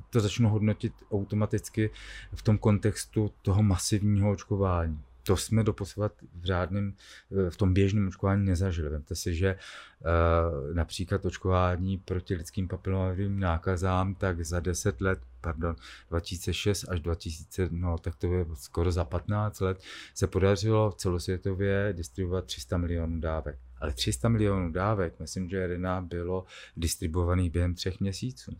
to 0.09 0.19
začnu 0.19 0.49
hodnotit 0.49 0.93
automaticky 1.11 1.89
v 2.33 2.41
tom 2.41 2.57
kontextu 2.57 3.31
toho 3.41 3.63
masivního 3.63 4.31
očkování 4.31 4.99
to 5.27 5.37
jsme 5.37 5.63
doposovat 5.63 6.11
v 6.33 6.45
řádném, 6.45 6.93
eh, 7.31 7.49
v 7.49 7.57
tom 7.57 7.73
běžném 7.73 8.07
očkování 8.07 8.45
nezažili. 8.45 8.89
Vemte 8.89 9.15
si, 9.15 9.35
že 9.35 9.55
uh, 9.55 10.75
například 10.75 11.25
očkování 11.25 11.97
proti 11.97 12.35
lidským 12.35 12.67
papilomovým 12.67 13.39
nákazám, 13.39 14.15
tak 14.15 14.45
za 14.45 14.59
10 14.59 15.01
let, 15.01 15.19
pardon, 15.41 15.75
2006 16.09 16.85
až 16.89 16.99
2000, 16.99 17.69
no 17.71 17.97
tak 17.97 18.15
to 18.15 18.33
je 18.33 18.45
skoro 18.53 18.91
za 18.91 19.05
15 19.05 19.59
let, 19.59 19.83
se 20.13 20.27
podařilo 20.27 20.91
celosvětově 20.91 21.93
distribuovat 21.97 22.45
300 22.45 22.77
milionů 22.77 23.19
dávek. 23.19 23.57
Ale 23.81 23.93
300 23.93 24.29
milionů 24.29 24.71
dávek, 24.71 25.19
myslím, 25.19 25.49
že 25.49 25.67
RNA 25.67 26.01
bylo 26.01 26.45
distribuovaných 26.77 27.51
během 27.51 27.73
třech 27.75 27.99
měsíců. 27.99 28.57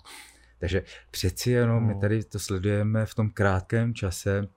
Takže 0.60 0.84
přeci 1.12 1.52
jenom 1.52 1.88
my 1.88 1.94
no. 1.94 2.00
tady 2.00 2.24
to 2.24 2.40
sledujeme 2.40 3.06
v 3.06 3.16
tom 3.16 3.30
krátkém 3.30 3.94
čase, 3.94 4.48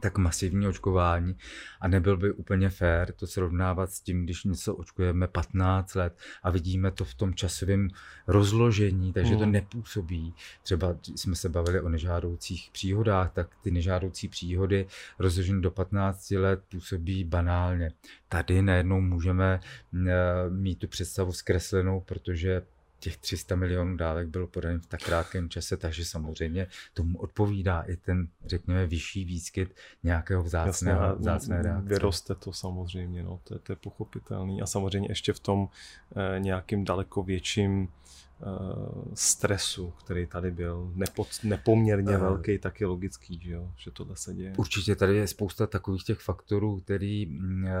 tak 0.00 0.18
masivní 0.18 0.68
očkování 0.68 1.36
a 1.80 1.88
nebyl 1.88 2.16
by 2.16 2.32
úplně 2.32 2.70
fér 2.70 3.12
to 3.12 3.26
srovnávat 3.26 3.90
s 3.90 4.00
tím, 4.00 4.24
když 4.24 4.44
něco 4.44 4.74
očkujeme 4.74 5.26
15 5.26 5.94
let 5.94 6.18
a 6.42 6.50
vidíme 6.50 6.90
to 6.90 7.04
v 7.04 7.14
tom 7.14 7.34
časovém 7.34 7.88
rozložení, 8.26 9.12
takže 9.12 9.36
to 9.36 9.46
nepůsobí. 9.46 10.34
Třeba 10.62 10.96
jsme 11.16 11.36
se 11.36 11.48
bavili 11.48 11.80
o 11.80 11.88
nežádoucích 11.88 12.70
příhodách, 12.72 13.32
tak 13.32 13.48
ty 13.62 13.70
nežádoucí 13.70 14.28
příhody 14.28 14.86
rozložené 15.18 15.60
do 15.60 15.70
15 15.70 16.30
let 16.30 16.60
působí 16.70 17.24
banálně. 17.24 17.92
Tady 18.28 18.62
najednou 18.62 19.00
můžeme 19.00 19.60
eh, 19.60 20.10
mít 20.50 20.78
tu 20.78 20.88
představu 20.88 21.32
zkreslenou, 21.32 22.00
protože 22.00 22.62
těch 23.00 23.16
300 23.16 23.56
milionů 23.56 23.96
dávek 23.96 24.28
bylo 24.28 24.46
podaný 24.46 24.78
v 24.78 24.86
tak 24.86 25.02
krátkém 25.02 25.48
čase, 25.48 25.76
takže 25.76 26.04
samozřejmě 26.04 26.66
tomu 26.94 27.18
odpovídá 27.18 27.80
i 27.80 27.96
ten, 27.96 28.28
řekněme, 28.46 28.86
vyšší 28.86 29.24
výskyt 29.24 29.74
nějakého 30.02 30.42
vzácného, 30.42 31.16
vzácné 31.16 31.62
reakce. 31.62 31.88
Vyroste 31.88 32.34
to 32.34 32.52
samozřejmě, 32.52 33.22
no, 33.22 33.40
to, 33.44 33.58
to 33.58 33.72
je 33.72 33.76
pochopitelný 33.76 34.62
a 34.62 34.66
samozřejmě 34.66 35.08
ještě 35.10 35.32
v 35.32 35.40
tom 35.40 35.68
eh, 36.16 36.40
nějakým 36.40 36.84
daleko 36.84 37.22
větším 37.22 37.88
stresu, 39.14 39.92
který 40.04 40.26
tady 40.26 40.50
byl, 40.50 40.92
nepod, 40.94 41.28
nepoměrně 41.44 42.16
uh, 42.16 42.22
velký, 42.22 42.58
tak 42.58 42.80
je 42.80 42.86
logický, 42.86 43.40
že, 43.42 43.52
jo, 43.52 43.72
že 43.76 43.90
tohle 43.90 44.16
se 44.16 44.34
děje. 44.34 44.52
Určitě 44.56 44.96
tady 44.96 45.16
je 45.16 45.26
spousta 45.26 45.66
takových 45.66 46.04
těch 46.04 46.18
faktorů, 46.18 46.80
který 46.80 47.26
uh, 47.26 47.72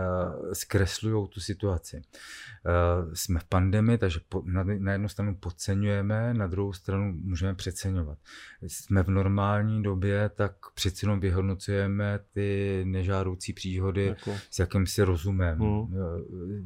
zkreslují 0.52 1.28
tu 1.28 1.40
situaci. 1.40 1.96
Uh, 1.96 3.12
jsme 3.14 3.40
v 3.40 3.44
pandemii, 3.44 3.98
takže 3.98 4.20
po, 4.28 4.42
na, 4.46 4.64
na 4.64 4.92
jednu 4.92 5.08
stranu 5.08 5.34
podceňujeme, 5.34 6.34
na 6.34 6.46
druhou 6.46 6.72
stranu 6.72 7.12
můžeme 7.12 7.54
přeceňovat. 7.54 8.18
Jsme 8.62 9.02
v 9.02 9.08
normální 9.10 9.82
době, 9.82 10.30
tak 10.34 10.52
přeci 10.74 11.04
jenom 11.06 11.20
vyhodnocujeme 11.20 12.18
ty 12.32 12.82
nežádoucí 12.86 13.52
příhody 13.52 14.06
jako. 14.06 14.36
s 14.50 14.58
jakýmsi 14.58 15.02
rozumem, 15.02 15.58
hmm. 15.58 15.94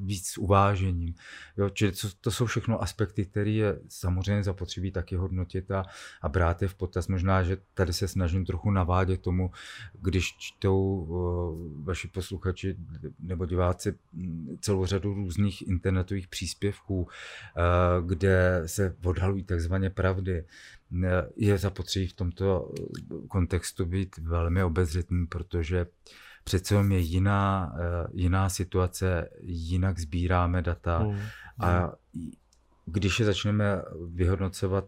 víc 0.06 0.28
s 0.28 0.38
uvážením. 0.38 1.14
Jo, 1.56 1.68
čili 1.70 1.92
to, 1.92 2.08
to 2.20 2.30
jsou 2.30 2.46
všechno 2.46 2.82
aspekty, 2.82 3.26
které 3.26 3.50
je 3.50 3.78
samozřejmě 3.88 4.44
zapotřebí 4.44 4.90
taky 4.90 5.16
hodnotit 5.16 5.70
a, 5.70 5.84
a 6.22 6.28
brát 6.28 6.62
je 6.62 6.68
v 6.68 6.74
potaz. 6.74 7.08
Možná, 7.08 7.42
že 7.42 7.56
tady 7.74 7.92
se 7.92 8.08
snažím 8.08 8.46
trochu 8.46 8.70
navádět 8.70 9.20
tomu, 9.20 9.50
když 10.00 10.36
čtou 10.38 11.06
vaši 11.84 12.08
posluchači 12.08 12.76
nebo 13.20 13.46
diváci 13.46 13.98
celou 14.60 14.86
řadu 14.86 15.14
různých 15.14 15.68
internetových 15.68 16.28
příspěvků, 16.28 17.02
uh, 17.02 17.08
kde 18.06 18.62
se 18.66 18.96
odhalují 19.04 19.44
takzvané 19.44 19.90
pravdy, 19.90 20.44
je 21.36 21.58
zapotřebí 21.58 22.06
v 22.06 22.12
tomto 22.12 22.72
kontextu 23.28 23.86
být 23.86 24.18
velmi 24.18 24.62
obezřetný, 24.62 25.26
protože 25.26 25.86
přece 26.44 26.74
je 26.74 26.98
jiná, 26.98 27.74
jiná 28.12 28.48
situace, 28.48 29.28
jinak 29.40 29.98
sbíráme 29.98 30.62
data 30.62 30.98
hmm. 30.98 31.18
a 31.60 31.92
když 32.86 33.20
je 33.20 33.26
začneme 33.26 33.82
vyhodnocovat 34.06 34.84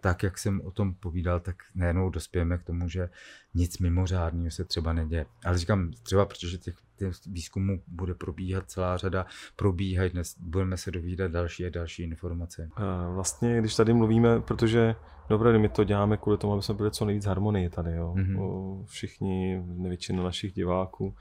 tak, 0.00 0.22
jak 0.22 0.38
jsem 0.38 0.60
o 0.60 0.70
tom 0.70 0.94
povídal, 0.94 1.40
tak 1.40 1.56
najednou 1.74 2.10
dospějeme 2.10 2.58
k 2.58 2.62
tomu, 2.62 2.88
že 2.88 3.08
nic 3.54 3.78
mimořádného 3.78 4.50
se 4.50 4.64
třeba 4.64 4.92
neděje. 4.92 5.26
Ale 5.44 5.58
říkám 5.58 5.92
třeba, 6.02 6.24
protože 6.24 6.58
těch, 6.58 6.74
těch 6.96 7.12
výzkumů 7.26 7.82
bude 7.86 8.14
probíhat 8.14 8.70
celá 8.70 8.96
řada, 8.96 9.26
probíhají 9.56 10.10
dnes, 10.10 10.36
budeme 10.38 10.76
se 10.76 10.90
dovídat 10.90 11.30
další 11.30 11.66
a 11.66 11.70
další 11.70 12.02
informace. 12.02 12.70
Vlastně, 13.14 13.60
když 13.60 13.76
tady 13.76 13.92
mluvíme, 13.92 14.40
protože 14.40 14.94
dobré, 15.28 15.58
my 15.58 15.68
to 15.68 15.84
děláme 15.84 16.16
kvůli 16.16 16.38
tomu, 16.38 16.52
aby 16.52 16.62
jsme 16.62 16.74
byli 16.74 16.90
co 16.90 17.04
nejvíc 17.04 17.24
harmonii 17.24 17.70
tady, 17.70 17.92
jo. 17.92 18.14
Mm-hmm. 18.16 18.84
Všichni, 18.84 19.62
většina 19.88 20.22
našich 20.22 20.52
diváků 20.52 21.14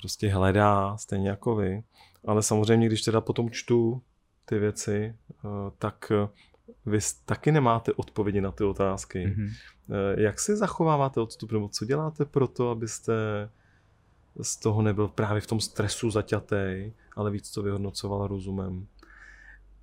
prostě 0.00 0.28
hledá, 0.28 0.96
stejně 0.96 1.28
jako 1.28 1.56
vy. 1.56 1.82
Ale 2.26 2.42
samozřejmě, 2.42 2.86
když 2.86 3.02
teda 3.02 3.20
potom 3.20 3.50
čtu 3.50 4.02
ty 4.44 4.58
věci, 4.58 5.14
eh, 5.30 5.48
tak 5.78 6.12
eh, 6.14 6.28
vy 6.86 6.98
taky 7.24 7.52
nemáte 7.52 7.92
odpovědi 7.92 8.40
na 8.40 8.52
ty 8.52 8.64
otázky. 8.64 9.26
Mm-hmm. 9.26 9.50
Jak 10.16 10.40
si 10.40 10.56
zachováváte 10.56 11.20
odstup, 11.20 11.52
nebo 11.52 11.68
co 11.68 11.84
děláte 11.84 12.24
pro 12.24 12.46
to, 12.46 12.70
abyste 12.70 13.14
z 14.42 14.56
toho 14.56 14.82
nebyl 14.82 15.08
právě 15.08 15.40
v 15.40 15.46
tom 15.46 15.60
stresu 15.60 16.10
zaťatý, 16.10 16.92
ale 17.16 17.30
víc 17.30 17.50
to 17.50 17.62
vyhodnocoval 17.62 18.26
rozumem? 18.26 18.86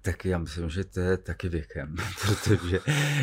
Tak 0.01 0.25
já 0.25 0.37
myslím, 0.37 0.69
že 0.69 0.83
to 0.83 0.99
je 0.99 1.17
taky 1.17 1.49
věkem, 1.49 1.95
protože 2.21 2.79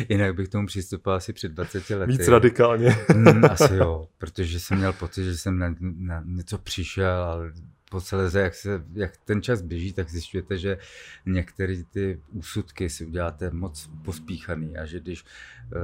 jinak 0.09 0.35
bych 0.35 0.49
tomu 0.49 0.67
přistupoval 0.67 1.17
asi 1.17 1.33
před 1.33 1.51
20 1.51 1.89
lety. 1.89 2.11
Víc 2.11 2.27
radikálně. 2.27 2.95
Mm, 3.15 3.45
asi 3.45 3.75
jo, 3.75 4.07
protože 4.17 4.59
jsem 4.59 4.77
měl 4.77 4.93
pocit, 4.93 5.23
že 5.23 5.37
jsem 5.37 5.59
na, 5.59 5.75
na 5.79 6.23
něco 6.25 6.57
přišel, 6.57 7.23
ale 7.23 7.51
po 7.89 8.01
celé, 8.01 8.41
jak, 8.41 8.55
se, 8.55 8.83
jak 8.93 9.17
ten 9.17 9.41
čas 9.41 9.61
běží, 9.61 9.93
tak 9.93 10.09
zjišťujete, 10.09 10.57
že 10.57 10.77
některé 11.25 11.75
ty 11.83 12.21
úsudky 12.31 12.89
si 12.89 13.05
uděláte 13.05 13.51
moc 13.51 13.89
pospíchaný 14.05 14.77
a 14.77 14.85
že 14.85 14.99
když 14.99 15.23
uh, 15.23 15.79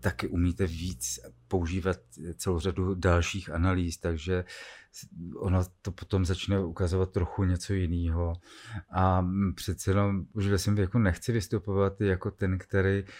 taky 0.00 0.28
umíte 0.28 0.66
víc 0.66 1.20
používat 1.48 2.00
celou 2.36 2.60
řadu 2.60 2.94
dalších 2.94 3.50
analýz, 3.50 3.96
takže 3.96 4.44
ono 5.36 5.60
to 5.82 5.92
potom 5.92 6.24
začne 6.24 6.60
ukazovat 6.60 7.10
trochu 7.10 7.44
něco 7.44 7.74
jiného. 7.74 8.34
A 8.90 9.26
přece 9.54 9.90
jenom 9.90 10.26
už 10.32 10.46
ve 10.46 10.58
svém 10.58 10.76
věku 10.76 10.98
nechci 10.98 11.32
vystupovat 11.32 12.00
jako 12.00 12.30
ten, 12.30 12.58
který 12.58 13.02
uh, 13.02 13.10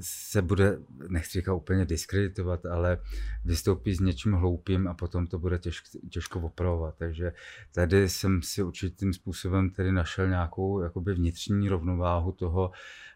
se 0.00 0.42
bude, 0.42 0.78
nechci 1.08 1.38
říkat 1.38 1.54
úplně 1.54 1.84
diskreditovat, 1.84 2.66
ale 2.66 2.98
vystoupí 3.44 3.94
s 3.94 4.00
něčím 4.00 4.32
hloupým 4.32 4.88
a 4.88 4.94
potom 4.94 5.26
to 5.26 5.38
bude 5.38 5.58
těžk, 5.58 5.84
těžko 6.10 6.40
opravovat. 6.40 6.94
Takže 6.98 7.32
tady 7.74 8.08
jsem 8.08 8.42
si 8.42 8.62
určitým 8.62 9.12
způsobem 9.12 9.70
tedy 9.70 9.92
našel 9.92 10.28
nějakou 10.28 10.82
jakoby 10.82 11.14
vnitřní 11.14 11.68
rovnováhu 11.68 12.32
toho, 12.32 12.70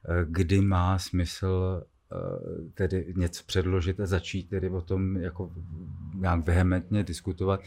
eh, 0.08 0.24
kdy 0.28 0.60
má 0.60 0.98
smysl 0.98 1.84
Eh, 1.84 1.93
tedy 2.74 3.14
něco 3.16 3.42
předložit 3.46 4.00
a 4.00 4.06
začít 4.06 4.48
tedy 4.48 4.70
o 4.70 4.80
tom 4.80 5.16
jako 5.16 5.52
nějak 6.14 6.46
vehementně 6.46 7.02
diskutovat 7.02 7.60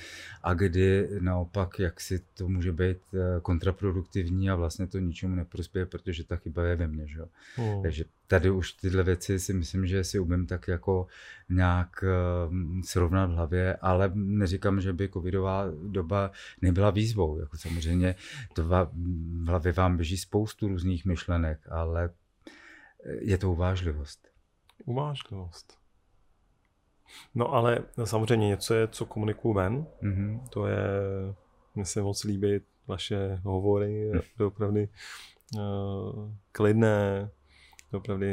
a 0.43 0.53
kdy 0.53 1.09
naopak, 1.19 1.79
jak 1.79 2.01
si 2.01 2.19
to 2.33 2.47
může 2.47 2.71
být 2.71 2.97
eh, 3.13 3.39
kontraproduktivní 3.41 4.49
a 4.49 4.55
vlastně 4.55 4.88
to 4.88 4.99
ničemu 4.99 5.35
neprospěje, 5.35 5.85
protože 5.85 6.23
ta 6.23 6.35
chyba 6.35 6.63
je 6.63 6.75
ve 6.75 6.88
mně. 6.88 7.07
Že? 7.07 7.19
Hmm. 7.55 7.81
Takže 7.81 8.05
tady 8.27 8.49
už 8.49 8.71
tyhle 8.71 9.03
věci 9.03 9.39
si 9.39 9.53
myslím, 9.53 9.88
že 9.88 10.03
si 10.03 10.19
umím 10.19 10.47
tak 10.47 10.67
jako 10.67 11.07
nějak 11.49 12.03
eh, 12.03 12.83
srovnat 12.83 13.25
v 13.25 13.33
hlavě, 13.33 13.75
ale 13.75 14.11
neříkám, 14.13 14.81
že 14.81 14.93
by 14.93 15.09
covidová 15.09 15.65
doba 15.88 16.31
nebyla 16.61 16.89
výzvou. 16.89 17.39
Jako 17.39 17.57
samozřejmě 17.57 18.15
to 18.53 18.63
v 18.63 18.88
hlavě 19.45 19.71
vám 19.71 19.97
běží 19.97 20.17
spoustu 20.17 20.67
různých 20.67 21.05
myšlenek, 21.05 21.59
ale 21.69 22.09
je 23.06 23.38
to 23.38 23.52
uvážlivost. 23.52 24.28
Uvážlivost. 24.86 25.78
No 27.36 27.54
ale 27.54 27.80
samozřejmě 28.04 28.48
něco 28.48 28.74
je, 28.74 28.88
co 28.88 29.06
komunikuju 29.06 29.54
ven. 29.54 29.86
Mm-hmm. 30.02 30.48
To 30.50 30.68
je, 30.68 30.88
mně 31.76 31.86
se 31.86 32.02
moc 32.02 32.24
líbí 32.24 32.60
vaše 32.88 33.41
hovory, 33.43 34.12
to 34.38 34.48
opravdu 34.48 34.80
uh, 34.80 36.32
klidné, 36.52 37.30
opravdu 37.91 38.26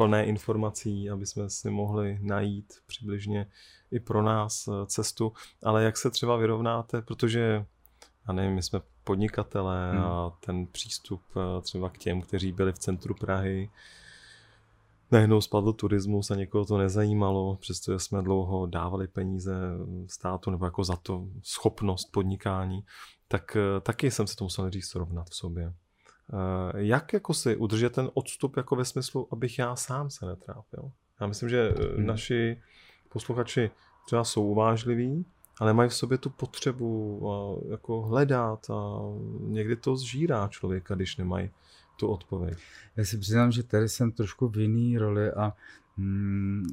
plné 0.00 0.24
informací, 0.24 1.10
aby 1.10 1.26
jsme 1.26 1.50
si 1.50 1.70
mohli 1.70 2.18
najít 2.22 2.72
přibližně 2.86 3.46
i 3.90 4.00
pro 4.00 4.22
nás 4.22 4.68
eh, 4.68 4.86
cestu. 4.86 5.32
Ale 5.62 5.84
jak 5.84 5.96
se 5.96 6.10
třeba 6.10 6.36
vyrovnáte, 6.36 7.02
protože 7.02 7.64
já 8.30 8.34
nevím, 8.34 8.54
my 8.54 8.62
jsme 8.62 8.80
podnikatelé 9.04 9.92
hmm. 9.92 10.04
a 10.04 10.38
ten 10.46 10.66
přístup 10.66 11.22
eh, 11.36 11.60
třeba 11.62 11.90
k 11.90 11.98
těm, 11.98 12.22
kteří 12.22 12.52
byli 12.52 12.72
v 12.72 12.78
centru 12.78 13.14
Prahy, 13.14 13.70
najednou 15.10 15.40
spadl 15.40 15.72
turismus 15.72 16.30
a 16.30 16.34
někoho 16.34 16.64
to 16.64 16.78
nezajímalo, 16.78 17.56
přestože 17.56 17.98
jsme 17.98 18.22
dlouho 18.22 18.66
dávali 18.66 19.08
peníze 19.08 19.52
státu 20.06 20.50
nebo 20.50 20.64
jako 20.64 20.84
za 20.84 20.96
to 20.96 21.26
schopnost 21.42 22.12
podnikání, 22.12 22.84
tak 23.28 23.56
eh, 23.56 23.80
taky 23.80 24.10
jsem 24.10 24.26
se 24.26 24.36
to 24.36 24.44
musel 24.44 24.70
říct 24.70 24.88
srovnat 24.88 25.30
v 25.30 25.34
sobě. 25.34 25.66
Eh, 25.66 25.72
jak 26.74 27.12
jako 27.12 27.34
si 27.34 27.56
udržet 27.56 27.92
ten 27.92 28.10
odstup 28.14 28.56
jako 28.56 28.76
ve 28.76 28.84
smyslu, 28.84 29.28
abych 29.32 29.58
já 29.58 29.76
sám 29.76 30.10
se 30.10 30.26
netrápil? 30.26 30.90
Já 31.20 31.26
myslím, 31.26 31.48
že 31.48 31.74
hmm. 31.96 32.06
naši 32.06 32.62
posluchači 33.08 33.70
třeba 34.06 34.24
jsou 34.24 34.44
uvážliví, 34.46 35.26
ale 35.60 35.74
mají 35.74 35.90
v 35.90 35.94
sobě 35.94 36.18
tu 36.18 36.30
potřebu 36.30 37.20
jako 37.70 38.02
hledat 38.02 38.70
a 38.70 39.00
někdy 39.40 39.76
to 39.76 39.96
zžírá 39.96 40.48
člověka, 40.48 40.94
když 40.94 41.16
nemají 41.16 41.50
tu 41.96 42.08
odpověď. 42.08 42.58
Já 42.96 43.04
si 43.04 43.18
přiznám, 43.18 43.52
že 43.52 43.62
tady 43.62 43.88
jsem 43.88 44.12
trošku 44.12 44.48
v 44.48 44.58
jiný 44.58 44.98
roli 44.98 45.32
a 45.32 45.52
mm, 45.96 46.64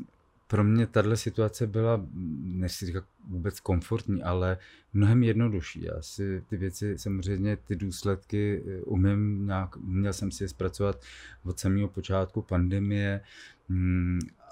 pro 0.48 0.64
mě 0.64 0.88
tahle 0.88 1.18
situace 1.18 1.68
byla, 1.68 2.06
nechci 2.44 2.86
říkat 2.86 3.04
vůbec 3.28 3.60
komfortní, 3.60 4.24
ale 4.24 4.58
mnohem 4.94 5.24
jednodušší. 5.24 5.84
Já 5.84 6.02
si 6.02 6.44
ty 6.50 6.58
věci, 6.58 6.98
samozřejmě 6.98 7.58
ty 7.58 7.76
důsledky 7.76 8.64
eh, 8.68 8.82
umím 8.82 9.46
nějak, 9.48 9.78
měl 9.78 10.14
jsem 10.14 10.32
si 10.32 10.44
je 10.44 10.48
zpracovat 10.48 11.02
od 11.46 11.60
samého 11.60 11.88
počátku 11.88 12.42
pandemie 12.42 13.22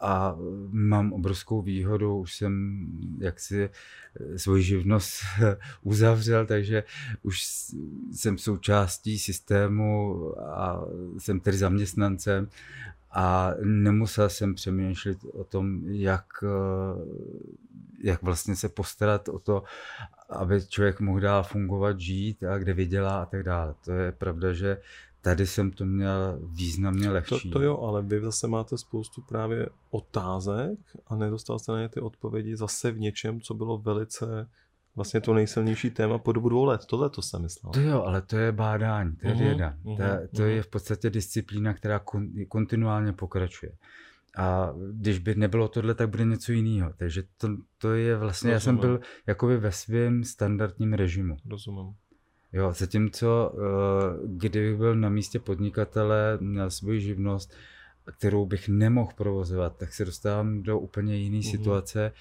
a 0.02 0.36
mám 0.72 1.14
obrovskou 1.14 1.62
výhodu, 1.62 2.18
už 2.18 2.36
jsem 2.36 2.86
jaksi 3.20 3.70
eh, 3.70 4.40
svoji 4.40 4.64
živnost 4.64 5.22
uzavřel, 5.84 6.46
takže 6.46 6.84
už 7.24 7.44
jsem 8.12 8.38
součástí 8.38 9.20
systému 9.20 10.16
a 10.42 10.86
jsem 11.18 11.40
tedy 11.40 11.58
zaměstnancem 11.58 12.50
a 13.12 13.52
nemusel 13.64 14.30
jsem 14.30 14.56
přemýšlet 14.56 15.18
o 15.34 15.44
tom, 15.44 15.82
jak, 15.86 16.26
eh, 16.44 17.02
jak 18.04 18.22
vlastně 18.22 18.56
se 18.56 18.70
postarat 18.70 19.30
o 19.30 19.40
to, 19.40 19.64
aby 20.30 20.66
člověk 20.68 21.00
mohl 21.00 21.20
dál 21.20 21.44
fungovat, 21.44 22.00
žít 22.00 22.44
a 22.44 22.58
kde 22.58 22.74
vydělá 22.74 23.22
a 23.22 23.26
tak 23.26 23.44
dále. 23.44 23.76
To 23.86 23.92
je 23.92 24.12
pravda, 24.12 24.54
že 24.54 24.78
tady 25.26 25.48
jsem 25.48 25.72
to 25.72 25.86
měl 25.86 26.40
významně 26.44 27.10
lehčí. 27.10 27.50
To, 27.50 27.60
to 27.60 27.66
jo, 27.66 27.78
ale 27.78 28.02
vy 28.02 28.22
zase 28.22 28.48
máte 28.48 28.78
spoustu 28.78 29.22
právě 29.22 29.70
otázek 29.90 30.80
a 31.08 31.16
nedostal 31.16 31.60
jste 31.60 31.72
na 31.72 31.82
ně 31.82 31.90
ty 31.90 32.00
odpovědi 32.00 32.56
zase 32.56 32.92
v 32.92 33.00
něčem, 33.00 33.42
co 33.42 33.54
bylo 33.54 33.78
velice 33.78 34.50
vlastně 34.96 35.22
to 35.22 35.34
nejsilnější 35.34 35.90
téma 35.90 36.18
po 36.18 36.32
dobu 36.32 36.50
dvou 36.50 36.66
let. 36.66 36.86
Tohle 36.86 37.10
to 37.10 37.22
jsem 37.22 37.42
myslel. 37.42 37.74
To 37.74 37.80
jo, 37.80 38.04
ale 38.04 38.22
to 38.22 38.38
je 38.38 38.52
bádání, 38.52 39.16
to 39.16 39.28
je 39.28 39.34
uh-huh, 39.34 39.40
věda. 39.40 39.76
Uh-huh, 39.84 39.98
to, 39.98 40.38
to 40.38 40.44
uh-huh. 40.44 40.46
je 40.46 40.64
v 40.64 40.68
podstatě 40.68 41.10
disciplína, 41.10 41.74
která 41.74 42.00
kon, 42.00 42.28
kontinuálně 42.48 43.14
pokračuje. 43.14 43.72
A 44.38 44.74
když 44.92 45.20
by 45.20 45.36
nebylo 45.36 45.68
tohle, 45.68 45.94
tak 45.94 46.10
bude 46.10 46.26
něco 46.26 46.52
jiného. 46.52 46.94
Takže 46.98 47.24
to, 47.38 47.48
to 47.78 47.94
je 47.94 48.18
vlastně, 48.18 48.54
Rozumím. 48.54 48.54
já 48.54 48.60
jsem 48.60 48.78
byl 48.78 49.00
jakoby 49.28 49.58
ve 49.58 49.72
svém 49.72 50.24
standardním 50.24 50.94
režimu. 50.94 51.38
Rozumím. 51.50 51.96
Jo, 52.56 52.74
zatímco 52.74 53.56
eh, 53.56 54.28
kdybych 54.28 54.78
byl 54.78 54.96
na 54.96 55.10
místě 55.10 55.40
podnikatele, 55.40 56.38
měl 56.42 56.72
svoji 56.72 57.02
živnost, 57.02 57.54
kterou 58.18 58.46
bych 58.46 58.70
nemohl 58.70 59.12
provozovat, 59.16 59.78
tak 59.78 59.94
se 59.94 60.06
dostávám 60.06 60.64
do 60.64 60.80
úplně 60.80 61.18
jiné 61.18 61.38
mm-hmm. 61.38 61.52
situace, 61.52 62.12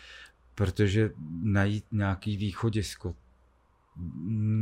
protože 0.55 1.11
najít 1.43 1.85
nějaký 1.93 2.37
východisko 2.37 3.15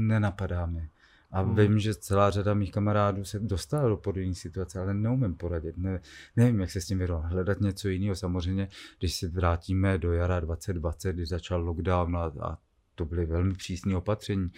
nenapadá 0.04 0.66
mi. 0.66 0.88
A 1.30 1.40
hmm. 1.40 1.56
vím, 1.56 1.78
že 1.78 1.94
celá 1.94 2.30
řada 2.30 2.54
mých 2.54 2.72
kamarádů 2.72 3.24
se 3.24 3.38
dostala 3.38 3.88
do 3.88 3.96
podobné 3.96 4.34
situace, 4.34 4.80
ale 4.80 4.94
neumím 4.94 5.34
poradit. 5.34 5.76
Ne, 5.76 6.00
nevím, 6.36 6.60
jak 6.60 6.70
se 6.70 6.80
s 6.80 6.86
tím 6.86 6.98
vyrovnat. 6.98 7.32
Hledat 7.32 7.60
něco 7.60 7.88
jiného. 7.88 8.16
Samozřejmě, 8.16 8.68
když 8.98 9.14
se 9.14 9.28
vrátíme 9.28 9.98
do 9.98 10.12
jara 10.12 10.40
2020, 10.40 11.12
kdy 11.12 11.26
začal 11.26 11.62
lockdown 11.62 12.16
a, 12.16 12.32
a 12.42 12.58
to 12.94 13.04
byly 13.04 13.26
velmi 13.26 13.54
přísné 13.54 13.96
opatření. 13.96 14.50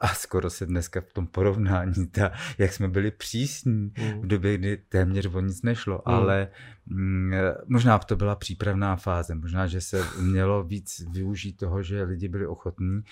A 0.00 0.08
skoro 0.08 0.50
se 0.50 0.66
dneska 0.66 1.00
v 1.00 1.12
tom 1.12 1.26
porovnání, 1.26 2.06
ta, 2.06 2.32
jak 2.58 2.72
jsme 2.72 2.88
byli 2.88 3.10
přísní 3.10 3.92
mm. 3.98 4.20
v 4.20 4.26
době, 4.26 4.58
kdy 4.58 4.76
téměř 4.76 5.26
o 5.26 5.40
nic 5.40 5.62
nešlo, 5.62 5.94
mm. 5.94 6.14
ale 6.14 6.48
mm, 6.86 7.32
možná 7.66 7.98
to 7.98 8.16
byla 8.16 8.36
přípravná 8.36 8.96
fáze, 8.96 9.34
možná, 9.34 9.66
že 9.66 9.80
se 9.80 10.04
mělo 10.20 10.62
víc 10.62 11.04
využít 11.12 11.56
toho, 11.56 11.82
že 11.82 12.02
lidi 12.02 12.28
byli 12.28 12.46
ochotní 12.46 13.02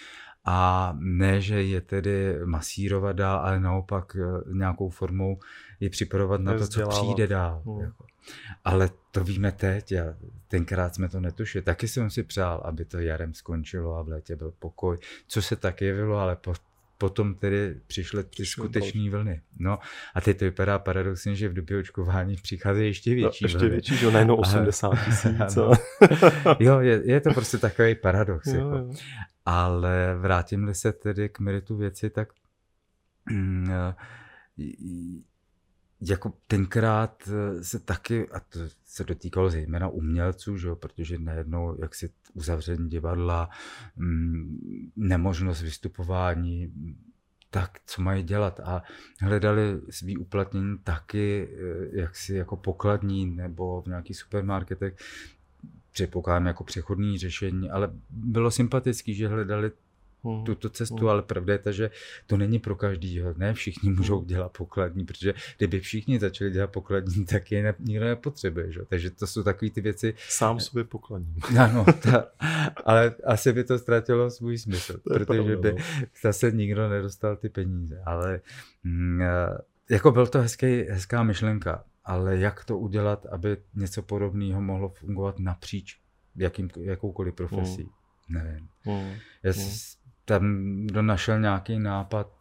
a 0.44 0.92
ne, 0.98 1.40
že 1.40 1.62
je 1.62 1.80
tedy 1.80 2.38
masírovat 2.44 3.16
dál, 3.16 3.38
ale 3.38 3.60
naopak 3.60 4.16
eh, 4.16 4.54
nějakou 4.54 4.88
formou 4.88 5.38
je 5.80 5.90
připravovat 5.90 6.40
na 6.40 6.58
to, 6.58 6.68
co 6.68 6.88
přijde 6.88 7.26
dál. 7.26 7.62
Mm. 7.64 7.80
Jako. 7.80 8.11
Ale 8.64 8.90
to 9.10 9.24
víme 9.24 9.52
teď 9.52 9.92
a 9.92 10.16
tenkrát 10.48 10.94
jsme 10.94 11.08
to 11.08 11.20
netušili. 11.20 11.62
Taky 11.62 11.88
jsem 11.88 12.10
si 12.10 12.22
přál, 12.22 12.62
aby 12.64 12.84
to 12.84 12.98
jarem 12.98 13.34
skončilo 13.34 13.96
a 13.96 14.02
v 14.02 14.08
létě 14.08 14.36
byl 14.36 14.52
pokoj, 14.58 14.98
co 15.26 15.42
se 15.42 15.56
tak 15.56 15.80
jevilo, 15.80 16.18
ale 16.18 16.36
po, 16.36 16.54
potom 16.98 17.34
tedy 17.34 17.80
přišly 17.86 18.24
ty 18.24 18.46
skutečné 18.46 19.10
vlny. 19.10 19.40
No 19.58 19.78
a 20.14 20.20
teď 20.20 20.38
to 20.38 20.44
vypadá 20.44 20.78
paradoxně, 20.78 21.34
že 21.34 21.48
v 21.48 21.54
době 21.54 21.78
očkování 21.78 22.36
přicházejí 22.36 22.86
ještě 22.86 23.14
větší 23.14 23.44
no, 23.44 23.46
ještě 23.46 23.58
vlny. 23.58 23.70
větší, 23.70 23.96
že 23.96 24.10
najednou 24.10 24.36
80 24.36 24.90
tisíc. 25.04 25.58
jo, 26.60 26.80
je, 26.80 27.02
je 27.04 27.20
to 27.20 27.30
prostě 27.34 27.58
takový 27.58 27.94
paradox. 27.94 28.46
Jo, 28.46 28.54
jako. 28.54 28.76
jo. 28.76 28.94
Ale 29.44 30.16
vrátím-li 30.18 30.74
se 30.74 30.92
tedy 30.92 31.28
k 31.28 31.38
meritu 31.38 31.76
věci, 31.76 32.10
tak 32.10 32.28
mm, 33.30 33.66
jako 36.02 36.32
tenkrát 36.46 37.28
eh, 37.28 37.64
se 37.64 37.78
taky, 37.78 38.28
a 38.28 38.40
to 38.40 38.58
se 38.84 39.04
dotýkalo 39.04 39.50
zejména 39.50 39.88
umělců, 39.88 40.56
že 40.56 40.68
jo, 40.68 40.76
protože 40.76 41.18
najednou 41.18 41.76
jak 41.82 41.94
si 41.94 42.10
uzavření 42.34 42.88
divadla, 42.88 43.50
mm, 43.96 44.92
nemožnost 44.96 45.62
vystupování, 45.62 46.72
tak 47.50 47.78
co 47.86 48.02
mají 48.02 48.22
dělat? 48.22 48.60
A 48.60 48.82
hledali 49.20 49.80
svý 49.90 50.16
uplatnění 50.16 50.78
taky 50.84 51.48
eh, 51.52 52.00
jaksi 52.00 52.34
jako 52.34 52.56
pokladní 52.56 53.26
nebo 53.26 53.82
v 53.82 53.86
nějakých 53.86 54.16
supermarketech 54.16 54.96
předpokládám 55.92 56.46
jako 56.46 56.64
přechodní 56.64 57.18
řešení, 57.18 57.70
ale 57.70 57.90
bylo 58.10 58.50
sympatický, 58.50 59.14
že 59.14 59.28
hledali 59.28 59.72
hmm. 60.24 60.44
tuto 60.44 60.70
cestu, 60.70 60.96
hmm. 60.96 61.08
ale 61.08 61.22
pravda 61.22 61.52
je 61.52 61.58
ta, 61.58 61.72
že 61.72 61.90
to 62.26 62.36
není 62.36 62.58
pro 62.58 62.76
každýho. 62.76 63.34
Ne 63.36 63.54
všichni 63.54 63.88
hmm. 63.88 63.98
můžou 63.98 64.24
dělat 64.24 64.52
pokladní, 64.58 65.04
protože 65.04 65.34
kdyby 65.58 65.80
všichni 65.80 66.18
začali 66.18 66.50
dělat 66.50 66.66
pokladní, 66.66 67.24
tak 67.30 67.52
je 67.52 67.74
nikdo 67.78 68.04
nepotřebuje. 68.04 68.72
Že? 68.72 68.80
Takže 68.88 69.10
to 69.10 69.26
jsou 69.26 69.42
takové 69.42 69.70
ty 69.70 69.80
věci. 69.80 70.14
Sám 70.28 70.60
sobě 70.60 70.84
pokladní. 70.84 71.34
Ano, 71.62 71.84
ta, 72.02 72.28
ale 72.84 73.14
asi 73.24 73.52
by 73.52 73.64
to 73.64 73.78
ztratilo 73.78 74.30
svůj 74.30 74.58
smysl, 74.58 74.92
to 74.92 75.14
protože 75.14 75.56
by 75.56 75.72
no. 75.72 75.78
zase 76.22 76.50
nikdo 76.50 76.88
nedostal 76.88 77.36
ty 77.36 77.48
peníze. 77.48 78.02
Ale 78.06 78.40
mm, 78.84 79.20
jako 79.90 80.10
byl 80.10 80.26
to 80.26 80.38
hezký, 80.38 80.66
hezká 80.66 81.22
myšlenka, 81.22 81.84
ale 82.04 82.38
jak 82.38 82.64
to 82.64 82.78
udělat, 82.78 83.26
aby 83.26 83.56
něco 83.74 84.02
podobného 84.02 84.60
mohlo 84.60 84.88
fungovat 84.88 85.38
napříč 85.38 85.98
jakým, 86.36 86.68
jakoukoliv 86.80 87.34
profesí? 87.34 87.82
Hmm. 87.82 87.92
Nevím. 88.28 88.68
Hmm. 88.82 89.14
Já 89.42 89.52
hmm 89.52 89.62
tam 90.32 90.76
kdo 90.86 91.02
našel 91.02 91.40
nějaký 91.40 91.78
nápad 91.78 92.32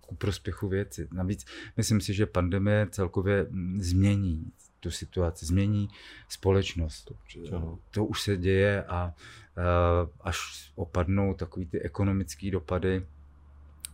ku 0.00 0.14
prospěchu 0.14 0.68
věci. 0.68 1.08
Navíc 1.12 1.46
myslím 1.76 2.00
si, 2.00 2.14
že 2.14 2.26
pandemie 2.26 2.86
celkově 2.90 3.46
změní 3.78 4.52
tu 4.80 4.90
situaci, 4.90 5.46
změní 5.46 5.88
společnost. 6.28 7.12
To, 7.50 7.78
to 7.90 8.04
už 8.04 8.22
se 8.22 8.36
děje 8.36 8.84
a 8.84 9.14
uh, 9.14 10.10
až 10.20 10.36
opadnou 10.74 11.34
takový 11.34 11.66
ty 11.66 11.80
ekonomické 11.80 12.50
dopady, 12.50 13.06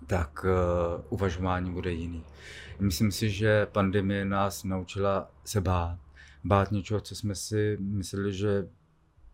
tak 0.07 0.45
uh, 0.45 1.05
uvažování 1.09 1.71
bude 1.73 1.93
jiný. 1.93 2.25
Myslím 2.81 3.13
si, 3.13 3.31
že 3.31 3.67
pandemie 3.67 4.25
nás 4.25 4.65
naučila 4.65 5.31
se 5.45 5.61
bát. 5.61 5.99
Bát 6.45 6.73
něčeho, 6.73 7.01
co 7.01 7.15
jsme 7.15 7.35
si 7.35 7.77
mysleli, 7.81 8.33
že 8.33 8.69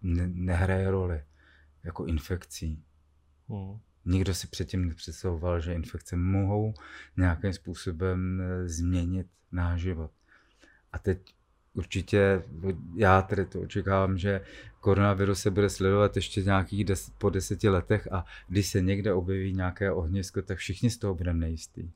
ne- 0.03 0.31
nehraje 0.35 0.91
roli, 0.91 1.25
jako 1.85 2.07
infekcí. 2.07 2.83
Hmm. 3.49 3.79
Nikdo 4.09 4.35
si 4.35 4.47
předtím 4.47 4.89
nepředstavoval, 4.89 5.61
že 5.61 5.75
infekce 5.75 6.17
mohou 6.17 6.75
nějakým 7.17 7.53
způsobem 7.53 8.41
eh, 8.41 8.69
změnit 8.69 9.27
náš 9.53 9.81
život. 9.81 10.11
A 10.93 10.99
teď 10.99 11.19
určitě, 11.75 12.43
já 12.97 13.23
tedy 13.23 13.45
to 13.45 13.61
očekávám, 13.61 14.19
že 14.19 14.41
koronavirus 14.81 15.41
se 15.41 15.51
bude 15.51 15.71
sledovat 15.71 16.17
ještě 16.17 16.43
nějakých 16.43 16.85
des, 16.85 17.11
po 17.19 17.31
deseti 17.31 17.69
letech 17.69 18.13
a 18.13 18.25
když 18.49 18.67
se 18.67 18.81
někde 18.81 19.13
objeví 19.13 19.53
nějaké 19.53 19.93
ohnisko, 19.93 20.43
tak 20.43 20.59
všichni 20.59 20.91
z 20.91 20.99
toho 20.99 21.15
budeme 21.15 21.39
nejistý. 21.39 21.91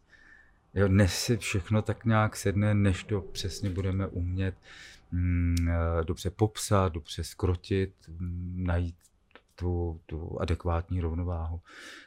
Jo, 0.74 0.88
dnes 0.88 1.14
si 1.14 1.36
všechno 1.36 1.82
tak 1.82 2.04
nějak 2.04 2.36
sedne, 2.36 2.74
než 2.74 3.04
to 3.04 3.20
přesně 3.20 3.70
budeme 3.70 4.06
umět 4.06 4.54
mm, 5.12 5.56
eh, 5.68 6.04
dobře 6.04 6.30
popsat, 6.30 6.92
dobře 6.92 7.24
skrotit, 7.24 7.92
mm, 8.08 8.64
najít 8.66 8.96
tu, 9.62 10.00
tu 10.06 10.40
adekvátní 10.40 11.00
rovnováhu. 11.00 11.60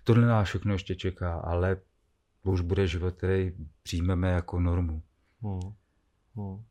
Tohle 0.03 0.27
nás 0.27 0.47
všechno 0.47 0.73
ještě 0.73 0.95
čeká, 0.95 1.33
ale 1.39 1.77
to 2.43 2.51
už 2.51 2.61
bude 2.61 2.87
život, 2.87 3.15
který 3.15 3.53
přijmeme 3.83 4.31
jako 4.31 4.59
normu. 4.59 5.03
Hmm. 5.41 5.59
Hmm. 6.35 6.63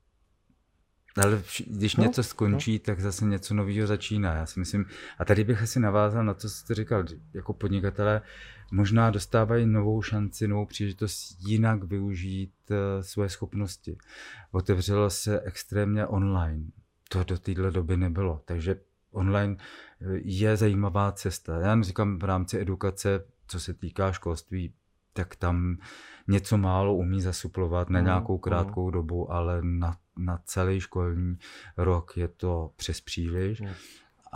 Ale 1.22 1.42
když 1.66 1.96
no, 1.96 2.04
něco 2.04 2.22
skončí, 2.22 2.72
no. 2.72 2.78
tak 2.78 3.00
zase 3.00 3.24
něco 3.24 3.54
nového 3.54 3.86
začíná. 3.86 4.34
Já 4.34 4.46
si 4.46 4.60
myslím, 4.60 4.84
a 5.18 5.24
tady 5.24 5.44
bych 5.44 5.62
asi 5.62 5.80
navázal 5.80 6.24
na 6.24 6.34
to, 6.34 6.40
co 6.40 6.50
jste 6.50 6.74
říkal, 6.74 7.04
jako 7.34 7.52
podnikatelé 7.52 8.22
možná 8.72 9.10
dostávají 9.10 9.66
novou 9.66 10.02
šanci, 10.02 10.48
novou 10.48 10.66
příležitost 10.66 11.36
jinak 11.40 11.84
využít 11.84 12.54
uh, 12.70 12.76
své 13.02 13.28
schopnosti. 13.28 13.96
Otevřelo 14.52 15.10
se 15.10 15.40
extrémně 15.40 16.06
online. 16.06 16.64
To 17.08 17.24
do 17.24 17.38
téhle 17.38 17.70
doby 17.70 17.96
nebylo. 17.96 18.42
Takže 18.44 18.76
online 19.14 19.56
eh, 19.56 20.06
je 20.24 20.56
zajímavá 20.56 21.12
cesta. 21.12 21.60
Já 21.60 21.82
říkám 21.82 22.18
v 22.18 22.24
rámci 22.24 22.60
edukace, 22.60 23.24
co 23.46 23.60
se 23.60 23.74
týká 23.74 24.12
školství, 24.12 24.74
tak 25.12 25.36
tam 25.36 25.76
něco 26.28 26.58
málo 26.58 26.94
umí 26.94 27.20
zasuplovat 27.20 27.90
na 27.90 28.00
mm, 28.00 28.04
nějakou 28.04 28.32
mm. 28.34 28.40
krátkou 28.40 28.90
dobu, 28.90 29.32
ale 29.32 29.60
na, 29.62 29.96
na 30.16 30.38
celý 30.44 30.80
školní 30.80 31.36
rok 31.76 32.16
je 32.16 32.28
to 32.28 32.70
přes 32.76 33.00
příliš. 33.00 33.60
Mm 33.60 33.68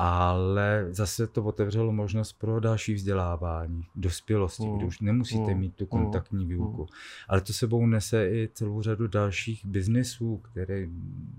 ale 0.01 0.86
zase 0.90 1.26
to 1.26 1.44
otevřelo 1.44 1.92
možnost 1.92 2.32
pro 2.32 2.61
další 2.61 2.94
vzdělávání, 2.94 3.82
dospělosti, 3.96 4.66
mm. 4.66 4.76
kdy 4.76 4.86
už 4.86 5.01
nemusíte 5.01 5.55
mm. 5.55 5.61
mít 5.61 5.74
tu 5.74 5.86
kontaktní 5.86 6.44
mm. 6.44 6.51
výuku. 6.51 6.86
Ale 7.28 7.40
to 7.40 7.53
sebou 7.53 7.86
nese 7.86 8.30
i 8.30 8.49
celou 8.55 8.82
řadu 8.82 9.09
dalších 9.09 9.66
biznisů, 9.66 10.36
které 10.36 10.86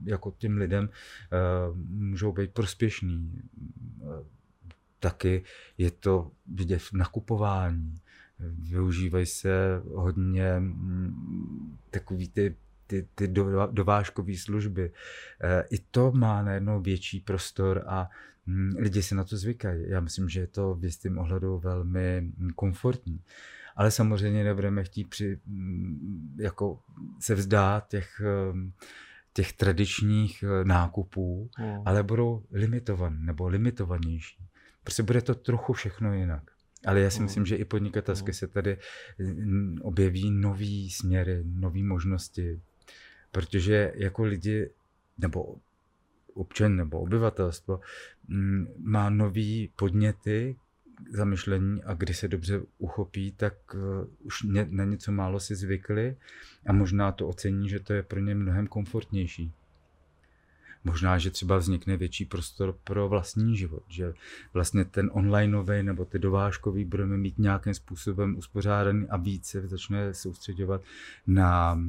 jako 0.04 0.34
těm 0.38 0.58
lidem 0.58 0.90
uh, 0.90 1.78
můžou 1.78 2.32
být 2.32 2.52
prospěšný. 2.52 3.42
Uh, 4.02 4.12
taky 5.00 5.44
je 5.78 5.92
to 5.92 6.32
vidět 6.56 6.82
v 6.82 6.94
nakupování. 6.94 8.02
Využívají 8.40 9.26
se 9.26 9.82
hodně 9.94 10.60
mm, 10.60 11.78
takový 11.92 12.28
ty 12.30 12.56
ty, 12.90 13.08
ty 13.16 13.28
dovážkové 13.72 14.38
služby. 14.38 14.92
Eh, 15.42 15.64
I 15.72 15.78
to 15.92 16.12
má 16.12 16.42
najednou 16.42 16.82
větší 16.82 17.20
prostor 17.20 17.84
a 17.88 18.02
mm, 18.02 18.10
lidi 18.78 19.04
si 19.04 19.16
na 19.16 19.24
to 19.24 19.38
zvykají. 19.38 19.90
Já 19.90 20.00
myslím, 20.00 20.30
že 20.30 20.40
je 20.40 20.48
to 20.48 20.76
v 20.76 20.84
jistém 20.84 21.18
ohledu 21.18 21.60
velmi 21.60 22.32
komfortní. 22.56 23.22
Ale 23.76 23.92
samozřejmě 23.92 24.44
nebudeme 24.44 24.84
chtít 24.84 25.10
při, 25.10 25.40
mm, 25.46 26.38
jako 26.40 26.80
se 27.20 27.36
vzdát 27.36 27.88
těch, 27.88 28.22
eh, 28.22 28.72
těch 29.34 29.54
tradičních 29.54 30.44
eh, 30.44 30.66
nákupů, 30.66 31.50
hmm. 31.58 31.82
ale 31.86 32.04
budou 32.04 32.44
limitované 32.52 33.18
nebo 33.20 33.48
limitovanější. 33.48 34.38
Prostě 34.84 35.04
bude 35.04 35.22
to 35.22 35.36
trochu 35.36 35.74
všechno 35.74 36.14
jinak. 36.14 36.44
Ale 36.86 37.00
já 37.00 37.10
si 37.10 37.22
myslím, 37.22 37.46
že 37.46 37.56
i 37.56 37.66
podnikatelsky 37.66 38.34
se 38.34 38.48
tady 38.48 38.78
mm, 39.20 39.78
objeví 39.82 40.32
nový 40.32 40.90
směry, 40.90 41.44
nové 41.46 41.84
možnosti, 41.84 42.62
protože 43.32 43.94
jako 43.96 44.24
lidi, 44.24 44.70
nebo 45.18 45.56
občan 46.40 46.76
nebo 46.76 47.00
obyvatelstvo 47.00 47.80
mm, 48.28 48.68
má 48.78 49.10
nový 49.10 49.72
podněty 49.76 50.56
zamyšlení 51.12 51.84
a 51.84 51.94
kdy 51.94 52.14
se 52.14 52.28
dobře 52.28 52.62
uchopí, 52.78 53.32
tak 53.32 53.54
uh, 53.74 53.82
už 54.20 54.44
na 54.70 54.84
něco 54.84 55.12
málo 55.12 55.40
si 55.40 55.56
zvykli 55.56 56.16
a 56.66 56.74
možná 56.74 57.12
to 57.12 57.28
ocení, 57.28 57.70
že 57.70 57.80
to 57.80 57.94
je 57.94 58.04
pro 58.04 58.20
ně 58.20 58.36
mnohem 58.36 58.68
komfortnější. 58.68 59.54
Možná, 60.84 61.18
že 61.18 61.32
třeba 61.32 61.58
vznikne 61.58 61.98
větší 61.98 62.26
prostor 62.26 62.76
pro 62.84 63.10
vlastní 63.10 63.58
život, 63.58 63.84
že 63.88 64.14
vlastně 64.54 64.86
ten 64.86 65.10
onlineový 65.14 65.84
nebo 65.84 66.06
ty 66.06 66.20
dovážkový 66.20 66.86
budeme 66.86 67.18
mít 67.18 67.40
nějakým 67.40 67.74
způsobem 67.74 68.38
uspořádaný 68.38 69.08
a 69.10 69.18
více 69.18 69.68
začne 69.68 70.14
soustředovat 70.14 70.82
na 71.28 71.80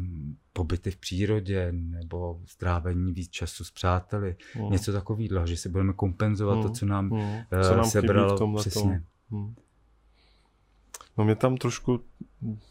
pobyty 0.53 0.91
v 0.91 0.97
přírodě 0.97 1.69
nebo 1.73 2.41
strávení 2.47 3.13
víc 3.13 3.31
času 3.31 3.65
s 3.65 3.71
přáteli. 3.71 4.37
Hmm. 4.55 4.71
Něco 4.71 4.93
takového, 4.93 5.47
že 5.47 5.57
si 5.57 5.69
budeme 5.69 5.93
kompenzovat 5.93 6.55
hmm. 6.55 6.63
to, 6.63 6.71
co 6.71 6.87
nám, 6.87 7.11
hmm. 7.11 7.43
co 7.69 7.77
nám 7.77 7.85
sebralo 7.85 8.57
přesně. 8.57 9.03
Hmm. 9.31 9.55
No 11.19 11.25
mě 11.25 11.37
tam 11.37 11.57
trošku 11.57 12.01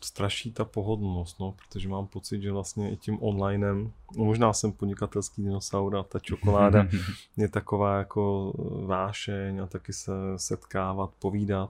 straší 0.02 0.52
ta 0.52 0.66
pohodlnost, 0.66 1.40
no, 1.40 1.52
protože 1.52 1.90
mám 1.90 2.08
pocit, 2.08 2.42
že 2.42 2.52
vlastně 2.52 2.92
i 2.92 2.98
tím 2.98 3.24
onlinem, 3.24 3.92
no 4.18 4.26
možná 4.26 4.54
jsem 4.54 4.72
podnikatelský 4.72 5.44
dinosaur 5.44 5.98
a 5.98 6.04
ta 6.04 6.20
čokoláda 6.20 6.88
je 7.38 7.50
taková 7.50 7.98
jako 7.98 8.54
vášeň 8.86 9.60
a 9.60 9.68
taky 9.68 9.94
se 9.94 10.12
setkávat, 10.38 11.12
povídat, 11.20 11.70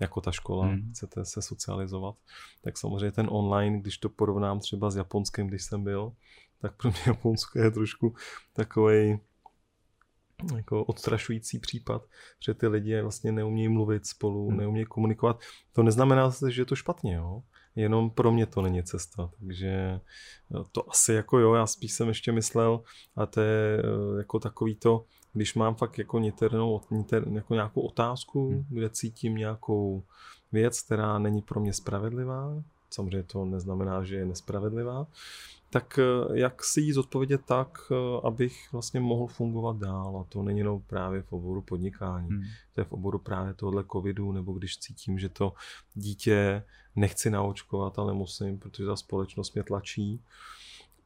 jako 0.00 0.20
ta 0.20 0.32
škola, 0.32 0.66
hmm. 0.66 0.90
chcete 0.90 1.24
se 1.24 1.42
socializovat. 1.42 2.14
Tak 2.62 2.78
samozřejmě 2.78 3.12
ten 3.12 3.28
online, 3.30 3.80
když 3.80 3.98
to 3.98 4.08
porovnám 4.08 4.60
třeba 4.60 4.90
s 4.90 4.96
Japonskem, 4.96 5.46
když 5.46 5.62
jsem 5.62 5.84
byl, 5.84 6.12
tak 6.60 6.76
pro 6.76 6.90
mě 6.90 7.00
Japonsko 7.06 7.58
je 7.58 7.70
trošku 7.70 8.14
takový 8.52 9.18
jako 10.56 10.84
odstrašující 10.84 11.58
případ, 11.58 12.02
že 12.40 12.54
ty 12.54 12.66
lidi 12.66 13.02
vlastně 13.02 13.32
neumějí 13.32 13.68
mluvit 13.68 14.06
spolu, 14.06 14.48
hmm. 14.48 14.56
neumějí 14.56 14.86
komunikovat. 14.86 15.40
To 15.72 15.82
neznamená, 15.82 16.30
že 16.48 16.62
je 16.62 16.66
to 16.66 16.76
špatně, 16.76 17.14
jo? 17.14 17.42
jenom 17.76 18.10
pro 18.10 18.32
mě 18.32 18.46
to 18.46 18.62
není 18.62 18.82
cesta, 18.82 19.30
takže 19.40 20.00
to 20.72 20.90
asi 20.90 21.12
jako 21.12 21.38
jo, 21.38 21.54
já 21.54 21.66
spíš 21.66 21.92
jsem 21.92 22.08
ještě 22.08 22.32
myslel, 22.32 22.82
a 23.16 23.26
to 23.26 23.40
je 23.40 23.78
eh, 23.78 24.18
jako 24.18 24.38
takový 24.38 24.74
to, 24.74 25.04
když 25.32 25.54
mám 25.54 25.74
fakt 25.74 25.98
jako 25.98 26.18
niternou, 26.18 26.80
niter, 26.90 27.28
jako 27.32 27.54
nějakou 27.54 27.80
otázku, 27.80 28.48
hmm. 28.48 28.64
kde 28.68 28.90
cítím 28.90 29.34
nějakou 29.34 30.02
věc, 30.52 30.82
která 30.82 31.18
není 31.18 31.42
pro 31.42 31.60
mě 31.60 31.72
spravedlivá, 31.72 32.62
samozřejmě 32.92 33.22
to 33.22 33.44
neznamená, 33.44 34.04
že 34.04 34.16
je 34.16 34.24
nespravedlivá, 34.24 35.06
tak 35.72 35.98
eh, 35.98 36.38
jak 36.38 36.64
si 36.64 36.80
jí 36.80 36.92
zodpovědět 36.92 37.40
tak, 37.44 37.78
eh, 37.90 38.20
abych 38.24 38.72
vlastně 38.72 39.00
mohl 39.00 39.26
fungovat 39.26 39.76
dál. 39.76 40.18
A 40.20 40.24
to 40.28 40.42
není 40.42 40.58
jenom 40.58 40.82
právě 40.86 41.22
v 41.22 41.32
oboru 41.32 41.62
podnikání. 41.62 42.28
Hmm. 42.28 42.42
To 42.74 42.80
je 42.80 42.84
v 42.84 42.92
oboru 42.92 43.18
právě 43.18 43.54
tohle 43.54 43.84
covidu, 43.92 44.32
nebo 44.32 44.52
když 44.52 44.78
cítím, 44.78 45.18
že 45.18 45.28
to 45.28 45.52
dítě 45.94 46.62
nechci 46.96 47.30
naočkovat, 47.30 47.98
ale 47.98 48.14
musím, 48.14 48.58
protože 48.58 48.86
ta 48.86 48.96
společnost 48.96 49.54
mě 49.54 49.62
tlačí. 49.62 50.20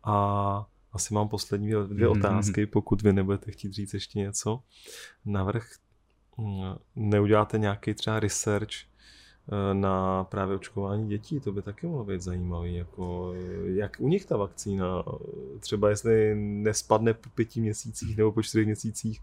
A 0.04 0.66
asi 0.92 1.14
mám 1.14 1.28
poslední 1.28 1.70
dvě 1.70 2.08
hmm. 2.08 2.18
otázky, 2.18 2.66
pokud 2.66 3.02
vy 3.02 3.12
nebudete 3.12 3.50
chtít 3.50 3.72
říct 3.72 3.94
ještě 3.94 4.18
něco. 4.18 4.62
Navrh 5.24 5.66
hm, 6.38 6.62
neuděláte 6.96 7.58
nějaký 7.58 7.94
třeba 7.94 8.20
research 8.20 8.74
na 9.72 10.24
právě 10.24 10.56
očkování 10.56 11.08
dětí, 11.08 11.40
to 11.40 11.52
by 11.52 11.62
taky 11.62 11.86
mohlo 11.86 12.04
být 12.04 12.22
zajímavý, 12.22 12.74
jako 12.74 13.34
jak 13.64 13.96
u 13.98 14.08
nich 14.08 14.24
ta 14.24 14.36
vakcína, 14.36 15.04
třeba 15.60 15.90
jestli 15.90 16.34
nespadne 16.36 17.14
po 17.14 17.30
pěti 17.30 17.60
měsících 17.60 18.16
nebo 18.16 18.32
po 18.32 18.42
čtyřech 18.42 18.66
měsících, 18.66 19.20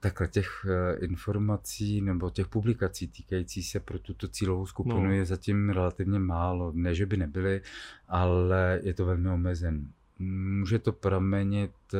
Takhle 0.00 0.28
těch 0.28 0.66
eh, 0.68 0.96
informací 1.04 2.00
nebo 2.00 2.30
těch 2.30 2.48
publikací 2.48 3.08
týkající 3.08 3.62
se 3.62 3.80
pro 3.80 3.98
tuto 3.98 4.28
cílovou 4.28 4.66
skupinu 4.66 5.04
no. 5.04 5.12
je 5.12 5.24
zatím 5.24 5.70
relativně 5.70 6.18
málo. 6.18 6.72
Ne, 6.74 6.94
že 6.94 7.06
by 7.06 7.16
nebyly, 7.16 7.60
ale 8.08 8.80
je 8.82 8.94
to 8.94 9.04
velmi 9.04 9.28
omezen. 9.28 9.88
Může 10.18 10.78
to 10.78 10.92
pramenit 10.92 11.72
eh, 11.94 11.98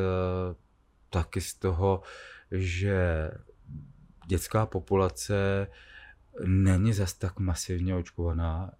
taky 1.11 1.41
z 1.41 1.55
toho, 1.55 2.03
že 2.51 3.31
dětská 4.27 4.67
populace 4.67 5.67
není 6.45 6.93
zas 6.93 7.15
tak 7.15 7.39
masivně 7.39 7.95
očkovaná. 7.95 8.71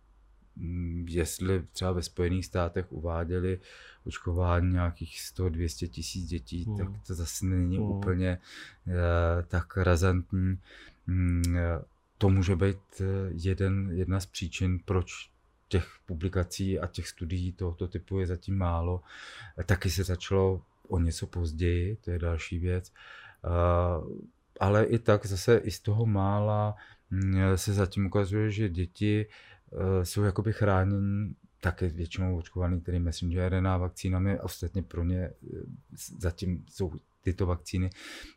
Mm, 0.57 1.07
jestli 1.09 1.63
třeba 1.73 1.93
ve 1.93 2.03
Spojených 2.03 2.47
státech 2.47 2.93
uváděli 2.93 3.61
očkování 4.05 4.73
nějakých 4.73 5.19
100-200 5.37 5.89
tisíc 5.89 6.29
dětí, 6.29 6.65
hmm. 6.65 6.77
tak 6.77 6.89
to 7.07 7.15
zase 7.15 7.47
není 7.47 7.77
hmm. 7.77 7.87
úplně 7.87 8.39
uh, 8.87 8.93
tak 9.49 9.77
razantní. 9.77 10.59
Mm, 11.07 11.43
to 12.19 12.29
může 12.29 12.57
být 12.57 12.79
eh, 13.01 13.05
jeden, 13.31 13.91
jedna 13.93 14.21
z 14.21 14.27
příčin, 14.27 14.79
proč 14.85 15.31
těch 15.69 15.89
publikací 16.07 16.79
a 16.79 16.87
těch 16.87 17.09
studií 17.09 17.53
tohoto 17.53 17.89
typu 17.89 18.21
je 18.21 18.27
zatím 18.27 18.59
málo. 18.59 19.01
Taky 19.67 19.91
se 19.91 20.05
začalo 20.05 20.63
o 20.89 20.99
něco 20.99 21.27
později, 21.27 21.97
to 21.97 22.11
je 22.11 22.19
další 22.19 22.59
věc. 22.59 22.93
Uh, 23.45 24.17
ale 24.61 24.85
i 24.85 24.99
tak 24.99 25.27
zase 25.27 25.57
i 25.57 25.71
z 25.71 25.81
toho 25.81 26.07
mála 26.07 26.77
se 27.57 27.75
zatím 27.75 28.07
ukazuje, 28.07 28.51
že 28.51 28.69
děti 28.69 29.27
eh, 29.27 30.05
jsou 30.05 30.23
jakoby 30.23 30.53
chráněni 30.53 31.35
také 31.61 31.89
většinou 31.89 32.37
očkovaný 32.37 32.81
tedy 32.81 32.99
messenger 32.99 33.53
RNA 33.53 33.77
vakcínami, 33.77 34.39
a 34.39 34.45
ostatně 34.45 34.83
pro 34.83 35.05
ně 35.05 35.19
eh, 35.19 35.33
zatím 36.19 36.65
jsou 36.71 36.93
tyto 37.23 37.47
vakcíny, 37.47 37.91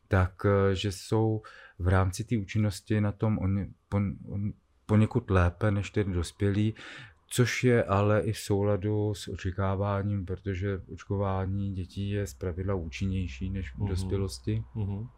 tak 0.07 0.45
eh, 0.45 0.75
že 0.75 0.91
jsou 0.91 1.41
v 1.79 1.87
rámci 1.87 2.23
té 2.23 2.37
účinnosti 2.37 3.01
na 3.01 3.11
tom 3.11 3.37
on, 3.37 3.65
on, 3.93 4.15
on, 4.27 4.53
poněkud 4.85 5.29
lépe 5.29 5.71
než 5.71 5.89
ty 5.89 6.03
dospělí, 6.03 6.75
což 7.27 7.63
je 7.63 7.83
ale 7.83 8.21
i 8.21 8.31
v 8.31 8.37
souladu 8.37 9.13
s 9.13 9.27
očekáváním, 9.27 10.25
protože 10.25 10.81
očkování 10.93 11.73
dětí 11.73 12.09
je 12.09 12.27
zpravidla 12.27 12.75
účinnější 12.75 13.49
než 13.49 13.71
v 13.71 13.79
uhum. 13.79 13.89
dospělosti. 13.89 14.63
Uhum 14.75 15.09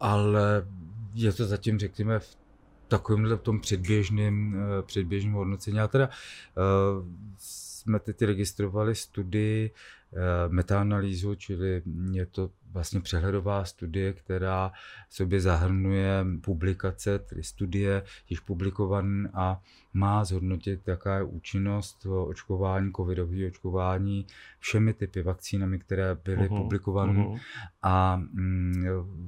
ale 0.00 0.66
je 1.14 1.32
to 1.32 1.44
zatím, 1.44 1.78
řekněme, 1.78 2.18
v 2.18 2.36
takovémhle 2.88 3.36
tom 3.36 3.60
předběžném, 3.60 4.56
eh, 4.56 4.82
předběžném 4.82 5.32
hodnocení. 5.32 5.76
Já 5.76 5.88
teda 5.88 6.08
uh, 6.08 7.06
jsme 7.38 7.98
teď 7.98 8.22
registrovali 8.22 8.94
studii 8.94 9.70
Eh, 10.12 10.48
metaanalýzu, 10.48 11.34
čili 11.34 11.82
je 12.12 12.26
to 12.26 12.50
vlastně 12.72 13.00
přehledová 13.00 13.64
studie, 13.64 14.12
která 14.12 14.72
v 15.08 15.14
sobě 15.14 15.40
zahrnuje 15.40 16.24
publikace, 16.40 17.18
tedy 17.18 17.42
studie 17.42 18.02
již 18.28 18.40
publikované 18.40 19.30
a 19.34 19.60
má 19.92 20.24
zhodnotit, 20.24 20.88
jaká 20.88 21.16
je 21.16 21.22
účinnost 21.22 22.06
očkování, 22.06 22.92
covidového 22.96 23.48
očkování 23.48 24.26
všemi 24.58 24.94
typy 24.94 25.22
vakcínami, 25.22 25.78
které 25.78 26.14
byly 26.24 26.48
uh-huh, 26.48 26.62
publikovány 26.62 27.24
uh-huh. 27.24 27.40
a 27.82 28.16
mm, 28.16 28.84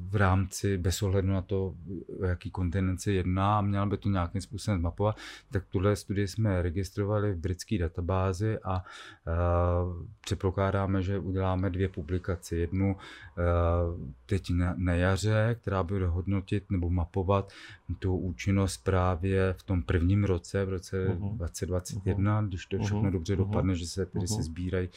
v 0.09 0.17
rámci, 0.17 0.79
bez 0.79 1.03
ohledu 1.03 1.29
na 1.29 1.43
to, 1.43 1.75
o 2.21 2.25
jaký 2.25 2.51
kontinent 2.51 3.01
se 3.01 3.13
jedná 3.13 3.59
a 3.59 3.61
měla 3.61 3.87
by 3.87 3.97
to 3.97 4.09
nějakým 4.09 4.41
způsobem 4.41 4.83
mapovat, 4.83 5.17
tak 5.51 5.65
tuhle 5.65 5.97
studii 5.97 6.29
jsme 6.29 6.63
registrovali 6.63 7.33
v 7.33 7.39
britské 7.39 7.79
databázi 7.79 8.59
a 8.59 8.77
uh, 8.77 10.07
předpokládáme, 10.21 11.03
že 11.03 11.19
uděláme 11.19 11.71
dvě 11.71 11.89
publikace. 11.89 12.57
Jednu 12.57 12.97
teď 14.27 14.51
na, 14.51 14.75
na 14.77 14.95
jaře, 14.95 15.57
která 15.61 15.83
bude 15.83 16.07
hodnotit 16.07 16.71
nebo 16.71 16.91
mapovat 16.91 17.53
tu 17.99 18.17
účinnost 18.17 18.85
právě 18.85 19.53
v 19.53 19.63
tom 19.63 19.83
prvním 19.83 20.25
roce, 20.25 20.65
v 20.65 20.69
roce 20.69 21.09
uh-huh. 21.09 21.37
2021, 21.37 22.41
uh-huh. 22.41 22.49
když 22.49 22.67
to 22.67 22.79
všechno 22.79 23.03
uh-huh. 23.03 23.13
dobře 23.13 23.37
dopadne, 23.37 23.75
že 23.75 23.87
se 23.87 24.07
tedy 24.07 24.25
uh-huh. 24.25 24.37
se 24.37 24.43
sbírají 24.43 24.89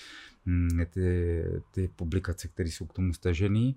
hm, 0.45 0.85
ty, 0.89 1.43
ty 1.71 1.87
publikace, 1.95 2.47
které 2.47 2.69
jsou 2.69 2.85
k 2.85 2.93
tomu 2.93 3.13
stažené. 3.13 3.73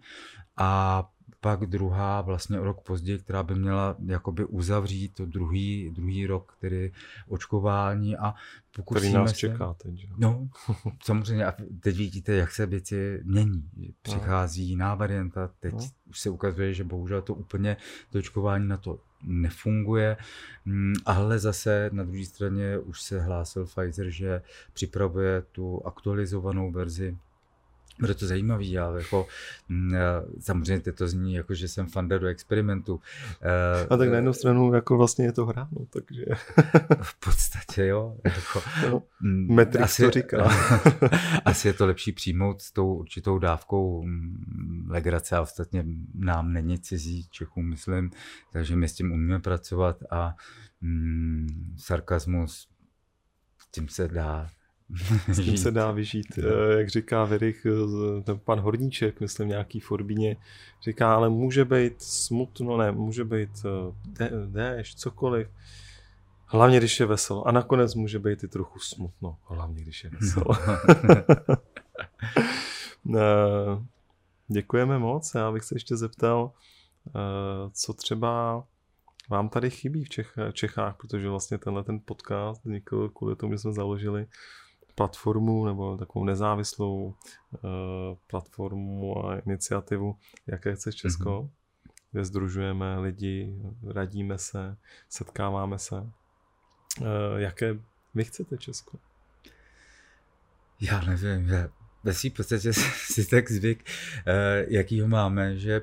A 0.56 1.02
pak 1.40 1.66
druhá 1.66 2.20
vlastně 2.20 2.58
rok 2.58 2.80
později, 2.80 3.18
která 3.18 3.42
by 3.42 3.54
měla 3.54 3.96
jakoby 4.06 4.44
uzavřít 4.44 5.14
to 5.14 5.26
druhý, 5.26 5.90
druhý 5.90 6.26
rok, 6.26 6.54
který 6.58 6.92
očkování 7.28 8.16
a 8.16 8.34
pokusíme 8.76 9.00
Který 9.00 9.14
nás 9.14 9.30
se, 9.30 9.36
čeká 9.36 9.74
teď. 9.74 9.94
Že? 9.96 10.06
No, 10.18 10.48
samozřejmě 11.02 11.46
a 11.46 11.54
teď 11.80 11.96
vidíte, 11.96 12.32
jak 12.32 12.50
se 12.50 12.66
věci 12.66 13.20
mění. 13.24 13.70
Přichází 14.02 14.64
jiná 14.64 14.94
varianta, 14.94 15.50
teď 15.60 15.74
no. 15.74 15.88
už 16.08 16.20
se 16.20 16.30
ukazuje, 16.30 16.74
že 16.74 16.84
bohužel 16.84 17.22
to 17.22 17.34
úplně 17.34 17.76
to 18.10 18.18
očkování 18.18 18.68
na 18.68 18.76
to 18.76 18.98
nefunguje, 19.22 20.16
mm, 20.64 20.94
ale 21.04 21.38
zase 21.38 21.90
na 21.92 22.04
druhé 22.04 22.24
straně 22.24 22.78
už 22.78 23.02
se 23.02 23.20
hlásil 23.20 23.66
Pfizer, 23.66 24.10
že 24.10 24.42
připravuje 24.72 25.42
tu 25.52 25.86
aktualizovanou 25.86 26.70
verzi 26.70 27.16
bude 28.00 28.14
to 28.14 28.26
zajímavý, 28.26 28.72
já 28.72 28.96
jako, 28.98 29.26
mm, 29.68 29.94
samozřejmě 30.40 30.92
to 30.92 31.08
zní 31.08 31.34
jako, 31.34 31.54
že 31.54 31.68
jsem 31.68 31.86
fanda 31.86 32.18
do 32.18 32.26
experimentu. 32.26 33.00
A 33.90 33.96
tak 33.96 34.08
na 34.08 34.16
jednu 34.16 34.32
stranu 34.32 34.74
jako 34.74 34.96
vlastně 34.96 35.24
je 35.24 35.32
to 35.32 35.46
hráno, 35.46 35.86
takže... 35.90 36.24
v 37.02 37.20
podstatě 37.20 37.86
jo. 37.86 38.16
Jako, 38.24 38.62
no, 38.90 39.02
mm, 39.20 39.54
Matrix 39.54 39.84
asi, 39.84 40.02
to 40.02 40.10
říká. 40.10 40.48
asi 41.44 41.68
je 41.68 41.74
to 41.74 41.86
lepší 41.86 42.12
přijmout 42.12 42.62
s 42.62 42.72
tou 42.72 42.94
určitou 42.94 43.38
dávkou 43.38 44.02
mm, 44.02 44.86
legrace 44.90 45.36
a 45.36 45.40
ostatně 45.40 45.84
nám 46.14 46.52
není 46.52 46.78
cizí 46.78 47.26
Čechům, 47.30 47.70
myslím, 47.70 48.10
takže 48.52 48.76
my 48.76 48.88
s 48.88 48.94
tím 48.94 49.12
umíme 49.12 49.40
pracovat 49.40 49.96
a 50.10 50.34
mm, 50.80 51.74
sarkazmus 51.78 52.68
tím 53.70 53.88
se 53.88 54.08
dá 54.08 54.50
s 55.32 55.44
tím 55.44 55.56
se 55.56 55.70
dá 55.70 55.90
vyžít. 55.90 56.38
Eh, 56.38 56.78
jak 56.78 56.88
říká 56.88 57.24
Verich, 57.24 57.66
eh, 57.66 58.22
ten 58.22 58.38
pan 58.38 58.60
Horníček, 58.60 59.20
myslím 59.20 59.48
nějaký 59.48 59.80
Forbíně, 59.80 60.36
říká, 60.82 61.14
ale 61.14 61.28
může 61.28 61.64
být 61.64 62.02
smutno, 62.02 62.76
ne, 62.76 62.92
může 62.92 63.24
být 63.24 63.50
eh, 64.20 64.30
déšť, 64.46 64.98
cokoliv. 64.98 65.48
Hlavně, 66.46 66.78
když 66.78 67.00
je 67.00 67.06
veselo. 67.06 67.48
A 67.48 67.52
nakonec 67.52 67.94
může 67.94 68.18
být 68.18 68.44
i 68.44 68.48
trochu 68.48 68.78
smutno, 68.78 69.36
hlavně, 69.44 69.82
když 69.82 70.04
je 70.04 70.10
veselo. 70.10 70.46
Děkujeme 74.48 74.98
moc. 74.98 75.34
Já 75.34 75.52
bych 75.52 75.64
se 75.64 75.74
ještě 75.74 75.96
zeptal, 75.96 76.52
co 77.72 77.92
třeba 77.92 78.64
vám 79.28 79.48
tady 79.48 79.70
chybí 79.70 80.04
v 80.04 80.52
Čechách, 80.52 80.96
protože 80.96 81.28
vlastně 81.28 81.58
tenhle 81.58 81.84
ten 81.84 82.00
podcast 82.04 82.64
vznikl 82.64 83.08
kvůli 83.08 83.36
tomu, 83.36 83.52
že 83.52 83.58
jsme 83.58 83.72
založili 83.72 84.26
platformu 84.96 85.66
nebo 85.66 85.96
takovou 85.96 86.24
nezávislou 86.24 87.04
uh, 87.06 87.60
platformu 88.26 89.26
a 89.26 89.38
iniciativu, 89.38 90.16
jaké 90.46 90.74
chce 90.74 90.92
Česko, 90.92 91.30
mm-hmm. 91.30 91.50
kde 92.12 92.24
združujeme 92.24 92.98
lidi, 92.98 93.62
radíme 93.86 94.38
se, 94.38 94.76
setkáváme 95.08 95.78
se. 95.78 95.94
Uh, 96.00 96.06
jaké 97.36 97.78
vy 98.14 98.24
chcete 98.24 98.58
Česko? 98.58 98.98
Já 100.80 101.00
nevím, 101.00 101.48
já 101.48 101.68
ve 102.04 102.14
svým 102.14 102.32
podstatě 102.32 102.72
si 103.12 103.26
tak 103.26 103.50
zvyk, 103.50 103.90
uh, 104.26 104.72
jaký 104.72 105.00
ho 105.00 105.08
máme, 105.08 105.56
že 105.56 105.82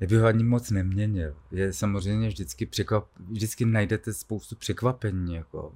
já 0.00 0.06
bych 0.06 0.18
ho 0.18 0.26
ani 0.26 0.44
moc 0.44 0.70
neměnil. 0.70 1.36
Je 1.50 1.72
samozřejmě 1.72 2.28
vždycky 2.28 2.66
překvap, 2.66 3.08
vždycky 3.30 3.64
najdete 3.64 4.12
spoustu 4.12 4.56
překvapení, 4.56 5.34
jako 5.34 5.72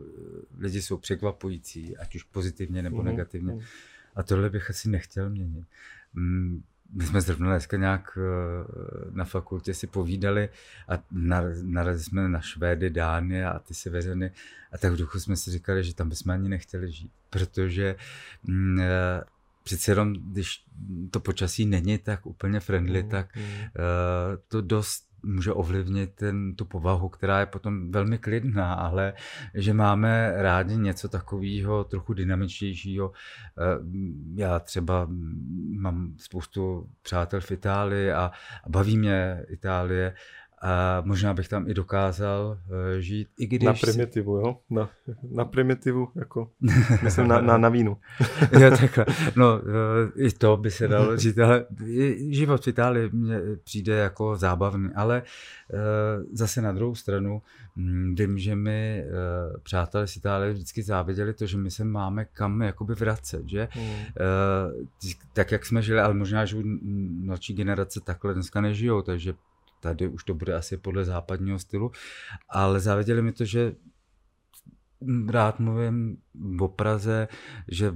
lidi 0.58 0.82
jsou 0.82 0.96
překvapující, 0.96 1.96
ať 1.96 2.14
už 2.14 2.22
pozitivně 2.22 2.82
nebo 2.82 2.96
mm-hmm. 2.96 3.04
negativně. 3.04 3.66
A 4.14 4.22
tohle 4.22 4.50
bych 4.50 4.70
asi 4.70 4.88
nechtěl 4.88 5.30
měnit. 5.30 5.66
Mm, 6.14 6.62
my 6.92 7.06
jsme 7.06 7.20
zrovna 7.20 7.48
dneska 7.48 7.76
nějak 7.76 8.18
na 9.10 9.24
fakultě 9.24 9.74
si 9.74 9.86
povídali 9.86 10.48
a 10.88 11.02
narazili 11.62 12.04
jsme 12.04 12.28
na 12.28 12.40
Švédy, 12.40 12.90
Dány 12.90 13.44
a 13.44 13.58
ty 13.58 13.74
Severany 13.74 14.32
a 14.72 14.78
tak 14.78 14.92
v 14.92 14.96
duchu 14.96 15.20
jsme 15.20 15.36
si 15.36 15.50
říkali, 15.50 15.84
že 15.84 15.94
tam 15.94 16.08
bychom 16.08 16.32
ani 16.32 16.48
nechtěli 16.48 16.92
žít, 16.92 17.12
protože 17.30 17.96
mm, 18.42 18.80
přece 19.62 19.90
jenom, 19.90 20.12
když 20.12 20.64
to 21.10 21.20
počasí 21.20 21.66
není 21.66 21.98
tak 21.98 22.26
úplně 22.26 22.60
friendly, 22.60 23.02
mm, 23.02 23.08
tak 23.08 23.36
mm. 23.36 23.42
to 24.48 24.60
dost 24.60 25.10
může 25.22 25.52
ovlivnit 25.52 26.14
ten, 26.14 26.54
tu 26.54 26.64
povahu, 26.64 27.08
která 27.08 27.40
je 27.40 27.46
potom 27.46 27.92
velmi 27.92 28.18
klidná, 28.18 28.74
ale 28.74 29.12
že 29.54 29.74
máme 29.74 30.32
rádi 30.36 30.76
něco 30.76 31.08
takového 31.08 31.84
trochu 31.84 32.14
dynamičtějšího. 32.14 33.12
Eh, 33.12 33.62
já 34.34 34.60
třeba 34.60 35.08
mám 35.70 36.14
spoustu 36.16 36.90
přátel 37.02 37.40
v 37.40 37.50
Itálii 37.50 38.12
a, 38.12 38.30
a 38.64 38.68
baví 38.68 38.98
mě 38.98 39.44
Itálie 39.48 40.14
a 40.62 41.02
možná 41.04 41.34
bych 41.34 41.48
tam 41.48 41.68
i 41.68 41.74
dokázal 41.74 42.58
uh, 42.66 42.98
žít, 42.98 43.28
i 43.38 43.46
když... 43.46 43.66
Na 43.66 43.72
primitivu, 43.72 44.36
jo? 44.36 44.56
Na, 44.70 44.90
na 45.30 45.44
primitivu, 45.44 46.08
jako, 46.14 46.50
myslím 47.02 47.28
na, 47.28 47.40
na, 47.40 47.58
na 47.58 47.68
vínu. 47.68 47.96
jo, 48.60 48.70
takhle. 48.70 49.06
No, 49.36 49.58
uh, 49.58 50.26
i 50.26 50.30
to 50.30 50.56
by 50.56 50.70
se 50.70 50.88
dalo 50.88 51.16
říct, 51.16 51.38
ale 51.38 51.66
život 52.30 52.64
v 52.64 52.68
Itálii 52.68 53.10
mně 53.12 53.40
přijde 53.64 53.94
jako 53.94 54.36
zábavný, 54.36 54.90
ale 54.94 55.22
uh, 55.22 55.78
zase 56.32 56.62
na 56.62 56.72
druhou 56.72 56.94
stranu 56.94 57.42
hm, 57.76 58.14
vím, 58.18 58.38
že 58.38 58.56
mi 58.56 59.04
uh, 59.04 59.56
přátelé 59.62 60.06
z 60.06 60.16
Itálie 60.16 60.52
vždycky 60.52 60.82
záviděli 60.82 61.34
to, 61.34 61.46
že 61.46 61.58
my 61.58 61.70
se 61.70 61.84
máme 61.84 62.24
kam 62.24 62.62
jakoby 62.62 62.94
vracet, 62.94 63.48
že? 63.48 63.68
Mm. 63.76 63.82
Uh, 63.82 63.96
tak, 65.32 65.52
jak 65.52 65.66
jsme 65.66 65.82
žili, 65.82 66.00
ale 66.00 66.14
možná, 66.14 66.44
že 66.44 66.56
mladší 67.24 67.54
generace 67.54 68.00
takhle 68.00 68.34
dneska 68.34 68.60
nežijou, 68.60 69.02
takže 69.02 69.34
tady 69.80 70.08
už 70.08 70.24
to 70.24 70.34
bude 70.34 70.54
asi 70.54 70.76
podle 70.76 71.04
západního 71.04 71.58
stylu, 71.58 71.92
ale 72.48 72.80
záviděli 72.80 73.22
mi 73.22 73.32
to, 73.32 73.44
že 73.44 73.74
rád 75.28 75.60
mluvím 75.60 76.16
o 76.60 76.68
Praze, 76.68 77.28
že 77.68 77.94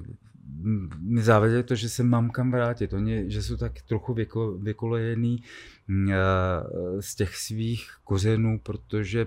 mi 0.99 1.23
záviděli 1.23 1.63
to, 1.63 1.75
že 1.75 1.89
se 1.89 2.03
mám 2.03 2.31
kam 2.31 2.51
vrátit. 2.51 2.93
Oni, 2.93 3.31
že 3.31 3.43
jsou 3.43 3.57
tak 3.57 3.83
trochu 3.83 4.15
vyko, 4.15 4.53
vykolejený 4.53 5.43
eh, 6.11 6.15
z 7.01 7.15
těch 7.15 7.37
svých 7.37 7.91
kořenů, 8.05 8.61
protože 8.63 9.27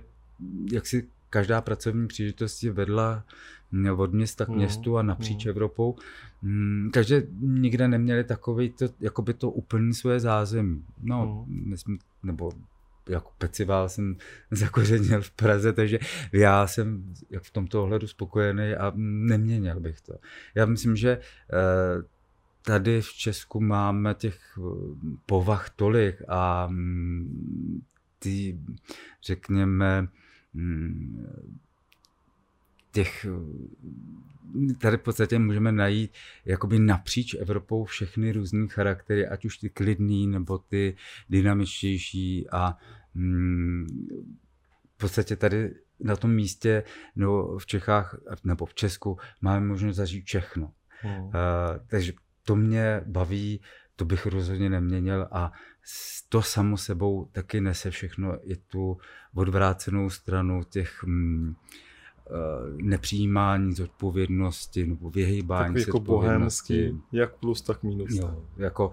jak 0.71 0.87
si 0.87 1.09
každá 1.29 1.61
pracovní 1.61 2.07
příležitost 2.07 2.63
je 2.63 2.71
vedla 2.71 3.23
od 3.97 4.13
města 4.13 4.45
k 4.45 4.47
mhm, 4.47 4.57
městu 4.57 4.97
a 4.97 5.01
napříč 5.01 5.45
mm. 5.45 5.49
Evropou. 5.49 5.95
Takže 6.93 7.27
nikde 7.39 7.87
neměli 7.87 8.23
takový 8.23 8.69
to, 8.69 8.85
jakoby 8.99 9.33
to 9.33 9.51
úplně 9.51 9.93
své 9.93 10.19
zázemí. 10.19 10.83
No, 11.01 11.45
mm. 11.47 11.69
my 11.69 11.77
jsme, 11.77 11.97
nebo 12.27 12.51
jako 13.09 13.31
pecival 13.37 13.89
jsem 13.89 14.15
zakořenil 14.51 15.21
v 15.21 15.31
Praze, 15.31 15.73
takže 15.73 15.99
já 16.33 16.67
jsem 16.67 17.13
jak 17.29 17.43
v 17.43 17.51
tomto 17.51 17.83
ohledu 17.83 18.07
spokojený 18.07 18.75
a 18.75 18.91
neměnil 18.95 19.79
bych 19.79 20.01
to. 20.01 20.13
Já 20.55 20.65
myslím, 20.65 20.95
že 20.95 21.11
eh, 21.11 22.03
tady 22.61 23.01
v 23.01 23.13
Česku 23.13 23.61
máme 23.61 24.13
těch 24.13 24.39
eh, 24.57 24.61
povah 25.25 25.69
tolik 25.69 26.21
a 26.27 26.67
mm, 26.67 27.81
ty, 28.19 28.59
řekněme, 29.23 30.07
mm, 30.53 31.59
těch, 32.97 33.25
tady 34.79 34.97
v 34.97 35.01
podstatě 35.01 35.39
můžeme 35.39 35.71
najít 35.71 36.11
jakoby 36.45 36.79
napříč 36.79 37.33
Evropou 37.33 37.85
všechny 37.85 38.31
různé 38.31 38.67
charaktery, 38.67 39.27
ať 39.27 39.45
už 39.45 39.57
ty 39.57 39.69
klidný 39.69 40.27
nebo 40.27 40.57
ty 40.57 40.95
dynamičtější 41.29 42.49
a 42.49 42.77
mm, 43.13 43.87
v 44.95 44.97
podstatě 44.97 45.35
tady 45.35 45.75
na 45.99 46.15
tom 46.15 46.31
místě 46.33 46.83
no, 47.15 47.57
v 47.57 47.65
Čechách 47.65 48.17
nebo 48.43 48.65
v 48.65 48.73
Česku 48.73 49.17
máme 49.41 49.65
možnost 49.65 49.95
zažít 49.95 50.25
všechno. 50.25 50.71
Hmm. 51.01 51.25
Uh, 51.25 51.31
takže 51.87 52.13
to 52.43 52.55
mě 52.55 53.01
baví, 53.05 53.61
to 53.95 54.05
bych 54.05 54.25
rozhodně 54.25 54.69
neměnil 54.69 55.27
a 55.31 55.51
to 56.29 56.41
samo 56.41 56.77
sebou 56.77 57.25
taky 57.31 57.61
nese 57.61 57.91
všechno 57.91 58.51
i 58.51 58.55
tu 58.55 58.97
odvrácenou 59.33 60.09
stranu 60.09 60.63
těch 60.63 61.03
mm, 61.03 61.55
Eh, 61.55 61.86
nepřijímání 62.75 63.73
zodpovědnosti 63.73 64.85
nebo 64.85 65.09
vyhýbání 65.09 65.73
Takový 65.73 65.81
jako 65.81 65.99
bohémský, 65.99 67.01
jak 67.11 67.35
plus, 67.35 67.61
tak 67.61 67.83
minus. 67.83 68.09
Jo, 68.11 68.43
jako, 68.57 68.91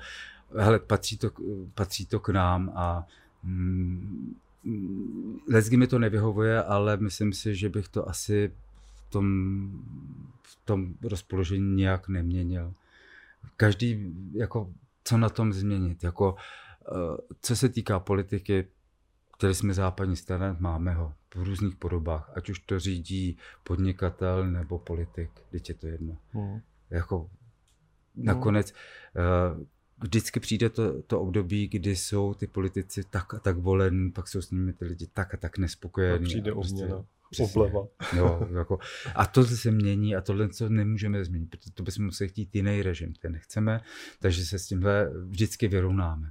hele, 0.57 0.79
patří 0.79 1.19
to, 1.19 1.31
patří 1.75 2.07
to 2.07 2.21
k 2.21 2.29
nám 2.29 2.73
a 2.75 3.07
mm, 3.43 4.35
Lesky 5.49 5.77
mi 5.77 5.87
to 5.87 5.99
nevyhovuje, 5.99 6.63
ale 6.63 6.97
myslím 6.97 7.33
si, 7.33 7.57
že 7.57 7.69
bych 7.69 7.89
to 7.89 8.09
asi 8.09 8.53
v 8.93 9.11
tom, 9.11 9.69
v 10.43 10.59
tom 10.65 10.95
rozpoložení 11.03 11.75
nějak 11.75 12.09
neměnil. 12.09 12.75
Každý, 13.57 14.15
jako, 14.33 14.73
co 15.05 15.19
na 15.19 15.29
tom 15.29 15.53
změnit, 15.53 16.05
jako, 16.05 16.35
eh, 16.89 17.17
co 17.41 17.57
se 17.57 17.69
týká 17.69 18.01
politiky, 18.01 18.67
Chtěli 19.35 19.55
jsme 19.55 19.75
západní 19.75 20.17
strana, 20.17 20.57
máme 20.61 20.95
ho 20.95 21.15
v 21.35 21.43
různých 21.43 21.77
podobách, 21.77 22.33
ať 22.37 22.51
už 22.51 22.59
to 22.59 22.81
řídí 22.81 23.39
podnikatel 23.63 24.51
nebo 24.51 24.79
politik, 24.79 25.31
teď 25.51 25.69
je 25.69 25.75
to 25.75 25.87
jedno. 25.87 26.17
Hmm. 26.31 26.61
Jako 26.91 27.31
nakonec 28.17 28.73
uh, 28.73 29.65
vždycky 30.03 30.41
přijde 30.41 30.71
to, 30.71 31.03
to 31.03 31.21
období, 31.21 31.69
kdy 31.69 31.97
jsou 31.97 32.35
ty 32.35 32.47
politici 32.47 33.05
tak 33.11 33.35
a 33.35 33.39
tak 33.39 33.57
volení, 33.57 34.11
pak 34.11 34.29
jsou 34.29 34.43
s 34.43 34.51
nimi 34.51 34.73
ty 34.73 34.85
lidi 34.85 35.07
tak 35.13 35.35
a 35.35 35.37
tak 35.37 35.59
nespokojení. 35.59 36.25
A 36.25 36.29
přijde 36.29 36.51
a 36.51 36.55
prostě, 36.55 36.89
Obleva. 37.41 37.87
Jo, 38.17 38.49
jako, 38.59 38.79
a 39.15 39.27
to 39.27 39.45
se 39.45 39.71
mění 39.71 40.17
a 40.17 40.21
tohle 40.21 40.49
co 40.49 40.69
nemůžeme 40.69 41.25
změnit, 41.25 41.51
protože 41.51 41.71
to 41.75 41.83
bychom 41.83 42.05
museli 42.05 42.29
chtít 42.29 42.55
jiný 42.55 42.83
režim, 42.83 43.13
ten 43.13 43.33
nechceme, 43.33 43.81
takže 44.19 44.45
se 44.45 44.59
s 44.59 44.67
tímhle 44.67 45.11
vždycky 45.27 45.69
vyrovnáme. 45.69 46.31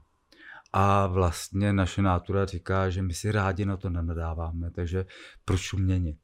A 0.73 1.07
vlastně 1.07 1.73
naše 1.73 2.01
nátura 2.01 2.45
říká, 2.45 2.89
že 2.89 3.01
my 3.01 3.13
si 3.13 3.31
rádi 3.31 3.65
na 3.65 3.77
to 3.77 3.89
nenadáváme, 3.89 4.71
takže 4.71 5.05
proč 5.45 5.73
měnit? 5.73 6.17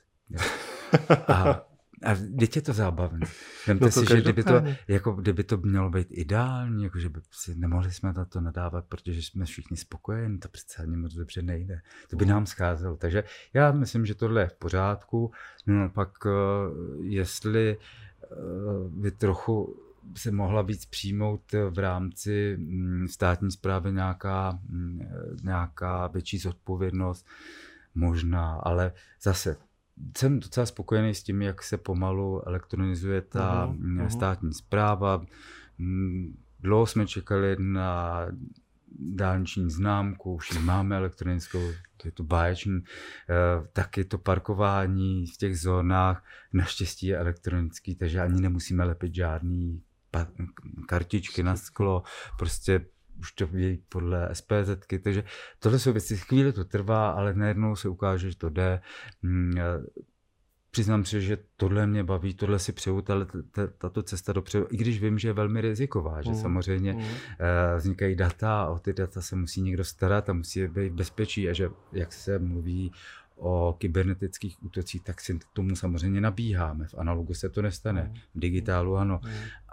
A, 1.28 1.50
a 2.04 2.16
teď 2.40 2.56
je 2.56 2.62
to 2.62 2.74
zábavné. 2.74 3.28
Vemte 3.68 3.86
no 3.86 3.92
to 3.92 4.02
si, 4.02 4.06
že 4.10 4.22
kdyby 4.22 4.44
to, 4.44 4.62
jako, 4.88 5.12
kdyby 5.12 5.44
to 5.44 5.58
mělo 5.58 5.90
být 5.90 6.08
ideální, 6.12 6.84
jako, 6.84 7.00
že 7.00 7.10
by 7.10 7.20
si 7.32 7.56
nemohli 7.56 7.92
jsme 7.92 8.14
na 8.14 8.26
to 8.26 8.42
nadávat, 8.42 8.86
protože 8.86 9.22
jsme 9.22 9.46
všichni 9.46 9.78
spokojeni, 9.78 10.38
to 10.38 10.50
přece 10.50 10.82
ani 10.82 10.98
moc 10.98 11.14
dobře 11.14 11.42
nejde. 11.42 11.82
To 12.10 12.16
by 12.16 12.26
nám 12.26 12.46
scházelo. 12.46 12.98
Takže 12.98 13.24
já 13.54 13.72
myslím, 13.72 14.06
že 14.06 14.16
tohle 14.16 14.42
je 14.42 14.48
v 14.48 14.56
pořádku. 14.56 15.32
No, 15.68 15.90
pak 15.90 16.10
eh, 16.26 16.30
jestli 17.02 17.78
by 18.90 19.08
eh, 19.08 19.12
trochu 19.12 19.89
se 20.18 20.32
mohla 20.32 20.62
víc 20.62 20.86
přijmout 20.86 21.42
v 21.70 21.80
rámci 21.80 22.58
mm, 22.60 23.08
státní 23.08 23.52
zprávy 23.52 23.92
nějaká, 23.92 24.60
mm, 24.70 25.02
nějaká 25.44 26.08
větší 26.08 26.38
zodpovědnost, 26.38 27.28
možná, 27.96 28.54
ale 28.54 28.92
zase 29.22 29.58
jsem 30.18 30.40
docela 30.40 30.66
spokojený 30.66 31.16
s 31.16 31.24
tím, 31.24 31.42
jak 31.42 31.64
se 31.64 31.78
pomalu 31.78 32.48
elektronizuje 32.48 33.22
ta 33.22 33.68
uh-huh, 33.68 34.08
státní 34.08 34.54
zpráva. 34.54 35.26
Dlouho 36.60 36.86
jsme 36.86 37.08
čekali 37.08 37.56
na 37.60 38.26
dálniční 39.00 39.70
známku, 39.70 40.34
už 40.34 40.52
ji 40.52 40.60
máme 40.60 40.98
elektronickou, 40.98 41.72
to 41.98 42.08
je 42.08 42.12
to 42.12 42.24
báječný, 42.24 42.82
eh, 42.84 43.68
taky 43.74 44.04
to 44.04 44.18
parkování 44.18 45.26
v 45.28 45.38
těch 45.38 45.60
zónách. 45.60 46.26
Naštěstí 46.54 47.08
je 47.08 47.18
elektronický, 47.18 47.96
takže 47.96 48.22
ani 48.22 48.42
nemusíme 48.42 48.84
lepit 48.84 49.16
žádný 49.16 49.82
kartičky 50.88 51.44
na 51.44 51.56
sklo, 51.56 52.04
prostě 52.38 52.86
už 53.20 53.32
to 53.32 53.48
vědí 53.48 53.84
podle 53.90 54.30
SPZ, 54.34 54.70
takže 55.04 55.24
tohle 55.60 55.80
jsou 55.80 55.92
věci, 55.92 56.18
chvíli 56.18 56.54
to 56.54 56.66
trvá, 56.66 57.12
ale 57.12 57.34
najednou 57.34 57.76
se 57.76 57.90
ukáže, 57.90 58.32
že 58.32 58.38
to 58.38 58.50
jde. 58.50 58.82
Mm, 59.22 59.54
přiznám 60.72 61.06
se, 61.06 61.22
že 61.22 61.38
tohle 61.58 61.88
mě 61.88 62.04
baví, 62.04 62.34
tohle 62.34 62.60
si 62.60 62.72
přeju, 62.72 63.04
tato 63.78 64.04
cesta 64.04 64.34
dopředu, 64.34 64.68
i 64.72 64.78
když 64.78 65.02
vím, 65.02 65.20
že 65.20 65.28
je 65.28 65.34
velmi 65.34 65.62
riziková, 65.62 66.22
že 66.22 66.30
mm. 66.30 66.36
samozřejmě 66.36 66.94
mm. 66.94 67.04
vznikají 67.78 68.16
data 68.16 68.62
a 68.62 68.70
o 68.70 68.80
ty 68.80 68.94
data 68.94 69.22
se 69.22 69.36
musí 69.36 69.62
někdo 69.62 69.84
starat 69.84 70.30
a 70.30 70.34
musí 70.34 70.68
být 70.68 70.94
bezpečí 70.94 71.50
a 71.50 71.54
že, 71.54 71.70
jak 71.92 72.14
se 72.14 72.40
mluví 72.40 72.92
o 73.36 73.76
kybernetických 73.78 74.64
útocích, 74.64 75.04
tak 75.04 75.22
si 75.22 75.40
tomu 75.54 75.76
samozřejmě 75.76 76.22
nabíháme. 76.22 76.88
V 76.88 76.96
analogu 76.98 77.34
se 77.34 77.50
to 77.50 77.62
nestane, 77.62 78.04
mm. 78.04 78.16
v 78.36 78.40
digitálu 78.40 78.98
ano. 78.98 79.22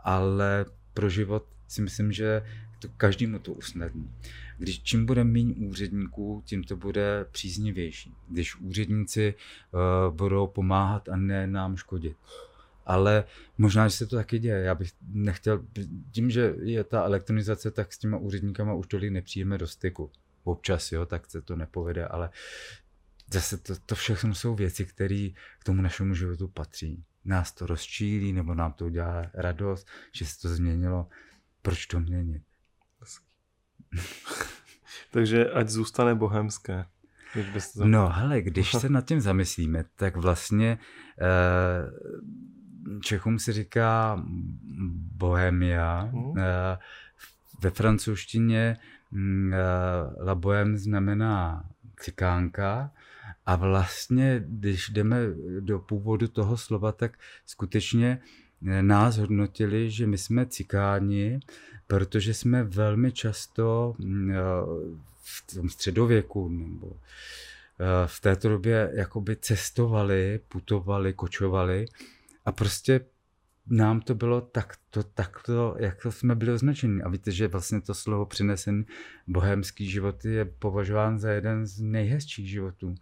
Ale 0.06 0.66
pro 0.94 1.10
život 1.10 1.46
si 1.68 1.82
myslím, 1.82 2.12
že 2.12 2.42
to 2.78 2.88
každému 2.96 3.38
to 3.38 3.52
usnadní. 3.52 4.14
Když 4.58 4.82
čím 4.82 5.06
bude 5.06 5.24
méně 5.24 5.54
úředníků, 5.54 6.42
tím 6.46 6.64
to 6.64 6.76
bude 6.76 7.26
příznivější. 7.30 8.14
Když 8.28 8.56
úředníci 8.56 9.34
uh, 9.34 10.14
budou 10.14 10.46
pomáhat 10.46 11.08
a 11.08 11.16
ne 11.16 11.46
nám 11.46 11.76
škodit. 11.76 12.16
ale 12.86 13.24
možná, 13.58 13.88
že 13.88 13.96
se 13.96 14.06
to 14.06 14.16
taky 14.16 14.38
děje. 14.38 14.58
Já 14.58 14.74
bych 14.74 14.92
nechtěl, 15.08 15.64
tím, 16.10 16.30
že 16.30 16.54
je 16.62 16.84
ta 16.84 17.04
elektronizace, 17.04 17.70
tak 17.70 17.92
s 17.92 17.98
těma 17.98 18.18
úředníkama 18.18 18.74
už 18.74 18.86
tolik 18.86 19.12
nepřijeme 19.12 19.58
do 19.58 19.66
styku. 19.66 20.10
Občas, 20.44 20.92
jo, 20.92 21.06
tak 21.06 21.30
se 21.30 21.42
to 21.42 21.56
nepovede, 21.56 22.06
ale 22.06 22.30
zase 23.32 23.56
to, 23.56 23.74
to 23.86 23.94
všechno 23.94 24.34
jsou 24.34 24.54
věci, 24.54 24.84
které 24.84 25.28
k 25.58 25.64
tomu 25.64 25.82
našemu 25.82 26.14
životu 26.14 26.48
patří. 26.48 27.04
Nás 27.26 27.52
to 27.52 27.66
rozčílí, 27.66 28.32
nebo 28.32 28.54
nám 28.54 28.72
to 28.72 28.84
udělá 28.84 29.26
radost, 29.34 29.86
že 30.12 30.26
se 30.26 30.40
to 30.40 30.48
změnilo. 30.48 31.08
Proč 31.62 31.86
to 31.86 32.00
měnit? 32.00 32.42
Takže 35.10 35.50
ať 35.50 35.68
zůstane 35.68 36.14
bohemské. 36.14 36.84
No, 37.84 38.08
hele, 38.08 38.42
když 38.42 38.72
se 38.80 38.88
nad 38.88 39.04
tím 39.04 39.20
zamyslíme, 39.20 39.84
tak 39.96 40.16
vlastně 40.16 40.78
eh, 41.20 41.90
Čechům 43.00 43.38
se 43.38 43.52
říká 43.52 44.22
bohemia. 45.16 46.00
Hmm. 46.00 46.38
Eh, 46.38 46.78
ve 47.62 47.70
francouzštině 47.70 48.76
mm, 49.10 49.54
eh, 49.54 49.58
la 50.24 50.34
bohème 50.34 50.78
znamená 50.78 51.64
cikánka 52.00 52.90
a 53.46 53.56
vlastně, 53.56 54.44
když 54.46 54.90
jdeme 54.90 55.18
do 55.60 55.78
původu 55.78 56.28
toho 56.28 56.56
slova, 56.56 56.92
tak 56.92 57.18
skutečně 57.46 58.20
nás 58.80 59.16
hodnotili, 59.16 59.90
že 59.90 60.06
my 60.06 60.18
jsme 60.18 60.46
cikáni, 60.46 61.40
protože 61.86 62.34
jsme 62.34 62.64
velmi 62.64 63.12
často 63.12 63.94
mm, 63.98 64.32
v 65.22 65.54
tom 65.54 65.68
středověku 65.68 66.48
nebo 66.48 66.92
eh, 66.92 68.06
v 68.06 68.20
této 68.20 68.48
době 68.48 68.90
jakoby 68.94 69.36
cestovali, 69.36 70.40
putovali, 70.48 71.12
kočovali 71.12 71.86
a 72.44 72.52
prostě 72.52 73.00
nám 73.70 74.00
to 74.00 74.14
bylo 74.14 74.40
takto, 74.40 75.02
takto, 75.02 75.76
jak 75.78 76.02
to 76.02 76.12
jsme 76.12 76.34
byli 76.34 76.52
označeni. 76.52 77.02
A 77.02 77.08
víte, 77.08 77.32
že 77.32 77.48
vlastně 77.48 77.80
to 77.80 77.94
slovo 77.94 78.26
přinesen 78.26 78.84
bohemský 79.26 79.90
život 79.90 80.24
je 80.24 80.44
považován 80.44 81.18
za 81.18 81.30
jeden 81.30 81.66
z 81.66 81.80
nejhezčích 81.80 82.50
životů. 82.50 82.94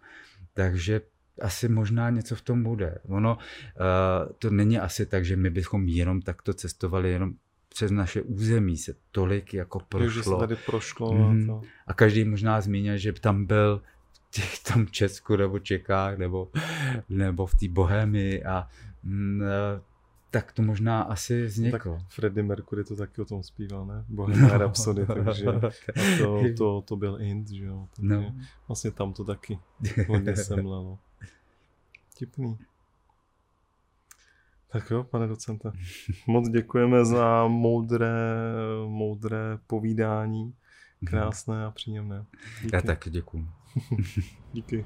Takže 0.55 1.01
asi 1.41 1.69
možná 1.69 2.09
něco 2.09 2.35
v 2.35 2.41
tom 2.41 2.63
bude. 2.63 2.97
Ono 3.07 3.35
uh, 3.35 4.31
to 4.39 4.49
není 4.49 4.79
asi 4.79 5.05
tak, 5.05 5.25
že 5.25 5.35
my 5.35 5.49
bychom 5.49 5.87
jenom 5.87 6.21
takto 6.21 6.53
cestovali, 6.53 7.11
jenom 7.11 7.33
přes 7.69 7.91
naše 7.91 8.21
území 8.21 8.77
se 8.77 8.95
tolik 9.11 9.53
jako 9.53 9.79
prošlo. 9.79 10.09
že 10.09 10.23
se 10.23 10.35
tady 10.39 10.55
prošlo. 10.55 11.13
Mm. 11.13 11.51
A, 11.51 11.53
to. 11.53 11.61
a 11.87 11.93
každý 11.93 12.23
možná 12.23 12.61
zmínil, 12.61 12.97
že 12.97 13.13
tam 13.13 13.45
byl 13.45 13.81
v 14.13 14.31
těch 14.31 14.59
tam 14.63 14.87
Česku 14.87 15.35
nebo 15.35 15.59
Čechách 15.59 16.17
nebo, 16.17 16.51
nebo 17.09 17.45
v 17.45 17.55
té 17.55 17.67
Bohemii 17.67 18.43
a 18.43 18.67
mm, 19.03 19.41
e, 19.43 19.81
tak 20.35 20.51
to 20.51 20.61
možná 20.61 21.01
asi 21.01 21.45
vzniklo. 21.45 21.97
Tak 21.97 22.07
Freddie 22.09 22.43
Mercury 22.43 22.83
to 22.83 22.95
taky 22.95 23.21
o 23.21 23.25
tom 23.25 23.43
zpíval, 23.43 23.85
ne? 23.85 24.05
Bohemia 24.07 24.47
no. 24.47 24.57
Rhapsody, 24.57 25.05
takže 25.05 25.45
to, 26.19 26.41
to, 26.57 26.81
to 26.81 26.95
byl 26.95 27.21
Int, 27.21 27.49
že 27.49 27.65
jo. 27.65 27.87
Takže 27.95 28.15
no. 28.15 28.35
Vlastně 28.67 28.91
tam 28.91 29.13
to 29.13 29.23
taky 29.23 29.59
hodně 30.07 30.35
semlelo. 30.35 30.99
Tipný. 32.17 32.57
Tak 34.71 34.91
jo, 34.91 35.03
pane 35.03 35.27
docente. 35.27 35.71
Moc 36.27 36.49
děkujeme 36.49 37.05
za 37.05 37.47
moudré, 37.47 38.15
moudré 38.87 39.57
povídání. 39.67 40.53
Krásné 41.05 41.65
a 41.65 41.71
příjemné. 41.71 42.25
Díky. 42.63 42.75
Já 42.75 42.81
taky 42.81 43.09
děkuji. 43.09 43.47
Díky. 44.53 44.85